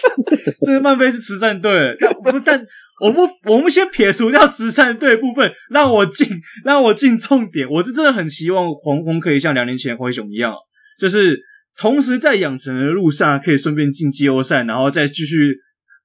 [0.64, 1.94] 这个曼菲是慈善队，
[2.24, 2.66] 但但。
[3.02, 6.28] 我们我们先撇除掉慈善队部分，让我进
[6.64, 7.68] 让我进重点。
[7.68, 10.54] 我是真的很希望黄蜂可以像两年前灰熊一样，
[11.00, 11.36] 就是
[11.76, 15.56] 同时在养成的路上可以顺便进季后赛，然后再继续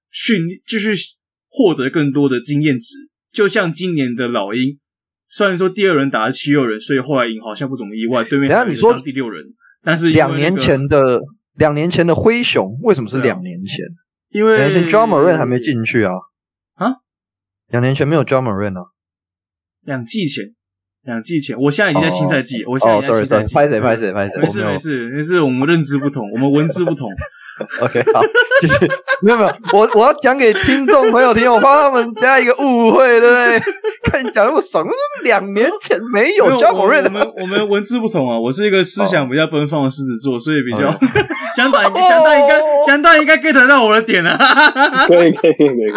[0.09, 0.91] 训继续
[1.49, 2.95] 获得更多的经验值。
[3.31, 4.79] 就像今年的老鹰，
[5.29, 8.23] 虽然说第二轮打了七六人，所以后来赢好像不怎么意外。
[8.23, 9.43] 对面你说第六人，
[9.83, 11.21] 但是两年前的
[11.59, 13.85] 两年前的灰熊为什么是两年前？
[14.31, 14.57] 因为
[14.87, 16.13] John Morant 还没进去啊。
[17.67, 18.91] 两年前没有 Ja Morant 啊，
[19.81, 20.55] 两季前，
[21.07, 23.55] 两季前，我现在已经在新赛季，我现在已经在新赛季。
[23.55, 24.39] 拍谁拍谁拍谁？
[24.41, 27.09] 没事没事，没事，我们认知不同，我们文字不同。
[27.81, 28.21] OK，好，
[28.61, 28.87] 继续。
[29.23, 33.59] 没有没有，我我要讲给听众朋友听，我怕他们加一个误会，对不对？
[34.03, 34.85] 看你讲那么爽，
[35.23, 37.03] 两年前没有交火刃。
[37.05, 40.93] 我们我们文字不同啊，我是一个思想比较奔放的狮子座，所以比较
[41.57, 41.91] 讲到讲
[42.23, 44.37] 到应该讲到应该 get 到我的点啊。
[45.07, 45.91] 可以可以可以可以，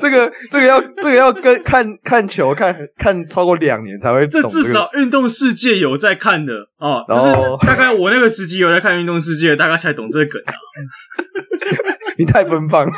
[0.00, 4.29] 这个这个要这个要跟看看球看看超过两年才会懂。
[4.30, 10.54] 这至少运动世界有在看的哦，就是大概我那个时期有在看运动世界，大概才懂这个梗啊。
[12.18, 12.92] 你太奔放了，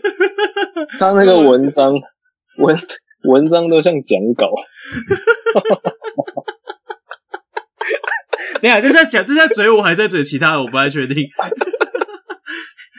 [0.98, 1.92] 他那个文章
[2.58, 2.76] 文
[3.24, 4.50] 文章都像讲稿。
[8.60, 11.16] 等下，这是在讲，这是在嘴我，还在嘴其他的，我不太确定。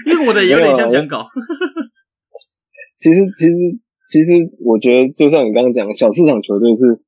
[0.05, 1.29] 因为我的也有点像讲稿。
[2.99, 3.53] 其实，其实，
[4.07, 6.99] 其实，我觉得，就像你刚刚讲，小市场球队是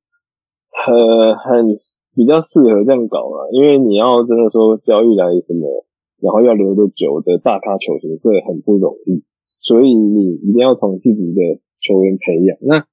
[0.84, 1.66] 很很
[2.14, 5.84] 比较适合这样搞嘛，因为你要真的说交易来什么。
[6.18, 9.22] 然后要留得久的大咖球星，这很不容易，
[9.60, 12.56] 所以你一定要从自己的球员培养。
[12.62, 12.86] 那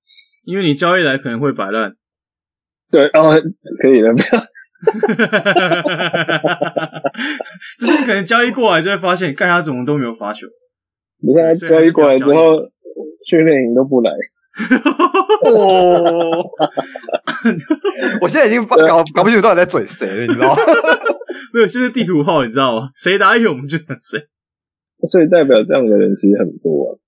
[0.43, 1.95] 因为你交易来可能会摆烂，
[2.91, 3.31] 对，哦，
[3.81, 4.25] 可以了，不要，
[7.79, 10.45] 就是你可能交易过来就会发现，看他怎么都没有发球。
[11.21, 12.57] 你看他交易过来之后，
[13.25, 14.11] 训练营都不来。
[15.45, 16.43] 哦，
[18.21, 20.61] 我现在已经搞搞不清楚到底在嘴谁了，你知道吗？
[21.53, 22.89] 没有，现在地图炮，你知道吗？
[22.97, 24.19] 谁打野我们就讲谁，
[25.07, 26.99] 所以代表这样的人其实很多啊。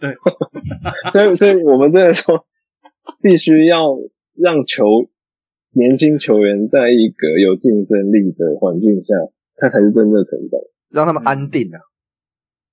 [0.00, 0.16] 对，
[1.12, 2.46] 所以所以我们真的说，
[3.22, 3.96] 必须要
[4.34, 4.84] 让球
[5.72, 9.14] 年轻球员在一个有竞争力的环境下，
[9.56, 10.60] 他才是真正成长，
[10.90, 11.78] 让他们安定啊。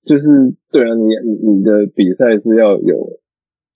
[0.05, 0.25] 就是
[0.71, 2.95] 对啊，你你你的比赛是要有。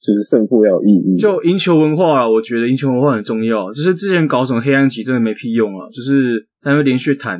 [0.01, 3.69] 就是胜负要有意义，就赢球文化啊，我觉得赢球文化很重要。
[3.73, 7.37] 就是之前搞什么黑暗棋真的没屁用啊，就是他会连续弹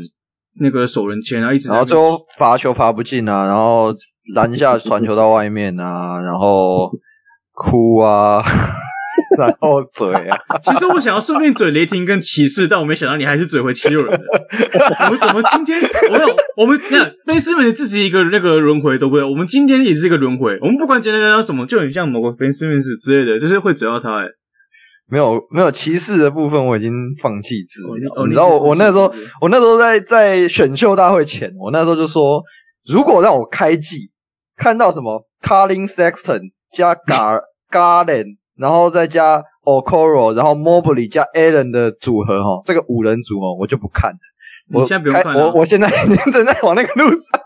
[0.60, 3.96] 那个手人签，然后一直，然后最后罚球罚不进啊，然后
[4.36, 6.92] 篮下传球到外面啊，然后
[7.54, 8.44] 哭啊。
[9.48, 10.38] 然后嘴啊！
[10.62, 14.26] 其实我想要顺便嘴雷霆跟骑士，但我没想到你还是嘴回七六人的。
[15.06, 20.58] 我们怎么今天我有我们你看贝斯曼自己一个那个轮回都不对，我们今天也是一个轮回。
[20.62, 24.22] 我们不管简单讲讲什么，就很像某个贝斯曼之类的，就是会嘴到他。
[24.22, 24.26] 哎，
[25.08, 26.92] 没有没有骑士的部分，我已经
[27.22, 28.26] 放弃治疗。
[28.26, 29.12] 你知道我我那时候
[29.42, 32.42] 我那时候在在选秀大会前，我那时候就说，
[32.92, 34.12] 如果让我开季
[34.58, 36.42] 看到什么 Collin Sexton
[36.74, 37.42] 加 Gar
[37.72, 38.39] Garland。
[38.60, 44.18] 然后再加 Okoro，然后 Mobley 加 Allen 的组合哈，这个五人组哦，我就不看了。
[44.72, 47.42] 你现在不用看了，我我现在已经正在往那个路上。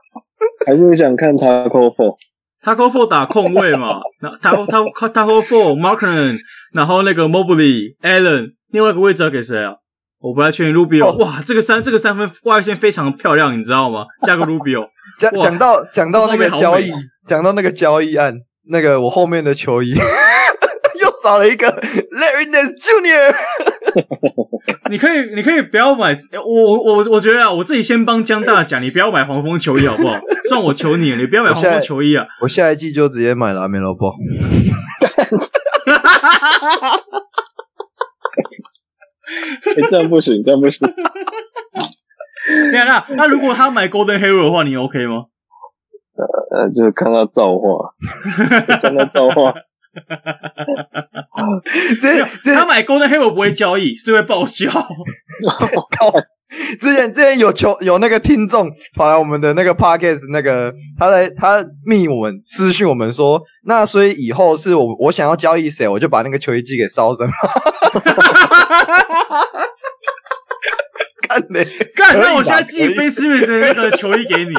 [0.66, 4.00] 还是想看 Taco Four？Taco Four 打控卫嘛？
[4.22, 6.40] 那 Taco Taco Taco Four，Markkanen，
[6.74, 9.76] 然后那个 Mobley，Allen，另外一个位置要给谁啊？
[10.20, 10.74] 我不太确定。
[10.74, 14.06] Rubio，、哦、哇，这个三这个三分外线非常漂亮，你知道吗？
[14.26, 14.86] 加个 Rubio。
[15.20, 16.92] 讲讲到讲到那个交易，
[17.28, 18.36] 讲到那个交易案，
[18.70, 19.94] 那个我后面的球衣。
[21.22, 23.36] 少了一个 Larry Nance Jr.
[24.90, 26.18] 你可以，你可以不要买。
[26.34, 30.20] 我我我觉得啊，我自己先帮江大讲，你不要买黄蜂球衣好不好？
[30.50, 32.26] 算我求你了，你不要买黄蜂球衣啊！
[32.42, 34.16] 我下一季就直接买了 Melo Ball。
[39.90, 40.88] 这样不行，这样不行。
[42.74, 45.26] 那那那如果他买 Golden Hero 的话，你 OK 吗？
[46.52, 47.96] 呃，就看他造化，
[48.82, 49.54] 看他造化。
[50.08, 51.44] 哈哈哈哈哈！
[52.44, 54.70] 这他买 Golden Hero 不会交易，是会报销。
[56.80, 67.28] 之前之前有球有那个听众跑来我们的那个 Podcast 那个他来他密我们私讯我们说，那所以以后是我我想要交易谁，我就把那个球衣寄给烧神。
[71.28, 71.66] 干嘞
[71.96, 74.54] 干，那我现在寄贝斯曼的那个球衣给你。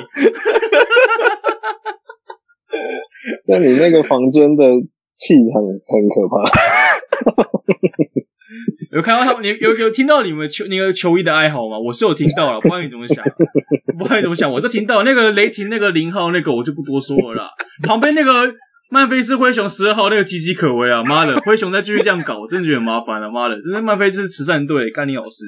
[3.47, 4.65] 那你那个房间的。
[5.17, 6.35] 气场很可怕，
[8.97, 9.43] 有看到他们？
[9.43, 11.79] 你有有听到你们球那个球衣的哀嚎吗？
[11.79, 13.25] 我是有听到了，不知道你怎么想，
[13.99, 17.51] 不知道你怎么想，我是听到那个雷霆那个零号那个，我就不多说了啦。
[17.83, 18.55] 旁边那个
[18.91, 21.03] 曼菲斯灰熊十二号那个岌岌可危啊！
[21.05, 23.31] 妈的，灰熊再继续这样搞，我真的觉得麻烦了。
[23.31, 25.45] 妈的，真的曼菲斯慈善队干你老师。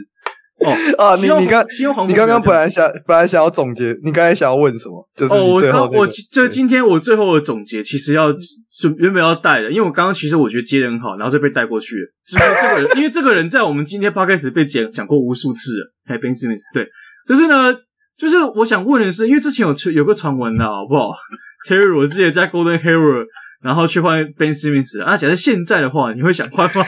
[0.65, 1.65] 哦 啊，你你刚
[2.09, 5.07] 你刚刚本来想本来想要总结，你刚才想要问什么？
[5.15, 12.07] 就是哦，我刚我就今天我最后的总结，其实要是原本要带的，因为我刚刚其实我觉得接的很好，然后就被带过去了。
[12.27, 15.93] 就是这个人， 因为这个人在我们今天 podcast 被讲讲过无数次了。
[16.07, 16.89] 哎，Ben Simmons，对，
[17.29, 17.75] 就是呢，
[18.17, 21.11] 就是我想问的是，因为之前有有个传闻啦，好不好？
[21.69, 23.25] Terry 我之前在 Golden Hero
[23.63, 25.17] 然后去换 Ben Simmons 啊？
[25.17, 26.87] 假设现在的话，你会想换吗？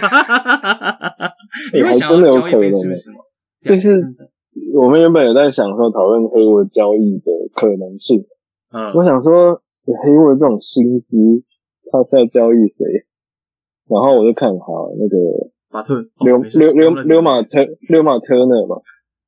[1.75, 3.19] 你会想要交易 Ben Simmons 吗？
[3.69, 3.95] 就是
[4.75, 8.25] 我们原本有在想说讨论黑沃交易的可能性。
[8.73, 11.17] 嗯，我想说黑沃这种薪资，
[11.91, 12.85] 他是要交易谁？
[13.89, 15.17] 然后我就看好那个
[15.71, 18.77] 马特，溜溜溜溜马特溜马特纳嘛。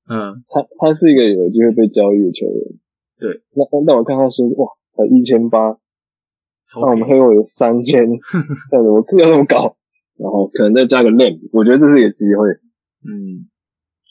[0.09, 2.79] 嗯，他他是一个有机会被交易的球员。
[3.21, 5.79] 对，那那我看他薪哇，才一千八，
[6.81, 8.09] 那我们黑沃有三千，
[8.73, 9.77] 要怎么要怎么搞？
[10.19, 12.49] 然后可能再加个 Lamb，我觉得这是一个机会。
[13.09, 13.49] 嗯，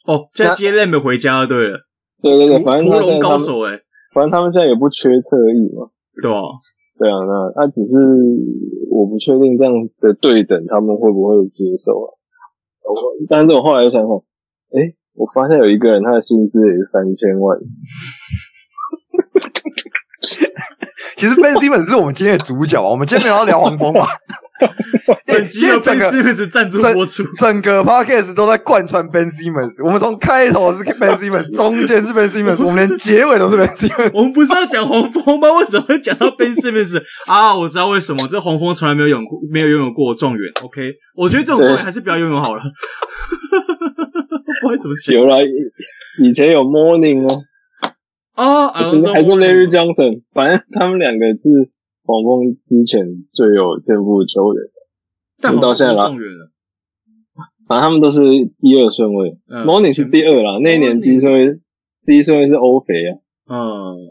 [0.05, 1.79] 哦，在接 Lamb 回家对了。
[2.21, 3.79] 对对对，反正屠龙高手哎，
[4.13, 5.89] 反正他们现在也不缺侧翼嘛。
[6.21, 6.41] 对啊，
[6.97, 7.97] 对啊，那那只是
[8.91, 12.11] 我不确定这样的对等他们会不会接受啊？
[12.83, 12.95] 我
[13.29, 14.09] 但是我后来又想想，
[14.71, 14.95] 哎。
[15.15, 17.59] 我发现有一个人，他的薪资也是三千万。
[21.19, 24.07] 其实 Ben Simmons 是我们今天的主角啊， 我们今天没有要聊黄蜂吧？
[25.27, 29.83] 本集由 Ben Simmons 赞助播出，整个 Podcast 都在贯穿 Ben Simmons。
[29.85, 34.11] 我们从开头是 Ben Simmons， 中间是 Ben Simmons，我们连结尾都是 Ben Simmons。
[34.13, 35.51] 我们不是要讲黄蜂吗？
[35.59, 37.53] 为什么会讲到 Ben Simmons 啊？
[37.53, 40.41] 我知道为什么，这黄蜂从来没有拥过，没有拥有过状元。
[40.63, 42.61] OK，我觉得这种状元还是不要拥有好了。
[44.61, 45.15] 不会怎么写？
[45.15, 45.35] 有啦，
[46.23, 47.41] 以前有 Morning 哦，
[48.39, 51.49] 啊，还是还是 Larry Johnson，反正他们两个是
[52.03, 54.63] 黄蜂之前最有天赋的球员，
[55.41, 56.09] 但到现在了，
[57.67, 58.23] 反正他们都是
[58.61, 61.59] 一二顺位，Morning 是第二啦，那一年第一顺位，
[62.05, 63.57] 第一顺位是欧肥啊，嗯，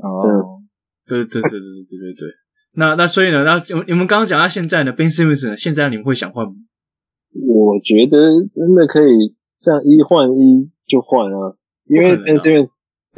[0.02, 0.60] 哦，
[1.08, 1.24] 对。
[1.24, 2.28] 对对对对对对对，
[2.76, 6.52] 那那所以呢，那你们刚刚讲到现在呢，Ben Simmons 呢，现在你们会想换吗？
[7.32, 9.34] 我觉得真的可以。
[9.60, 11.56] 这样一换一就换啊，
[11.86, 12.68] 因为 Ben Simmons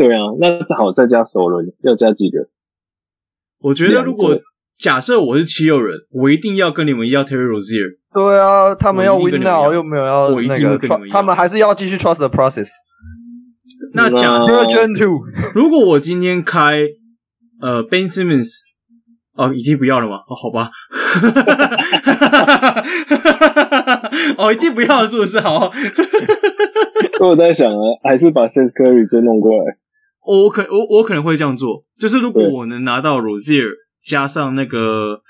[0.00, 2.48] 对啊，那正好再加首轮，要加几个？
[3.60, 4.40] 我觉得如果
[4.78, 7.98] 假设我是七六人，我一定要跟你们要 Terry Rozier。
[8.14, 10.78] 对啊，他们要 Win Now 又没有要那个，
[11.10, 12.68] 他们还是要继续 Trust the Process。
[13.92, 14.66] 那假设
[15.54, 16.86] 如果我今天开
[17.60, 18.70] 呃 Ben Simmons。
[19.34, 20.16] 哦，已经不要了吗？
[20.28, 20.70] 哦，好吧。
[24.36, 25.40] 哦，已经不要了，是不是？
[25.40, 25.70] 好。
[27.20, 29.78] 我在想啊，还是把 Seth Curry 就弄过来。
[30.24, 33.70] 我可我我可能会这样做，就是如果我能拿到 Rozier
[34.04, 35.20] 加上那个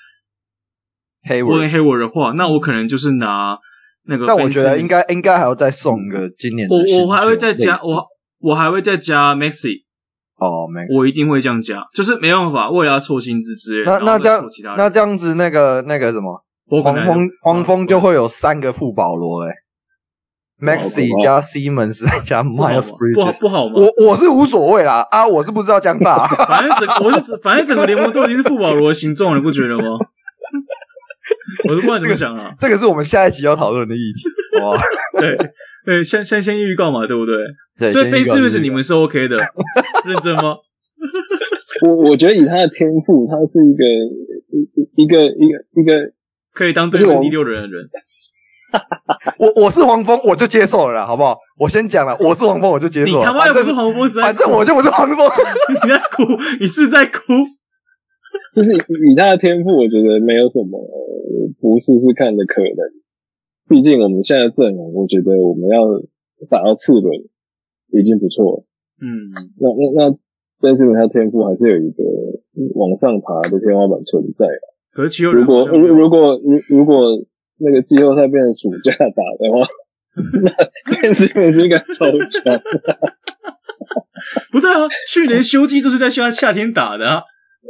[1.28, 3.58] Hayward Hayward 的话，那我可能就是拿
[4.04, 4.26] 那个。
[4.26, 6.74] 但我觉得应该应该还要再送个今年的。
[6.74, 8.06] 我我还会再加我
[8.40, 9.84] 我还会再加 Maxey。
[10.36, 13.84] 哦，我一定会这样加，就是没办法，为了要凑薪资之类。
[13.84, 14.42] 那那这样，
[14.74, 16.42] 那这样子，那个那个什么，
[16.82, 19.52] 黄蜂黄蜂就会有三个富保罗诶
[20.60, 23.74] ，Maxey 加 Simmons 加 Miles Bridges，不好吗？
[23.76, 29.98] 我我是无所谓啦，啊，我是不知道这样大， 反正整我是反正整个联盟都已经是富保罗的形状了，你不觉得吗？
[31.68, 34.76] 我都不知道怎么想啊，这个是我们下一集要讨论的议题，哇，
[35.20, 35.36] 对
[35.84, 37.90] 对，先先先预告嘛，对不对？
[37.90, 39.36] 所以 Ben Simmons 你们是 OK 的，
[40.04, 40.56] 认真吗？
[41.82, 43.84] 我我觉得以他的天赋，他是一个
[44.52, 46.12] 一一个一个一个
[46.52, 47.88] 可以当对面第六人的人。
[49.38, 51.36] 我我是黄蜂，我就接受了啦，好不好？
[51.58, 53.18] 我先讲了，我是黄蜂，我就接受了。
[53.18, 55.18] 你他妈又不是黄蜂，反正我就不是黄蜂。
[55.84, 56.24] 你在哭？
[56.60, 57.20] 你是在哭？
[58.54, 60.80] 就是以他的天赋，我觉得没有什么
[61.60, 62.78] 不试试看的可能。
[63.68, 65.84] 毕竟我们现在阵容，我觉得我们要
[66.48, 67.14] 打到次轮。
[67.92, 68.64] 已经不错了，
[69.02, 70.16] 嗯，那那那，
[70.62, 72.04] 但是他天赋还是有一个
[72.76, 74.46] 往上爬的天花板存在。
[74.92, 77.18] 可是如果如如果如如果
[77.60, 79.66] 那个季后赛变成暑假打的话，
[80.42, 80.50] 那
[80.94, 81.14] 但
[81.52, 82.60] 是应该超强。
[84.52, 87.22] 不对啊，去年休季都是在夏夏天打的啊。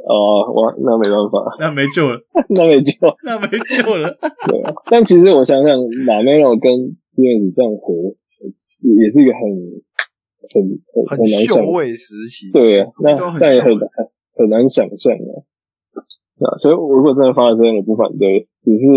[0.09, 2.19] 哦，哇，那没办法，那没救了，
[2.51, 2.93] 那没救，
[3.25, 4.17] 那没救了。
[4.47, 6.71] 对啊，但其实我想想，马梅罗跟
[7.11, 7.93] 志愿者这样合，
[8.81, 9.41] 也是一个很。
[10.53, 11.63] 很很很难想，
[12.53, 13.89] 对啊，那但也很难
[14.35, 15.47] 很难想象啊。
[15.95, 18.89] 啊，所以如果真的发生，我不反对，只是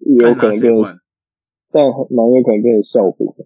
[0.00, 0.84] 有可能变成，
[1.72, 3.34] 但蛮有可能变成效果。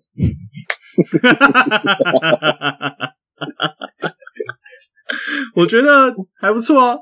[5.56, 6.97] 我觉得还不错啊，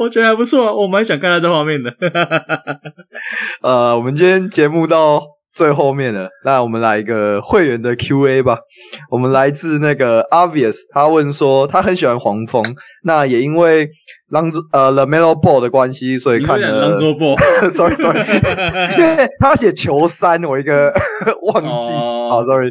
[0.00, 1.90] 我觉得还不错啊，我蛮想看到这画面的。
[3.62, 5.37] 呃，我们今天节目到。
[5.54, 8.58] 最后面了，那我们来一个会员的 Q&A 吧。
[9.10, 12.62] 我们来自那个 Obvious，他问说他很喜欢黄蜂，
[13.02, 13.88] 那也因为
[14.30, 16.94] 朗呃 The Melo Ball 的关系，所以看了。
[17.70, 18.20] Sorry Sorry，
[18.98, 20.92] 因为他写球三，我一个
[21.52, 21.92] 忘记。
[21.92, 22.46] 好、oh.
[22.46, 22.70] Sorry，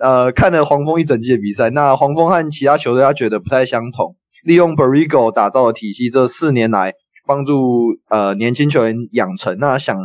[0.00, 4.16] 呃，看了黄蜂一整季的比赛，那黄蜂和其他球队他觉得不太相同。
[4.44, 6.92] 利用 Borrego 打造的体系，这四年来
[7.26, 9.56] 帮助呃年轻球员养成。
[9.58, 9.96] 那想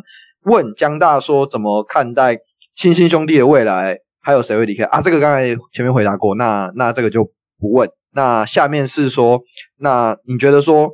[0.44, 2.40] 问江大说，怎么看待
[2.76, 4.00] 新星兄弟的未来？
[4.22, 5.02] 还有谁会离开啊？
[5.02, 7.24] 这个刚才前面回答过，那那这个就
[7.58, 7.90] 不问。
[8.14, 9.42] 那下面是说，
[9.78, 10.90] 那你觉得说，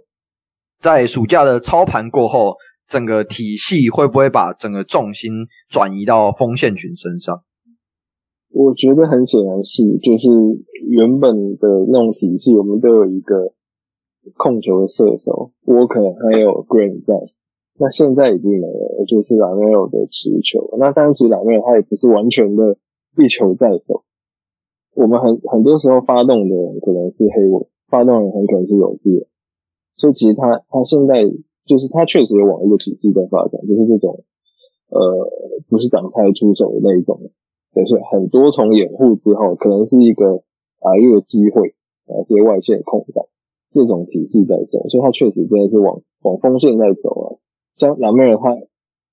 [0.80, 2.56] 在暑假的操盘过后，
[2.88, 5.32] 整个体系会不会把整个重心
[5.68, 7.42] 转移到锋线群身上？
[8.52, 10.30] 我觉得很显然是，就是
[10.88, 13.54] 原本的那种体系，我们都有一个
[14.38, 17.16] 控球的射手我可能还有 Green 在，
[17.78, 20.76] 那现在已经没有，就是 Romero 的持球。
[20.80, 22.78] 那当时 Romero 他也不是完全的
[23.18, 24.04] 一球在手，
[24.96, 29.28] 我们很很多时候发动的人可能是 Hayward，发动的人很可能是勇士，
[29.98, 31.24] 所以其实他他现在
[31.66, 34.24] 就是他确实有往一个体系在发展，就是这种
[34.90, 35.30] 呃
[35.70, 37.20] 不是挡拆出手的那一种。
[37.76, 40.38] 就是很多重掩护之后，可能是一个
[40.80, 41.76] 啊一个机会
[42.08, 43.26] 啊，这些外线空档，
[43.70, 47.36] 这种体系在走，所以他确实真的是往往锋线在走啊。
[47.78, 48.52] 像老妹的话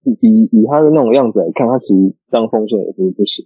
[0.04, 3.44] 以以他的那种样子来看，他其实当锋线也不是不行。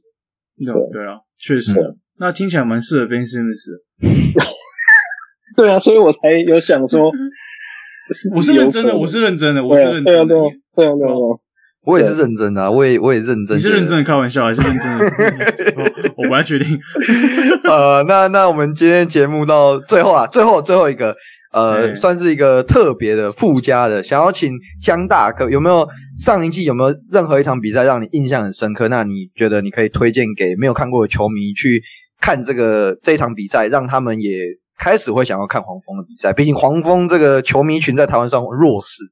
[0.58, 1.78] 对对啊，确实。
[1.80, 3.82] 嗯、那听起来蛮适合更新的是？
[5.56, 7.10] 对啊，所以我才有想说，
[8.34, 10.34] 我是认真的，我是认真的，我是认真的。
[10.34, 10.44] 对啊，
[10.74, 11.40] 对啊，对啊，对啊。
[11.86, 13.56] 我也是认真的、啊，我也我也认真。
[13.56, 16.10] 你是认真的开玩笑还是认真的？
[16.18, 16.76] 我不太确定。
[17.62, 21.14] 呃，那那我们今天节目到最后啊，最后最后一个
[21.52, 24.52] 呃，算是一个特别的附加的，想要请
[24.82, 25.86] 江大可有没有
[26.18, 28.88] 上一季有没有任何一场比赛让你印象很深刻？
[28.88, 31.80] 那你觉得你可以推荐给没有看过的球迷去
[32.20, 34.40] 看这个这一场比赛，让他们也
[34.76, 36.32] 开始会想要看黄蜂的比赛。
[36.32, 39.04] 毕竟黄蜂这个球迷群在台湾算弱势。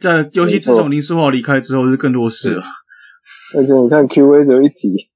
[0.00, 2.62] 在尤其自从林书豪离开之后，就更多事了。
[3.56, 5.10] 而且你看 Q&A 有一题，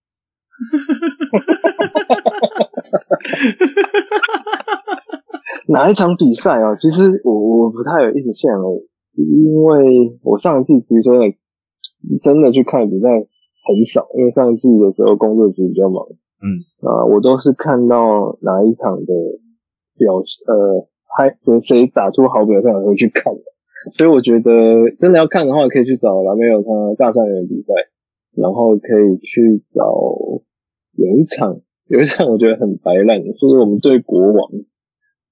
[5.69, 6.77] 哪一场比赛啊？
[6.77, 7.32] 其实我
[7.65, 8.85] 我不太有印象了，
[9.16, 11.35] 因为我上一季其实真的
[12.23, 16.05] 真的去看比赛很少，因为上一季的时候工作局比较忙。
[16.44, 19.06] 嗯啊，我都是看到哪一场的
[19.97, 20.12] 表
[20.47, 20.86] 呃，
[21.16, 23.40] 还谁谁打出好表现，我会去看的。
[23.93, 27.74] 所以我觉得真的要看的话，可以去找拉梅尔他大三元比赛，
[28.35, 29.85] 然后可以去找
[30.97, 34.51] 有一场有一场我觉得很白烂，就是我们对国王，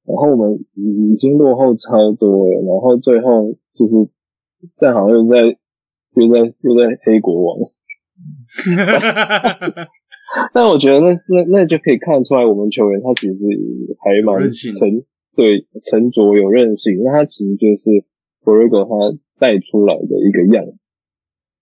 [0.05, 3.95] 然后我们已经落后超多了，然后最后就是
[4.79, 5.57] 但好像又在
[6.15, 7.59] 又在又在黑国王，
[10.53, 13.35] 但我觉得那那那就可以看出来，我们球员他其实
[13.99, 15.03] 还蛮沉，
[15.35, 18.05] 对沉着有韧性，那他其实就是。
[18.45, 20.95] Borrego 他带出来的一个样子，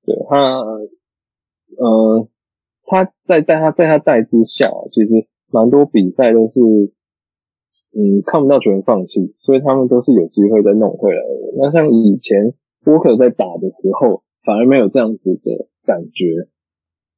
[0.05, 0.61] 对他，
[1.77, 2.29] 呃，
[2.85, 6.61] 他在带他在他带之下，其实蛮多比赛都是，
[7.93, 11.55] 嗯，看不到球员放弃，所以他们都是有机会再弄回来的。
[11.59, 12.55] 那像以前
[12.85, 16.49] Walker 在打的时候，反而没有这样子的感觉，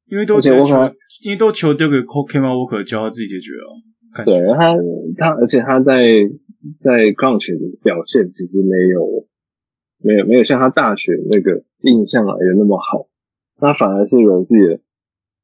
[0.06, 0.54] 因为都球，
[1.24, 4.24] 因为都球丢给 Kemba Walker 教他自己解决了。
[4.24, 4.76] 对他，
[5.16, 5.94] 他而且他在
[6.78, 9.26] 在 Clutch 的表现其实没有。
[10.02, 13.08] 没有没有像他大学那个印象来的那么好，
[13.58, 14.80] 他反而是有自己的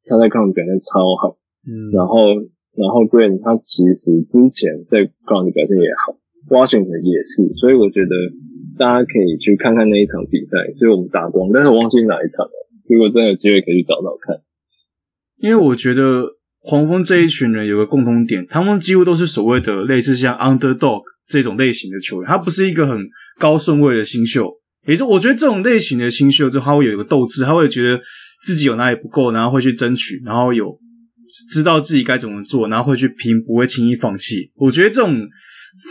[0.05, 1.37] 他在 Clutch 表现超好，
[1.67, 2.35] 嗯，然后
[2.77, 6.17] 然后 Green 他其实之前在 Clutch 表现也好
[6.49, 8.15] ，Washington 也是，所以我觉得
[8.79, 12.53] 大家可以去看看那一场比赛，所以我们打光，但是我忘记哪一场了，
[12.89, 14.41] 如果真的有机会可以去找找看，
[15.37, 22.99] 因为我觉得黄蜂这一群人有个共同点，他们几乎都是所谓的类似像 Underdog 这种类型的球员，他不是一个很。
[23.41, 24.51] 高顺位的新秀，
[24.85, 28.01] 也就是我觉得这种类型的新秀，就他会有一个斗志，他会觉得
[28.45, 30.77] 自己有哪里不够，然后会去争取，然后有
[31.53, 34.51] 知道自己该怎么做，然后会去拼，不会轻易放弃。
[34.57, 35.17] 我觉得这种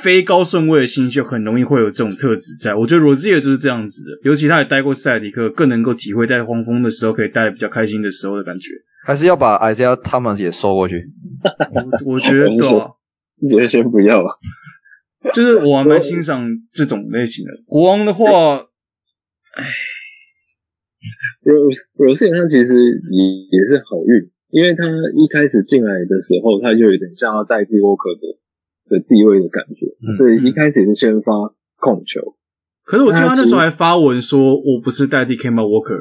[0.03, 2.75] 非高顺位的新秀很容易会有这种特质在。
[2.75, 8.71] 我觉得罗兹尔就是这样子的，尤其他也待过塞尔提克，更能够体会在黄蜂的时候可以待得比较开心的时候的感觉。
[9.07, 11.01] 还是要把 Isaiah Thomas 也收过去？
[12.03, 12.49] 我，我觉得，
[13.39, 14.31] 你觉得先不要吧。
[15.33, 18.27] 就是我还蛮欣赏这种类型的国王的话，
[19.55, 19.63] 哎，
[21.43, 21.55] 罗
[22.05, 24.83] 罗斯他其实也也是好运，因为他
[25.15, 31.31] 一开始进来的时候，他就有点像要代替沃克的的地位的感觉，所以一开始也是先发
[31.77, 32.35] 控球。
[32.83, 35.97] 可是我记得他那时候还发文说，我不是代替 Kemba Walker，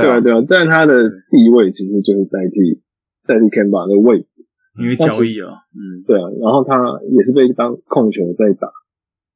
[0.00, 0.20] 对啊。
[0.20, 2.82] 对啊，但他的地位其实就是代替
[3.26, 4.44] 代替 Kemba 的位置。
[4.76, 6.74] 因为交易啊，嗯，对啊，然后他
[7.08, 8.66] 也是被当控球在打，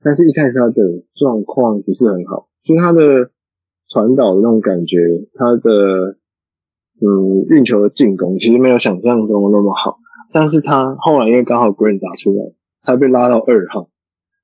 [0.02, 0.74] 但是一开始他的
[1.14, 3.30] 状况不是很好，就是他的
[3.86, 4.98] 传导的那种感觉，
[5.34, 6.18] 他的
[6.98, 9.98] 嗯运球的进攻其实没有想象中的那么好，
[10.32, 12.42] 但是他后来因为刚好 Green 打出来，
[12.82, 13.90] 他被拉到二号，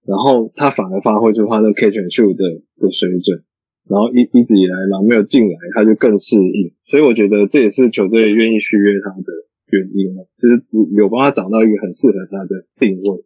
[0.06, 3.42] 然后他反而发挥出他的 catch and shoot 的的水准，
[3.88, 9.32] 然后一一直以来嘛没有进来，他就更适应，所以我觉得这也是球队愿意续约他的
[9.70, 10.62] 原因，就是
[10.96, 13.24] 有帮他找到一个很适合他的定位。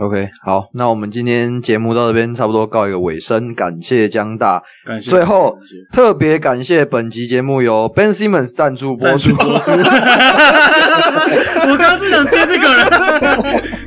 [0.00, 5.08] OK，好，那我们今天节目到这边差不多告一个尾声，感谢江大，感谢。
[5.08, 5.56] 最后
[5.92, 9.32] 特别感谢本集节目由 Ben Simmons 赞助播出。
[9.36, 9.70] 播出
[11.70, 12.90] 我刚刚就想接这个人，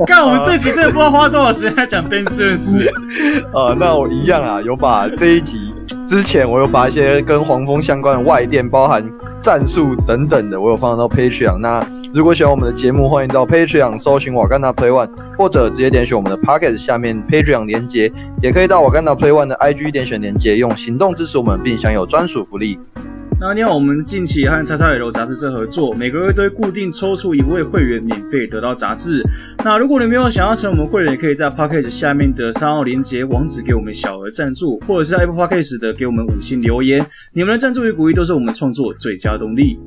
[0.08, 2.90] 看我们这集真的不知道花多少时间在讲 Ben Simmons。
[3.52, 5.60] 呃，那我一样啊，有把这一集
[6.06, 9.04] 之前我有把一些跟黄蜂相关的外电，包含。
[9.42, 11.58] 战术等等的，我有放到 Patreon。
[11.60, 18.12] 那如果喜欢我们的节目，欢迎到 Patreon 搜寻瓦甘达 Play One，或者直接点选我们的 Pocket 下面 Patreon 连接，
[18.42, 22.78] 也可以到瓦甘达 Play One 的 IG 点选连接，用行动支持我们，并享有专属福利。
[23.40, 29.24] 那另外，我们近期和 XXL 杂志社合作，每个月都会固定抽出一位会员，免费得到杂志。
[29.64, 37.06] 那如果你没有想要成为我们会员，也可以在 Podcast 下面的三号连接网址给我们小额赞助，或者是在 Apple Podcast 的给我们五星留言。
[37.32, 39.78] 你们的赞助与鼓励都是我们创作最佳加动力。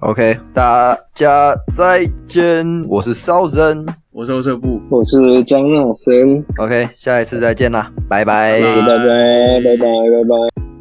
[0.00, 6.44] OK，大家再见，我是骚人，我是欧社部，我是江纳森。
[6.58, 8.98] OK，下一次再见啦，拜拜，拜拜，拜
[9.78, 10.73] 拜，拜拜。